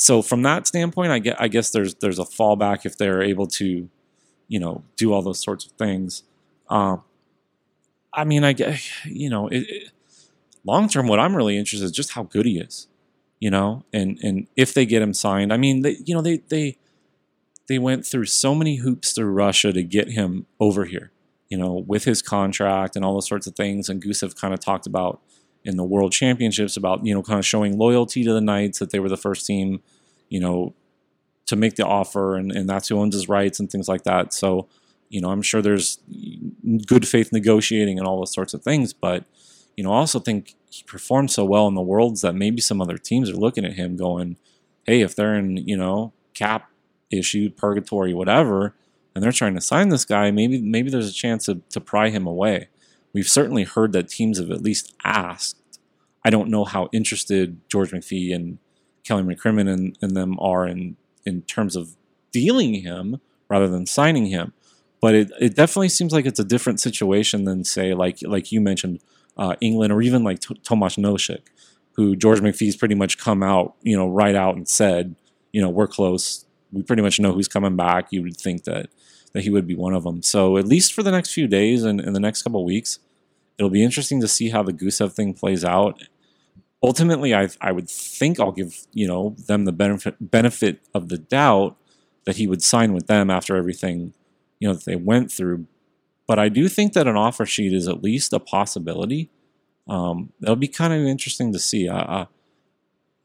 so 0.01 0.23
from 0.23 0.41
that 0.41 0.65
standpoint, 0.65 1.11
I 1.11 1.19
get, 1.19 1.39
I 1.39 1.47
guess 1.47 1.69
there's 1.69 1.93
there's 1.93 2.17
a 2.17 2.23
fallback 2.23 2.87
if 2.87 2.97
they're 2.97 3.21
able 3.21 3.45
to, 3.45 3.87
you 4.47 4.59
know, 4.59 4.83
do 4.97 5.13
all 5.13 5.21
those 5.21 5.43
sorts 5.43 5.63
of 5.67 5.73
things. 5.73 6.23
Um, 6.69 7.03
I 8.11 8.23
mean, 8.23 8.43
I 8.43 8.53
get, 8.53 8.81
you 9.05 9.29
know, 9.29 9.47
it, 9.47 9.59
it, 9.69 9.91
long 10.65 10.89
term, 10.89 11.07
what 11.07 11.19
I'm 11.19 11.35
really 11.35 11.55
interested 11.55 11.85
is 11.85 11.91
just 11.91 12.13
how 12.13 12.23
good 12.23 12.47
he 12.47 12.57
is, 12.57 12.87
you 13.39 13.51
know, 13.51 13.85
and 13.93 14.17
and 14.23 14.47
if 14.55 14.73
they 14.73 14.87
get 14.87 15.03
him 15.03 15.13
signed. 15.13 15.53
I 15.53 15.57
mean, 15.57 15.83
they, 15.83 15.97
you 16.03 16.15
know, 16.15 16.23
they 16.23 16.37
they 16.49 16.79
they 17.67 17.77
went 17.77 18.03
through 18.03 18.25
so 18.25 18.55
many 18.55 18.77
hoops 18.77 19.13
through 19.13 19.31
Russia 19.31 19.71
to 19.71 19.83
get 19.83 20.09
him 20.09 20.47
over 20.59 20.85
here, 20.85 21.11
you 21.47 21.59
know, 21.59 21.73
with 21.73 22.05
his 22.05 22.23
contract 22.23 22.95
and 22.95 23.05
all 23.05 23.13
those 23.13 23.27
sorts 23.27 23.45
of 23.45 23.55
things. 23.55 23.87
And 23.87 24.03
Gusev 24.03 24.35
kind 24.35 24.51
of 24.51 24.59
talked 24.59 24.87
about 24.87 25.21
in 25.63 25.77
the 25.77 25.83
World 25.83 26.11
Championships 26.11 26.77
about 26.77 27.05
you 27.05 27.13
know 27.13 27.21
kind 27.21 27.39
of 27.39 27.45
showing 27.45 27.77
loyalty 27.77 28.23
to 28.23 28.33
the 28.33 28.41
Knights 28.41 28.79
that 28.79 28.91
they 28.91 28.99
were 28.99 29.09
the 29.09 29.17
first 29.17 29.45
team, 29.45 29.81
you 30.29 30.39
know, 30.39 30.73
to 31.47 31.55
make 31.55 31.75
the 31.75 31.85
offer 31.85 32.35
and 32.35 32.51
and 32.51 32.69
that's 32.69 32.87
who 32.89 32.99
owns 32.99 33.13
his 33.13 33.29
rights 33.29 33.59
and 33.59 33.71
things 33.71 33.87
like 33.87 34.03
that. 34.03 34.33
So. 34.33 34.67
You 35.13 35.19
know, 35.19 35.29
I'm 35.29 35.41
sure 35.41 35.61
there's 35.61 35.99
good 36.85 37.05
faith 37.05 37.33
negotiating 37.33 37.99
and 37.99 38.07
all 38.07 38.19
those 38.19 38.31
sorts 38.33 38.53
of 38.53 38.63
things, 38.63 38.93
but 38.93 39.25
you 39.75 39.83
know, 39.83 39.91
I 39.91 39.97
also 39.97 40.19
think 40.19 40.55
he 40.69 40.83
performed 40.83 41.31
so 41.31 41.43
well 41.45 41.67
in 41.67 41.75
the 41.75 41.81
worlds 41.81 42.21
that 42.21 42.33
maybe 42.33 42.61
some 42.61 42.81
other 42.81 42.97
teams 42.97 43.29
are 43.29 43.35
looking 43.35 43.65
at 43.65 43.73
him 43.73 43.95
going, 43.97 44.37
hey, 44.85 45.01
if 45.01 45.15
they're 45.15 45.35
in, 45.35 45.57
you 45.57 45.77
know, 45.77 46.13
cap 46.33 46.69
issue, 47.11 47.49
purgatory, 47.49 48.13
whatever, 48.13 48.75
and 49.13 49.23
they're 49.23 49.31
trying 49.31 49.55
to 49.55 49.61
sign 49.61 49.89
this 49.89 50.05
guy, 50.05 50.31
maybe 50.31 50.61
maybe 50.61 50.89
there's 50.89 51.09
a 51.09 51.13
chance 51.13 51.45
to, 51.45 51.61
to 51.69 51.81
pry 51.81 52.09
him 52.09 52.25
away. 52.25 52.69
We've 53.13 53.27
certainly 53.27 53.63
heard 53.63 53.91
that 53.93 54.07
teams 54.07 54.39
have 54.39 54.51
at 54.51 54.61
least 54.61 54.93
asked. 55.03 55.57
I 56.23 56.29
don't 56.29 56.49
know 56.49 56.65
how 56.65 56.89
interested 56.93 57.57
George 57.69 57.91
McPhee 57.91 58.33
and 58.33 58.59
Kelly 59.03 59.23
McCrimmon 59.23 59.71
and, 59.71 59.97
and 60.01 60.15
them 60.15 60.39
are 60.39 60.67
in 60.67 60.97
in 61.25 61.41
terms 61.43 61.75
of 61.75 61.95
dealing 62.31 62.75
him 62.75 63.19
rather 63.49 63.67
than 63.67 63.85
signing 63.85 64.27
him. 64.27 64.53
But 65.01 65.15
it, 65.15 65.31
it 65.39 65.55
definitely 65.55 65.89
seems 65.89 66.13
like 66.13 66.25
it's 66.25 66.39
a 66.39 66.43
different 66.43 66.79
situation 66.79 67.45
than 67.45 67.63
say 67.63 67.93
like 67.93 68.19
like 68.21 68.51
you 68.51 68.61
mentioned 68.61 69.01
uh, 69.37 69.55
Engelland 69.61 69.91
or 69.91 70.01
even 70.01 70.23
like 70.23 70.39
T- 70.39 70.59
Tomas 70.63 70.95
Nosek, 70.95 71.41
who 71.93 72.15
George 72.15 72.39
McPhee's 72.39 72.75
pretty 72.75 72.95
much 72.95 73.17
come 73.17 73.41
out 73.41 73.75
you 73.81 73.97
know 73.97 74.07
right 74.07 74.35
out 74.35 74.55
and 74.55 74.67
said 74.67 75.15
you 75.51 75.61
know 75.61 75.69
we're 75.69 75.87
close. 75.87 76.45
We 76.71 76.83
pretty 76.83 77.01
much 77.01 77.19
know 77.19 77.33
who's 77.33 77.47
coming 77.47 77.75
back. 77.75 78.07
You 78.11 78.21
would 78.23 78.37
think 78.37 78.63
that 78.63 78.89
that 79.33 79.43
he 79.43 79.49
would 79.49 79.67
be 79.67 79.75
one 79.75 79.93
of 79.93 80.03
them. 80.03 80.21
So 80.21 80.57
at 80.57 80.67
least 80.67 80.93
for 80.93 81.03
the 81.03 81.11
next 81.11 81.33
few 81.33 81.47
days 81.47 81.83
and 81.83 82.01
in 82.01 82.13
the 82.13 82.19
next 82.19 82.43
couple 82.43 82.63
weeks, 82.65 82.99
it'll 83.57 83.69
be 83.69 83.83
interesting 83.83 84.21
to 84.21 84.27
see 84.27 84.49
how 84.49 84.63
the 84.63 84.73
Gusev 84.73 85.13
thing 85.13 85.33
plays 85.33 85.63
out. 85.63 86.01
Ultimately, 86.83 87.35
I 87.35 87.49
I 87.61 87.71
would 87.71 87.89
think 87.89 88.39
I'll 88.39 88.51
give 88.51 88.87
you 88.91 89.07
know 89.07 89.35
them 89.47 89.65
the 89.65 89.71
benefit 89.71 90.15
benefit 90.19 90.79
of 90.93 91.09
the 91.09 91.17
doubt 91.17 91.77
that 92.25 92.37
he 92.37 92.47
would 92.47 92.63
sign 92.63 92.93
with 92.93 93.07
them 93.07 93.29
after 93.29 93.55
everything 93.55 94.13
you 94.59 94.67
know 94.67 94.73
that 94.73 94.85
they 94.85 94.95
went 94.95 95.31
through. 95.31 95.67
But 96.27 96.39
I 96.39 96.49
do 96.49 96.67
think 96.67 96.93
that 96.93 97.07
an 97.07 97.15
offer 97.15 97.45
sheet 97.45 97.73
is 97.73 97.87
at 97.87 98.03
least 98.03 98.33
a 98.33 98.39
possibility. 98.39 99.29
Um, 99.87 100.31
it'll 100.41 100.55
be 100.55 100.67
kind 100.67 100.93
of 100.93 101.01
interesting 101.01 101.51
to 101.53 101.59
see. 101.59 101.89
I, 101.89 102.27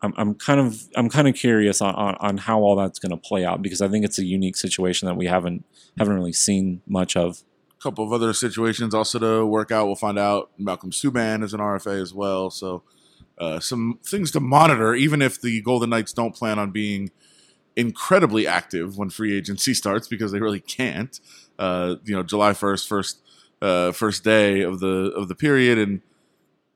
I'm, 0.03 0.13
I'm 0.17 0.35
kind 0.35 0.61
of 0.61 0.85
I'm 0.95 1.09
kind 1.09 1.27
of 1.27 1.35
curious 1.35 1.81
on, 1.81 1.95
on, 1.95 2.17
on 2.21 2.37
how 2.37 2.61
all 2.61 2.77
that's 2.77 2.99
going 2.99 3.11
to 3.11 3.17
play 3.17 3.45
out 3.45 3.63
because 3.63 3.81
I 3.81 3.89
think 3.89 4.05
it's 4.05 4.19
a 4.19 4.25
unique 4.25 4.57
situation 4.57 5.07
that 5.07 5.15
we 5.15 5.27
haven't 5.27 5.65
haven't 5.99 6.15
really 6.15 6.33
seen 6.33 6.83
much 6.87 7.17
of. 7.17 7.43
A 7.79 7.83
couple 7.83 8.05
of 8.05 8.13
other 8.13 8.33
situations 8.33 8.95
also 8.95 9.19
to 9.19 9.47
work 9.47 9.71
out. 9.71 9.87
We'll 9.87 9.97
find 9.97 10.19
out. 10.19 10.51
Malcolm 10.59 10.91
Subban 10.91 11.43
is 11.43 11.55
an 11.55 11.61
RFA 11.61 12.01
as 12.01 12.13
well. 12.13 12.51
So 12.51 12.83
uh, 13.39 13.61
some 13.61 13.99
things 14.05 14.31
to 14.33 14.41
monitor, 14.41 14.95
even 14.95 15.21
if 15.21 15.41
the 15.41 15.61
Golden 15.61 15.91
Knights 15.91 16.13
don't 16.13 16.35
plan 16.35 16.59
on 16.59 16.71
being 16.71 17.11
incredibly 17.75 18.47
active 18.47 18.97
when 18.97 19.11
free 19.11 19.37
agency 19.37 19.75
starts 19.83 20.09
because 20.09 20.33
they 20.33 20.41
really 20.41 20.61
can't. 20.61 21.21
Uh, 21.59 21.97
you 22.05 22.15
know, 22.15 22.23
July 22.23 22.53
first, 22.53 22.89
first 22.89 23.21
uh, 23.63 23.93
first 23.93 24.25
day 24.25 24.61
of 24.61 24.81
the 24.81 25.13
of 25.17 25.29
the 25.29 25.35
period, 25.35 25.79
and 25.79 26.03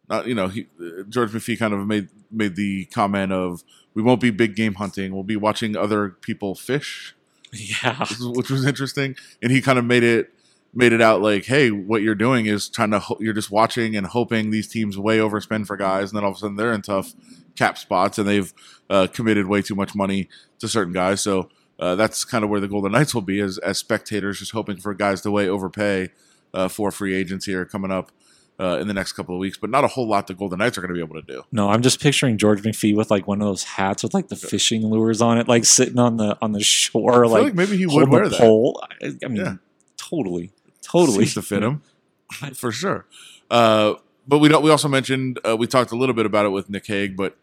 uh, 0.09 0.23
you 0.25 0.35
know, 0.35 0.49
he, 0.49 0.67
George 1.09 1.31
McPhee 1.33 1.59
kind 1.59 1.75
of 1.75 1.87
made 1.87 2.09
made 2.31 2.57
the 2.57 2.87
comment 2.87 3.33
of 3.33 3.63
we 3.95 4.03
won't 4.03 4.21
be 4.21 4.31
big 4.31 4.55
game 4.57 4.75
hunting. 4.75 5.13
We'll 5.15 5.25
be 5.25 5.37
watching 5.37 5.77
other 5.77 6.11
people 6.11 6.55
fish 6.55 7.15
Yeah, 7.53 8.07
which 8.21 8.51
was 8.51 8.65
interesting. 8.65 9.17
And 9.43 9.51
he 9.51 9.61
kind 9.61 9.79
of 9.79 9.85
made 9.85 10.03
it 10.03 10.33
made 10.73 10.93
it 10.93 11.03
out 11.03 11.21
like, 11.21 11.47
hey, 11.47 11.71
what 11.71 12.01
you're 12.01 12.15
doing 12.15 12.47
is 12.47 12.69
trying 12.69 12.93
to 12.93 13.01
ho- 13.01 13.17
you're 13.19 13.35
just 13.35 13.51
watching 13.51 13.97
and 13.97 14.07
hoping 14.07 14.51
these 14.51 14.69
teams 14.69 14.97
way 14.97 15.19
overspend 15.19 15.67
for 15.67 15.77
guys, 15.77 16.11
and 16.11 16.17
then 16.17 16.25
all 16.25 16.31
of 16.31 16.37
a 16.37 16.41
sudden 16.41 16.57
they're 16.57 16.73
in 16.73 16.83
tough 16.83 17.13
cap 17.57 17.77
spots 17.77 18.19
and 18.19 18.29
they've 18.29 18.55
uh, 18.89 19.09
committed 19.13 19.47
way 19.47 19.63
too 19.63 19.75
much 19.75 19.95
money 19.97 20.29
to 20.61 20.69
certain 20.69 20.93
guys. 20.93 21.21
So 21.21 21.51
uh, 21.81 21.97
that's 21.97 22.25
kind 22.25 22.45
of 22.45 22.51
where 22.51 22.61
the 22.61 22.69
Golden 22.69 22.93
Knights 22.93 23.15
will 23.15 23.23
be 23.23 23.41
as 23.41 23.59
as 23.59 23.79
spectators, 23.79 24.39
just 24.39 24.53
hoping 24.53 24.77
for 24.77 24.95
guys 24.95 25.21
to 25.23 25.31
way 25.31 25.49
overpay 25.49 26.11
uh, 26.55 26.69
for 26.69 26.93
free 26.93 27.15
agents 27.15 27.47
here 27.47 27.65
coming 27.65 27.91
up. 27.91 28.13
Uh, 28.61 28.77
in 28.79 28.87
the 28.89 28.93
next 28.93 29.13
couple 29.13 29.35
of 29.35 29.39
weeks, 29.39 29.57
but 29.57 29.71
not 29.71 29.85
a 29.85 29.87
whole 29.87 30.07
lot 30.07 30.27
the 30.27 30.35
Golden 30.35 30.59
Knights 30.59 30.77
are 30.77 30.83
going 30.83 30.91
to 30.91 30.95
be 30.95 31.01
able 31.01 31.15
to 31.15 31.27
do. 31.27 31.45
no, 31.51 31.71
I'm 31.71 31.81
just 31.81 31.99
picturing 31.99 32.37
George 32.37 32.61
McPhee 32.61 32.95
with 32.95 33.11
like 33.11 33.27
one 33.27 33.41
of 33.41 33.47
those 33.49 33.63
hats 33.65 34.03
with 34.03 34.13
like 34.13 34.29
the 34.29 34.37
fishing 34.37 34.83
lures 34.87 35.23
on 35.23 35.39
it, 35.39 35.49
like 35.49 35.65
sitting 35.65 35.99
on 35.99 36.19
the 36.19 36.37
on 36.43 36.53
the 36.53 36.63
shore, 36.63 37.25
I 37.25 37.27
feel 37.27 37.31
like, 37.33 37.43
like 37.45 37.55
maybe 37.55 37.79
he 37.79 37.87
would 37.87 38.09
wear 38.11 38.29
that. 38.29 38.39
pole. 38.39 38.83
I, 39.03 39.13
I 39.25 39.29
mean, 39.29 39.37
Yeah. 39.37 39.55
totally, 39.97 40.53
totally 40.83 41.25
Seems 41.25 41.35
to 41.35 41.43
fit 41.43 41.63
him 41.63 41.81
for 42.55 42.71
sure. 42.71 43.07
Uh, 43.51 43.95
but 44.29 44.41
we 44.41 44.49
don't. 44.49 44.63
We 44.63 44.71
also 44.71 44.89
mentioned 44.89 45.39
uh, 45.49 45.57
we 45.57 45.67
talked 45.67 45.91
a 45.91 45.97
little 45.97 46.15
bit 46.15 46.27
about 46.27 46.45
it 46.45 46.51
with 46.51 46.69
Nic 46.69 46.87
Hague, 46.87 47.17
but 47.17 47.39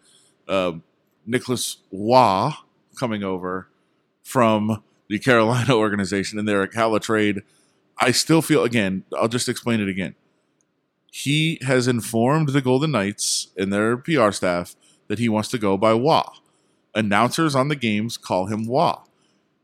uh, 0.48 0.74
Nicholas 1.26 1.78
Waugh 1.90 2.54
coming 3.00 3.24
over 3.24 3.70
from 4.24 4.84
the 5.10 5.18
Carolina 5.18 5.74
organization 5.76 6.38
and 6.38 6.48
their 6.48 6.68
Haula 6.68 7.02
trade. 7.02 7.42
I 7.98 8.12
still 8.12 8.44
feel 8.44 8.64
again. 8.64 9.04
I'll 9.20 9.28
just 9.28 9.50
explain 9.50 9.80
it 9.82 9.90
again. 9.90 10.14
He 11.12 11.60
has 11.62 11.88
informed 11.88 12.50
the 12.50 12.62
Golden 12.62 12.92
Knights 12.92 13.48
and 13.58 13.72
their 13.72 13.98
PR 13.98 14.32
staff 14.32 14.76
that 15.08 15.20
he 15.20 15.30
wants 15.30 15.50
to 15.50 15.58
go 15.58 15.78
by 15.78 15.94
Waugh. 15.94 16.34
Announcers 16.94 17.56
on 17.56 17.68
the 17.68 17.76
games 17.76 18.18
call 18.18 18.48
him 18.48 18.66
Waugh. 18.66 19.04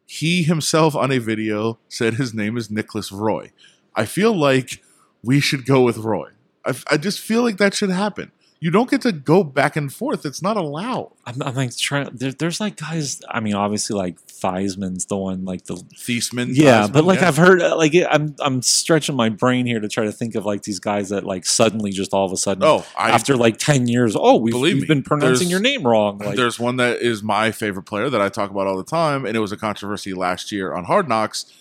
He 0.06 0.44
himself 0.44 0.96
on 0.96 1.12
a 1.12 1.20
video 1.20 1.80
said 1.90 2.16
his 2.16 2.34
name 2.34 2.58
is 2.58 2.70
Nicholas 2.70 3.12
Roy. 3.12 3.52
I 3.96 4.06
feel 4.06 4.36
like 4.36 4.82
we 5.24 5.40
should 5.40 5.66
go 5.66 5.82
with 5.82 5.98
Roy. 5.98 6.30
I, 6.66 6.74
I 6.92 6.98
just 6.98 7.20
feel 7.20 7.42
like 7.44 7.58
that 7.58 7.74
should 7.74 7.90
happen. 7.90 8.32
You 8.64 8.72
don't 8.72 8.90
get 8.90 9.02
to 9.02 9.12
go 9.12 9.44
back 9.44 9.76
and 9.76 9.94
forth. 9.94 10.26
It's 10.26 10.42
not 10.42 10.56
allowed. 10.56 11.12
I'm, 11.26 11.44
I'm 11.44 11.54
like 11.54 11.76
trying. 11.76 12.08
There, 12.14 12.32
there's 12.32 12.62
like 12.62 12.78
guys. 12.78 13.22
I 13.28 13.42
mean, 13.42 13.56
obviously, 13.56 13.94
like 13.98 14.26
Theismann's 14.26 15.04
the 15.08 15.18
one, 15.18 15.44
like 15.44 15.66
the 15.66 15.74
Thiesman. 15.74 16.52
yeah. 16.54 16.88
But 16.88 17.04
like 17.04 17.20
yeah. 17.20 17.28
I've 17.28 17.36
heard, 17.36 17.62
uh, 17.62 17.76
like 17.76 17.94
I'm 18.10 18.38
I'm 18.40 18.62
stretching 18.62 19.18
my 19.18 19.28
brain 19.28 19.66
here 19.66 19.82
to 19.82 19.90
try 19.90 20.06
to 20.06 20.14
think 20.14 20.36
of 20.36 20.46
like 20.46 20.64
these 20.64 20.80
guys 20.80 21.10
that 21.10 21.26
like 21.26 21.46
suddenly 21.46 21.92
just 21.92 22.14
all 22.14 22.26
of 22.26 22.32
a 22.32 22.38
sudden, 22.38 22.64
Oh, 22.64 22.86
I, 22.98 23.10
after 23.10 23.36
like 23.36 23.58
ten 23.58 23.90
years, 23.90 24.16
oh, 24.18 24.38
we've, 24.38 24.56
we've 24.56 24.80
me, 24.80 24.86
been 24.86 25.04
pronouncing 25.04 25.50
your 25.50 25.60
name 25.60 25.86
wrong. 25.86 26.20
Like, 26.20 26.38
there's 26.38 26.58
one 26.58 26.78
that 26.78 27.02
is 27.02 27.22
my 27.22 27.52
favorite 27.52 27.84
player 27.84 28.10
that 28.10 28.22
I 28.22 28.30
talk 28.30 28.50
about 28.50 28.66
all 28.68 28.78
the 28.78 28.86
time, 28.86 29.26
and 29.26 29.36
it 29.36 29.42
was 29.42 29.52
a 29.52 29.58
controversy 29.58 30.14
last 30.14 30.54
year 30.54 30.74
on 30.74 30.86
Hard 30.86 31.10
Knocks. 31.10 31.52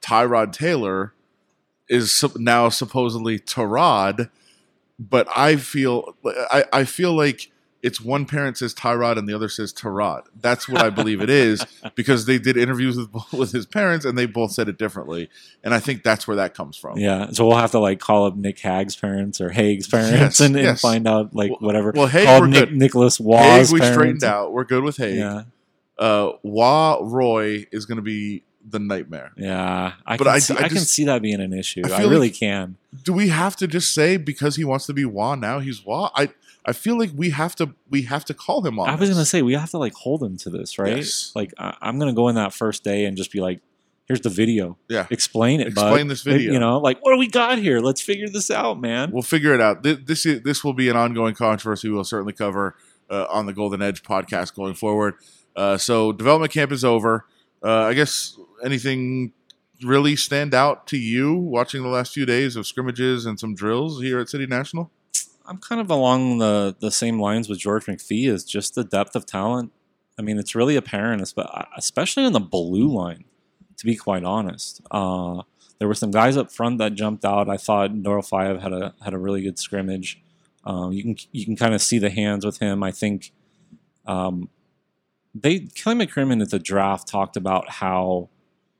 Tyrod 0.00 0.52
Taylor 0.52 1.12
is 1.88 2.24
now 2.36 2.68
supposedly 2.68 3.40
Tyrod, 3.40 4.30
but 5.10 5.26
I 5.36 5.56
feel 5.56 6.16
I, 6.50 6.64
I 6.72 6.84
feel 6.84 7.12
like 7.14 7.50
it's 7.82 8.00
one 8.00 8.26
parent 8.26 8.56
says 8.56 8.72
Tyrod 8.74 9.18
and 9.18 9.26
the 9.28 9.34
other 9.34 9.48
says 9.48 9.72
Tyrod. 9.72 10.22
That's 10.40 10.68
what 10.68 10.82
I 10.82 10.90
believe 10.90 11.20
it 11.20 11.28
is 11.28 11.66
because 11.96 12.26
they 12.26 12.38
did 12.38 12.56
interviews 12.56 12.96
with 12.96 13.08
with 13.32 13.50
his 13.52 13.66
parents 13.66 14.04
and 14.04 14.16
they 14.16 14.26
both 14.26 14.52
said 14.52 14.68
it 14.68 14.78
differently, 14.78 15.28
and 15.64 15.74
I 15.74 15.80
think 15.80 16.04
that's 16.04 16.28
where 16.28 16.36
that 16.36 16.54
comes 16.54 16.76
from. 16.76 16.98
yeah. 16.98 17.30
So 17.32 17.44
we'll 17.46 17.56
have 17.56 17.72
to 17.72 17.80
like 17.80 17.98
call 17.98 18.26
up 18.26 18.36
Nic 18.36 18.58
Hague's 18.60 18.94
parents 18.94 19.40
or 19.40 19.50
Hague's 19.50 19.88
parents 19.88 20.12
Yes, 20.12 20.40
and, 20.40 20.54
and 20.54 20.64
yes. 20.64 20.80
find 20.80 21.08
out 21.08 21.34
like 21.34 21.50
Well- 21.50 21.58
whatever. 21.60 21.92
well, 21.94 22.06
Hague, 22.06 22.26
Call 22.26 22.46
Nic, 22.46 22.68
good. 22.68 22.76
Nicholas 22.76 23.16
Hague, 23.18 23.26
we 23.26 23.80
parents. 23.80 23.88
straightened 23.88 24.24
out. 24.24 24.52
We're 24.52 24.64
good 24.64 24.84
with 24.84 24.98
Hague. 24.98 25.16
Yeah, 25.18 25.42
Uh, 25.98 26.32
Wah 26.44 26.98
Roy 27.02 27.66
is 27.72 27.84
going 27.86 27.96
to 27.96 28.02
be 28.02 28.44
the 28.68 28.78
nightmare. 28.78 29.32
yeah. 29.36 29.92
I 30.06 30.16
But 30.16 30.24
can 30.24 30.34
I- 30.34 30.38
see, 30.38 30.54
I 30.56 30.64
I, 30.64 30.68
can 30.68 30.78
see 30.78 31.04
that 31.04 31.20
being 31.22 31.40
an 31.40 31.52
issue. 31.52 31.82
I 31.84 31.90
I, 31.90 32.00
really 32.02 32.28
like- 32.28 32.34
can. 32.34 32.76
do 33.04 33.12
we 33.12 33.28
have 33.28 33.56
to 33.56 33.66
just 33.66 33.92
say 33.94 34.16
because 34.16 34.56
he 34.56 34.64
wants 34.64 34.86
to 34.86 34.92
be 34.92 35.04
Wah 35.04 35.34
now 35.34 35.58
he's 35.60 35.84
Wah? 35.84 36.10
I 36.14 36.30
I 36.64 36.72
feel 36.72 36.96
like 36.96 37.10
we 37.16 37.30
have 37.30 37.56
to 37.56 37.74
we 37.90 38.02
have 38.02 38.24
to 38.26 38.34
call 38.34 38.64
him 38.64 38.78
on. 38.78 38.88
I 38.88 38.94
was 38.94 39.08
this. 39.08 39.16
gonna 39.16 39.24
say 39.24 39.42
we 39.42 39.54
have 39.54 39.70
to 39.70 39.78
like 39.78 39.94
hold 39.94 40.22
him 40.22 40.36
to 40.38 40.50
this, 40.50 40.78
right? 40.78 40.98
Yes. 40.98 41.32
Like 41.34 41.52
I, 41.58 41.74
I'm 41.82 41.98
gonna 41.98 42.12
go 42.12 42.28
in 42.28 42.36
that 42.36 42.52
first 42.52 42.84
day 42.84 43.04
and 43.04 43.16
just 43.16 43.32
be 43.32 43.40
like, 43.40 43.60
"Here's 44.06 44.20
the 44.20 44.28
video. 44.30 44.78
Yeah. 44.88 45.06
explain 45.10 45.60
it. 45.60 45.74
bud. 45.74 45.86
Explain 45.88 46.06
this 46.06 46.24
Like, 46.24 46.34
video. 46.34 46.52
You 46.52 46.60
know, 46.60 46.78
like 46.78 47.00
what 47.04 47.12
do 47.14 47.18
we 47.18 47.26
got 47.26 47.58
here? 47.58 47.80
Let's 47.80 48.00
figure 48.00 48.28
this 48.28 48.48
out, 48.48 48.80
man. 48.80 49.10
We'll 49.10 49.22
figure 49.22 49.52
it 49.54 49.60
out. 49.60 49.82
This 49.82 49.98
this, 50.04 50.24
is, 50.26 50.42
this 50.42 50.62
will 50.62 50.74
be 50.74 50.88
an 50.88 50.96
ongoing 50.96 51.34
controversy. 51.34 51.88
We'll 51.88 52.04
certainly 52.04 52.32
cover 52.32 52.76
uh, 53.10 53.26
on 53.28 53.46
the 53.46 53.52
Golden 53.52 53.82
Edge 53.82 54.04
podcast 54.04 54.54
going 54.54 54.74
forward. 54.74 55.14
Uh, 55.56 55.76
so 55.76 56.12
development 56.12 56.52
camp 56.52 56.70
is 56.70 56.84
over. 56.84 57.26
Uh, 57.64 57.82
I 57.86 57.94
guess 57.94 58.36
anything 58.64 59.32
really 59.82 60.16
stand 60.16 60.54
out 60.54 60.86
to 60.88 60.96
you 60.96 61.34
watching 61.34 61.82
the 61.82 61.88
last 61.88 62.14
few 62.14 62.24
days 62.26 62.56
of 62.56 62.66
scrimmages 62.66 63.26
and 63.26 63.38
some 63.38 63.54
drills 63.54 64.00
here 64.00 64.20
at 64.20 64.28
City 64.28 64.46
National? 64.46 64.90
I'm 65.46 65.58
kind 65.58 65.80
of 65.80 65.90
along 65.90 66.38
the 66.38 66.76
the 66.78 66.90
same 66.90 67.18
lines 67.18 67.48
with 67.48 67.58
George 67.58 67.86
McPhee. 67.86 68.28
Is 68.28 68.44
just 68.44 68.74
the 68.74 68.84
depth 68.84 69.16
of 69.16 69.26
talent. 69.26 69.72
I 70.18 70.22
mean, 70.22 70.38
it's 70.38 70.54
really 70.54 70.76
apparent, 70.76 71.22
espe- 71.22 71.66
especially 71.76 72.24
on 72.24 72.32
the 72.32 72.40
blue 72.40 72.88
line. 72.88 73.24
To 73.78 73.86
be 73.86 73.96
quite 73.96 74.22
honest, 74.22 74.80
uh, 74.92 75.42
there 75.78 75.88
were 75.88 75.94
some 75.94 76.12
guys 76.12 76.36
up 76.36 76.52
front 76.52 76.78
that 76.78 76.94
jumped 76.94 77.24
out. 77.24 77.48
I 77.48 77.56
thought 77.56 77.90
Dorofeyev 77.90 78.60
had 78.60 78.72
a 78.72 78.94
had 79.02 79.14
a 79.14 79.18
really 79.18 79.42
good 79.42 79.58
scrimmage. 79.58 80.22
Um, 80.64 80.92
you 80.92 81.02
can 81.02 81.16
you 81.32 81.44
can 81.44 81.56
kind 81.56 81.74
of 81.74 81.82
see 81.82 81.98
the 81.98 82.10
hands 82.10 82.46
with 82.46 82.58
him. 82.58 82.84
I 82.84 82.92
think 82.92 83.32
um, 84.06 84.48
they 85.34 85.60
Kelly 85.60 86.06
McCrimmon 86.06 86.40
at 86.40 86.50
the 86.50 86.58
draft 86.60 87.08
talked 87.08 87.36
about 87.36 87.68
how 87.68 88.28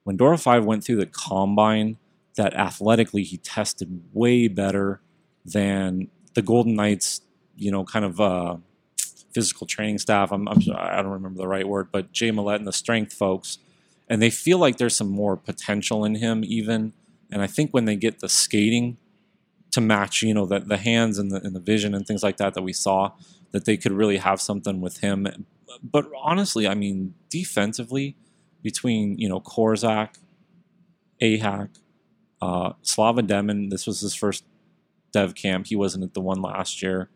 when 0.05 0.19
Dorofeyev 0.19 0.65
went 0.65 0.85
through 0.85 0.97
the 0.97 1.07
combine, 1.07 1.99
that 2.37 2.55
athletically 2.55 3.23
he 3.23 3.37
tested 3.37 4.03
way 4.12 4.49
better 4.49 5.01
than 5.45 6.09
the 6.35 6.43
Golden 6.43 6.75
Knights. 6.75 7.21
You 7.57 7.71
know, 7.71 7.85
kind 7.85 8.05
of 8.05 8.21
uh, 8.21 8.57
physical 9.35 9.67
training 9.67 9.99
staff. 9.99 10.33
I'm, 10.33 10.49
I'm 10.49 10.59
I 10.75 10.97
don't 11.03 11.12
remember 11.12 11.38
the 11.38 11.49
right 11.49 11.69
word, 11.69 11.88
but 11.93 12.12
Jay 12.12 12.31
Mellette 12.31 12.57
and 12.57 12.67
the 12.67 12.73
strength 12.73 13.12
folks, 13.12 13.59
and 14.09 14.21
they 14.21 14.31
feel 14.31 14.59
like 14.59 14.79
there's 14.79 14.97
some 14.97 15.11
more 15.11 15.37
potential 15.37 16.05
in 16.05 16.17
him 16.17 16.43
even. 16.45 16.93
And 17.31 17.41
I 17.41 17.47
think 17.47 17.73
when 17.73 17.85
they 17.87 17.97
get 17.97 18.21
the 18.21 18.29
skating 18.29 18.99
to 19.71 19.81
match, 19.81 20.23
you 20.23 20.35
know, 20.35 20.45
the, 20.45 20.61
the 20.61 20.77
hands 20.77 21.19
and 21.19 21.31
the, 21.31 21.37
and 21.37 21.57
the 21.57 21.61
vision 21.61 21.95
and 21.95 22.07
things 22.07 22.23
like 22.23 22.37
that 22.37 22.55
that 22.55 22.62
we 22.62 22.75
saw, 22.75 23.12
that 23.53 23.65
they 23.65 23.77
could 23.77 23.93
really 23.93 24.19
have 24.19 24.41
something 24.41 24.81
with 24.81 24.99
him. 24.99 25.27
But 25.83 26.11
honestly, 26.21 26.69
I 26.69 26.75
mean, 26.75 27.15
defensively, 27.31 28.17
between, 28.62 29.18
you 29.18 29.29
know, 29.29 29.40
Korczak, 29.40 30.16
Ahak, 31.20 31.68
uh, 32.40 32.72
Slava 32.83 33.22
Demin, 33.22 33.70
this 33.70 33.87
was 33.87 34.01
his 34.01 34.14
first 34.14 34.44
dev 35.12 35.35
camp. 35.35 35.66
He 35.66 35.77
wasn't 35.77 36.05
at 36.05 36.14
the 36.14 36.20
one 36.20 36.40
last 36.42 36.83
year. 36.83 37.09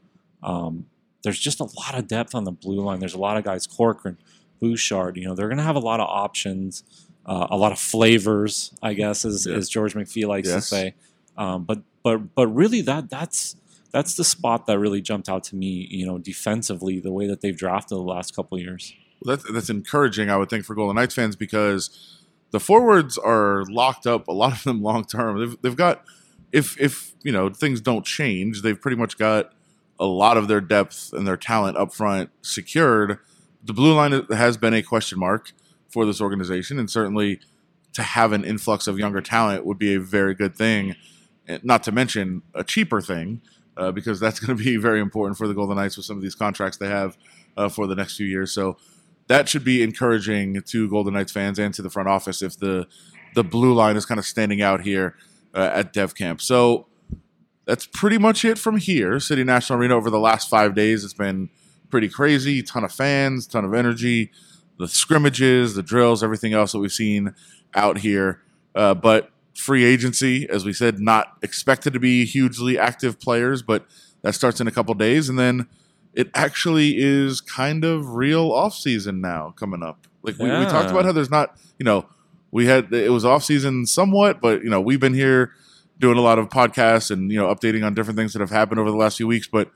Um, 0.43 0.87
there's 1.23 1.39
just 1.39 1.61
a 1.61 1.65
lot 1.65 1.95
of 1.97 2.07
depth 2.07 2.35
on 2.35 2.45
the 2.45 2.53
blue 2.53 2.81
line. 2.81 3.01
There's 3.01 3.15
a 3.15 3.19
lot 3.19 3.37
of 3.37 3.45
guys, 3.45 3.67
Corcoran, 3.67 4.19
Bouchard, 4.61 5.17
you 5.17 5.25
know, 5.27 5.35
they're 5.35 5.49
going 5.49 5.59
to 5.59 5.65
have 5.65 5.77
a 5.77 5.81
lot 5.81 5.99
of 6.01 6.07
options, 6.09 6.85
uh, 7.27 7.49
a 7.51 7.57
lot 7.57 7.73
of 7.73 7.79
flavors, 7.79 8.73
I 8.83 8.95
guess, 8.95 9.25
as, 9.25 9.47
Yeah. 9.47 9.57
as 9.57 9.69
George 9.69 9.95
McPhee 9.95 10.27
likes 10.27 10.49
Yes. 10.49 10.69
to 10.69 10.75
say. 10.75 10.95
Um, 11.37 11.65
but 11.65 11.83
but 12.03 12.35
but 12.35 12.47
really, 12.49 12.81
that 12.83 13.11
that's 13.11 13.57
that's 13.91 14.15
the 14.15 14.25
spot 14.25 14.67
that 14.67 14.79
really 14.79 15.03
jumped 15.03 15.29
out 15.29 15.43
to 15.45 15.57
me. 15.57 15.87
You 15.91 16.07
know, 16.07 16.19
defensively, 16.19 17.01
the 17.01 17.11
way 17.13 17.27
that 17.27 17.41
they've 17.41 17.57
drafted 17.57 17.99
the 17.99 18.03
last 18.03 18.35
couple 18.35 18.57
of 18.57 18.63
years. 18.63 18.95
Well, 19.21 19.37
that's 19.37 19.51
that's 19.51 19.71
encouraging, 19.71 20.31
I 20.31 20.37
would 20.37 20.51
think, 20.51 20.65
for 20.65 20.75
Golden 20.75 20.97
Knights 20.97 21.15
fans 21.15 21.37
because 21.37 22.19
the 22.51 22.61
forwards 22.61 23.19
are 23.19 23.65
locked 23.69 24.07
up. 24.07 24.29
A 24.29 24.33
lot 24.33 24.53
of 24.53 24.65
them 24.65 24.83
long 24.83 25.05
term. 25.05 25.39
They've 25.39 25.63
they've 25.63 25.77
got 25.77 26.05
if 26.53 26.81
if 26.81 27.13
you 27.23 27.33
know 27.33 27.49
things 27.51 27.81
don't 27.81 28.05
change, 28.05 28.63
they've 28.63 28.81
pretty 28.81 28.97
much 28.97 29.19
got 29.19 29.53
a 29.99 30.07
lot 30.07 30.37
of 30.37 30.49
their 30.49 30.61
depth 30.61 31.13
and 31.13 31.27
their 31.27 31.37
talent 31.37 31.77
up 31.77 31.93
front 31.93 32.31
secured. 32.43 33.19
The 33.65 33.73
blue 33.73 33.95
line 33.95 34.13
has 34.31 34.57
been 34.57 34.75
a 34.75 34.83
question 34.83 35.19
mark 35.19 35.53
for 35.89 36.05
this 36.05 36.21
organization, 36.21 36.79
and 36.79 36.91
certainly 36.91 37.41
to 37.95 38.03
have 38.03 38.33
an 38.33 38.45
influx 38.45 38.87
of 38.87 38.99
younger 38.99 39.23
talent 39.23 39.65
would 39.65 39.79
be 39.79 39.95
a 39.95 40.01
very 40.01 40.35
good 40.35 40.55
thing. 40.55 40.95
Not 41.63 41.83
to 41.85 41.93
mention 41.93 42.43
a 42.55 42.63
cheaper 42.63 43.01
thing, 43.01 43.41
uh, 43.77 43.93
because 43.93 44.21
that's 44.21 44.41
going 44.45 44.57
to 44.57 44.63
be 44.63 44.77
very 44.77 45.01
important 45.01 45.39
for 45.39 45.49
the 45.49 45.55
Golden 45.55 45.77
Knights 45.77 45.97
with 45.97 46.07
some 46.07 46.17
of 46.17 46.23
these 46.23 46.35
contracts 46.35 46.79
they 46.79 46.89
have 46.89 47.17
uh, 47.57 47.69
for 47.69 47.87
the 47.87 47.95
next 47.95 48.17
few 48.17 48.27
years. 48.27 48.53
So 48.53 48.77
that 49.29 49.49
should 49.49 49.65
be 49.65 49.83
encouraging 49.83 50.63
to 50.63 50.89
Golden 50.89 51.15
Knights 51.15 51.33
fans 51.33 51.59
and 51.59 51.75
to 51.75 51.83
the 51.83 51.91
front 51.91 52.09
office 52.09 52.43
if 52.43 52.59
the 52.59 52.87
the 53.35 53.45
blue 53.45 53.75
line 53.75 53.97
is 53.97 54.07
kind 54.07 54.19
of 54.19 54.25
standing 54.25 54.63
out 54.63 54.81
here 54.81 55.15
uh, 55.55 55.71
at 55.75 55.93
Dev 55.93 56.15
Camp. 56.15 56.41
So 56.41 56.87
that's 57.67 57.87
pretty 57.87 58.19
much 58.19 58.45
it 58.45 58.59
from 58.59 58.79
here. 58.79 59.21
City 59.21 59.45
National 59.45 59.79
Arena 59.79 59.95
over 59.95 60.09
the 60.09 60.21
last 60.21 60.49
five 60.49 60.75
days, 60.75 61.05
it's 61.05 61.13
been 61.13 61.51
pretty 61.91 62.09
crazy. 62.09 62.63
Ton 62.63 62.85
of 62.85 62.93
fans, 62.93 63.47
ton 63.47 63.65
of 63.65 63.75
energy, 63.75 64.31
the 64.79 64.89
scrimmages, 64.89 65.75
the 65.75 65.83
drills, 65.83 66.23
everything 66.23 66.55
else 66.55 66.73
that 66.73 66.79
we've 66.79 66.93
seen 66.93 67.35
out 67.75 67.99
here. 67.99 68.41
Uh, 68.75 68.95
but 68.95 69.31
free 69.55 69.85
agency, 69.85 70.49
as 70.49 70.65
we 70.65 70.73
said, 70.73 71.01
not 71.01 71.37
expected 71.43 71.93
to 71.93 72.01
be 72.01 72.25
hugely 72.25 72.79
active 72.79 73.19
players, 73.21 73.63
but 73.63 73.87
that 74.23 74.35
starts 74.35 74.61
in 74.61 74.67
a 74.67 74.71
couple 74.71 74.95
days, 74.95 75.29
and 75.29 75.39
then 75.39 75.69
it 76.17 76.31
actually 76.35 76.97
is 76.97 77.41
kind 77.41 77.85
of 77.85 78.15
real 78.15 78.51
off 78.51 78.75
season 78.75 79.21
now 79.21 79.55
coming 79.57 79.83
up. 79.83 80.07
Like 80.23 80.39
we, 80.39 80.47
we 80.47 80.65
talked 80.65 80.91
about 80.91 81.05
how 81.05 81.13
there's 81.13 81.31
not, 81.31 81.57
you 81.79 81.85
know, 81.85 82.07
we 82.51 82.67
had 82.67 82.93
it 82.93 83.13
was 83.13 83.25
off 83.25 83.45
season 83.45 83.87
somewhat, 83.87 84.41
but 84.41 84.65
you 84.65 84.71
know 84.71 84.81
we've 84.81 84.99
been 84.99 85.15
here 85.15 85.53
doing 85.99 86.17
a 86.19 86.23
lot 86.23 86.39
of 86.39 86.49
podcasts 86.49 87.11
and 87.11 87.31
you 87.31 87.39
know 87.39 87.55
updating 87.55 87.85
on 87.85 87.95
different 87.95 88.17
things 88.17 88.33
that 88.33 88.41
have 88.41 88.51
happened 88.51 88.81
over 88.81 88.91
the 88.91 88.97
last 88.97 89.19
few 89.19 89.27
weeks. 89.27 89.47
But 89.47 89.71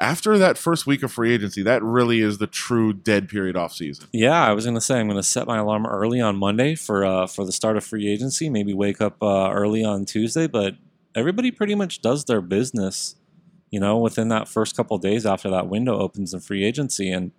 after 0.00 0.38
that 0.38 0.58
first 0.58 0.86
week 0.86 1.02
of 1.02 1.10
free 1.10 1.32
agency, 1.32 1.62
that 1.62 1.82
really 1.82 2.20
is 2.20 2.38
the 2.38 2.46
true 2.46 2.92
dead 2.92 3.28
period 3.28 3.56
off 3.56 3.72
season. 3.72 4.06
Yeah, 4.12 4.44
I 4.44 4.52
was 4.52 4.66
gonna 4.66 4.80
say 4.80 5.00
I'm 5.00 5.08
gonna 5.08 5.22
set 5.22 5.46
my 5.46 5.58
alarm 5.58 5.86
early 5.86 6.20
on 6.20 6.36
Monday 6.36 6.74
for 6.74 7.04
uh, 7.04 7.26
for 7.26 7.46
the 7.46 7.52
start 7.52 7.76
of 7.76 7.84
free 7.84 8.06
agency. 8.08 8.50
Maybe 8.50 8.74
wake 8.74 9.00
up 9.00 9.22
uh, 9.22 9.50
early 9.50 9.84
on 9.84 10.04
Tuesday, 10.04 10.46
but 10.46 10.74
everybody 11.14 11.50
pretty 11.50 11.74
much 11.74 12.02
does 12.02 12.26
their 12.26 12.40
business, 12.40 13.16
you 13.70 13.80
know, 13.80 13.98
within 13.98 14.28
that 14.28 14.48
first 14.48 14.76
couple 14.76 14.96
days 14.98 15.26
after 15.26 15.50
that 15.50 15.68
window 15.68 15.98
opens 15.98 16.32
in 16.32 16.40
free 16.40 16.64
agency. 16.64 17.10
And 17.10 17.32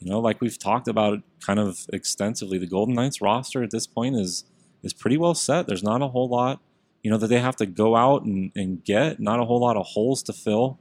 you 0.00 0.10
know, 0.10 0.20
like 0.20 0.40
we've 0.40 0.58
talked 0.58 0.88
about 0.88 1.14
it 1.14 1.22
kind 1.44 1.58
of 1.58 1.86
extensively, 1.92 2.58
the 2.58 2.66
Golden 2.66 2.94
Knights 2.94 3.20
roster 3.20 3.62
at 3.62 3.70
this 3.70 3.86
point 3.86 4.16
is 4.16 4.44
is 4.82 4.92
pretty 4.92 5.16
well 5.16 5.34
set. 5.34 5.66
There's 5.66 5.82
not 5.82 6.02
a 6.02 6.08
whole 6.08 6.28
lot, 6.28 6.60
you 7.02 7.10
know, 7.10 7.16
that 7.16 7.28
they 7.28 7.40
have 7.40 7.56
to 7.56 7.66
go 7.66 7.96
out 7.96 8.24
and, 8.24 8.52
and 8.54 8.84
get. 8.84 9.18
Not 9.18 9.40
a 9.40 9.44
whole 9.44 9.60
lot 9.60 9.76
of 9.76 9.86
holes 9.86 10.22
to 10.24 10.32
fill, 10.32 10.78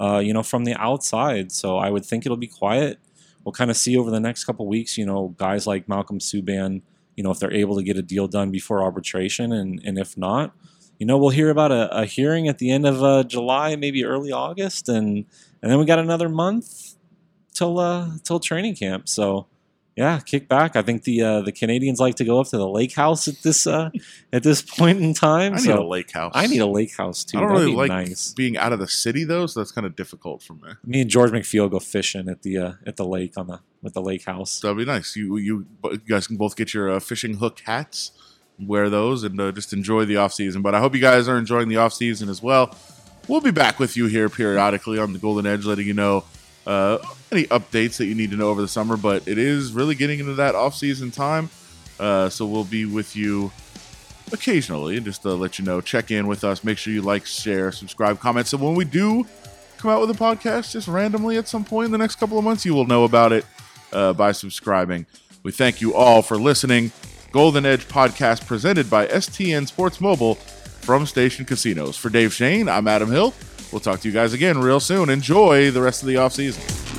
uh, 0.00 0.18
you 0.18 0.32
know, 0.32 0.42
from 0.42 0.64
the 0.64 0.74
outside. 0.74 1.52
So 1.52 1.76
I 1.76 1.90
would 1.90 2.04
think 2.04 2.24
it'll 2.24 2.38
be 2.38 2.46
quiet 2.46 2.98
we'll 3.44 3.52
kind 3.52 3.70
of 3.70 3.76
see 3.76 3.96
over 3.96 4.10
the 4.10 4.20
next 4.20 4.44
couple 4.44 4.66
weeks, 4.66 4.96
you 4.96 5.06
know, 5.06 5.34
guys 5.38 5.66
like 5.66 5.88
Malcolm 5.88 6.18
Subban, 6.18 6.82
you 7.16 7.24
know, 7.24 7.30
if 7.30 7.38
they're 7.38 7.52
able 7.52 7.76
to 7.76 7.82
get 7.82 7.96
a 7.96 8.02
deal 8.02 8.28
done 8.28 8.50
before 8.50 8.82
arbitration, 8.82 9.52
and 9.52 9.80
and 9.84 9.98
if 9.98 10.16
not, 10.16 10.54
you 11.02 11.06
know, 11.06 11.18
we'll 11.18 11.30
hear 11.30 11.50
about 11.50 11.72
a, 11.72 12.02
a 12.02 12.04
hearing 12.04 12.46
at 12.46 12.58
the 12.58 12.70
end 12.70 12.86
of 12.86 13.02
uh, 13.02 13.24
July, 13.24 13.74
maybe 13.74 14.04
early 14.04 14.30
August, 14.30 14.88
and 14.88 15.26
and 15.60 15.72
then 15.72 15.80
we 15.80 15.84
got 15.84 15.98
another 15.98 16.28
month 16.28 16.94
till 17.52 17.80
uh 17.80 18.08
till 18.22 18.38
training 18.38 18.76
camp. 18.76 19.08
So, 19.08 19.48
yeah, 19.96 20.20
kick 20.20 20.48
back. 20.48 20.76
I 20.76 20.82
think 20.82 21.02
the 21.02 21.20
uh, 21.22 21.40
the 21.40 21.50
Canadians 21.50 21.98
like 21.98 22.14
to 22.14 22.24
go 22.24 22.38
up 22.38 22.46
to 22.50 22.56
the 22.56 22.68
lake 22.68 22.94
house 22.94 23.26
at 23.26 23.42
this 23.42 23.66
uh, 23.66 23.90
at 24.32 24.44
this 24.44 24.62
point 24.62 25.00
in 25.00 25.12
time. 25.12 25.54
I 25.54 25.56
need 25.56 25.70
a 25.70 25.82
lake 25.82 26.12
house. 26.12 26.30
I 26.36 26.46
need 26.46 26.60
a 26.60 26.68
lake 26.68 26.96
house 26.96 27.24
too. 27.24 27.38
I 27.38 27.40
don't 27.40 27.48
That'd 27.48 27.62
really 27.62 27.72
be 27.72 27.78
like 27.78 28.08
nice. 28.08 28.32
being 28.34 28.56
out 28.56 28.72
of 28.72 28.78
the 28.78 28.86
city 28.86 29.24
though, 29.24 29.46
so 29.46 29.58
that's 29.58 29.72
kind 29.72 29.88
of 29.88 29.96
difficult 29.96 30.40
for 30.40 30.52
me. 30.54 30.74
Me 30.84 31.00
and 31.00 31.10
George 31.10 31.32
McPhee 31.32 31.68
go 31.68 31.80
fishing 31.80 32.28
at 32.28 32.42
the 32.42 32.58
uh, 32.58 32.72
at 32.86 32.94
the 32.94 33.04
lake 33.04 33.36
on 33.36 33.48
the 33.48 33.58
with 33.82 33.94
the 33.94 34.02
lake 34.02 34.24
house. 34.24 34.60
That'd 34.60 34.76
be 34.76 34.84
nice. 34.84 35.16
You 35.16 35.36
you, 35.36 35.66
you 35.82 35.98
guys 36.08 36.28
can 36.28 36.36
both 36.36 36.54
get 36.54 36.72
your 36.72 36.92
uh, 36.92 37.00
fishing 37.00 37.38
hook 37.38 37.60
hats, 37.64 38.12
wear 38.66 38.90
those, 38.90 39.24
and 39.24 39.40
uh, 39.40 39.52
just 39.52 39.72
enjoy 39.72 40.04
the 40.04 40.16
off 40.16 40.32
season. 40.32 40.62
But 40.62 40.74
I 40.74 40.80
hope 40.80 40.94
you 40.94 41.00
guys 41.00 41.28
are 41.28 41.38
enjoying 41.38 41.68
the 41.68 41.76
off 41.76 41.92
season 41.92 42.28
as 42.28 42.42
well. 42.42 42.76
We'll 43.28 43.40
be 43.40 43.50
back 43.50 43.78
with 43.78 43.96
you 43.96 44.06
here 44.06 44.28
periodically 44.28 44.98
on 44.98 45.12
the 45.12 45.18
Golden 45.18 45.46
Edge, 45.46 45.64
letting 45.64 45.86
you 45.86 45.94
know 45.94 46.24
uh, 46.66 46.98
any 47.30 47.44
updates 47.44 47.96
that 47.98 48.06
you 48.06 48.14
need 48.14 48.30
to 48.30 48.36
know 48.36 48.48
over 48.48 48.60
the 48.60 48.68
summer. 48.68 48.96
But 48.96 49.26
it 49.28 49.38
is 49.38 49.72
really 49.72 49.94
getting 49.94 50.20
into 50.20 50.34
that 50.34 50.54
off 50.54 50.74
season 50.74 51.10
time, 51.10 51.50
uh, 52.00 52.28
so 52.28 52.46
we'll 52.46 52.64
be 52.64 52.84
with 52.84 53.14
you 53.14 53.52
occasionally 54.32 55.00
just 55.00 55.22
to 55.22 55.34
let 55.34 55.58
you 55.58 55.64
know. 55.64 55.80
Check 55.80 56.10
in 56.10 56.26
with 56.26 56.44
us. 56.44 56.64
Make 56.64 56.78
sure 56.78 56.92
you 56.92 57.02
like, 57.02 57.26
share, 57.26 57.72
subscribe, 57.72 58.18
comment. 58.18 58.46
So 58.46 58.56
when 58.56 58.74
we 58.74 58.84
do 58.84 59.26
come 59.78 59.90
out 59.90 60.00
with 60.00 60.10
a 60.10 60.18
podcast, 60.18 60.72
just 60.72 60.88
randomly 60.88 61.36
at 61.36 61.48
some 61.48 61.64
point 61.64 61.86
in 61.86 61.92
the 61.92 61.98
next 61.98 62.16
couple 62.16 62.38
of 62.38 62.44
months, 62.44 62.64
you 62.64 62.74
will 62.74 62.86
know 62.86 63.04
about 63.04 63.32
it 63.32 63.44
uh, 63.92 64.12
by 64.12 64.32
subscribing. 64.32 65.06
We 65.42 65.52
thank 65.52 65.80
you 65.80 65.94
all 65.94 66.22
for 66.22 66.36
listening. 66.36 66.92
Golden 67.32 67.64
Edge 67.64 67.88
podcast 67.88 68.46
presented 68.46 68.90
by 68.90 69.06
STN 69.06 69.66
Sports 69.66 70.02
Mobile 70.02 70.34
from 70.34 71.06
Station 71.06 71.46
Casinos. 71.46 71.96
For 71.96 72.10
Dave 72.10 72.34
Schoen, 72.34 72.68
I'm 72.68 72.86
Adam 72.86 73.10
Hill. 73.10 73.32
We'll 73.72 73.80
talk 73.80 74.00
to 74.00 74.08
you 74.08 74.12
guys 74.12 74.34
again 74.34 74.58
real 74.58 74.80
soon. 74.80 75.08
Enjoy 75.08 75.70
the 75.70 75.80
rest 75.80 76.02
of 76.02 76.08
the 76.08 76.16
offseason. 76.16 76.91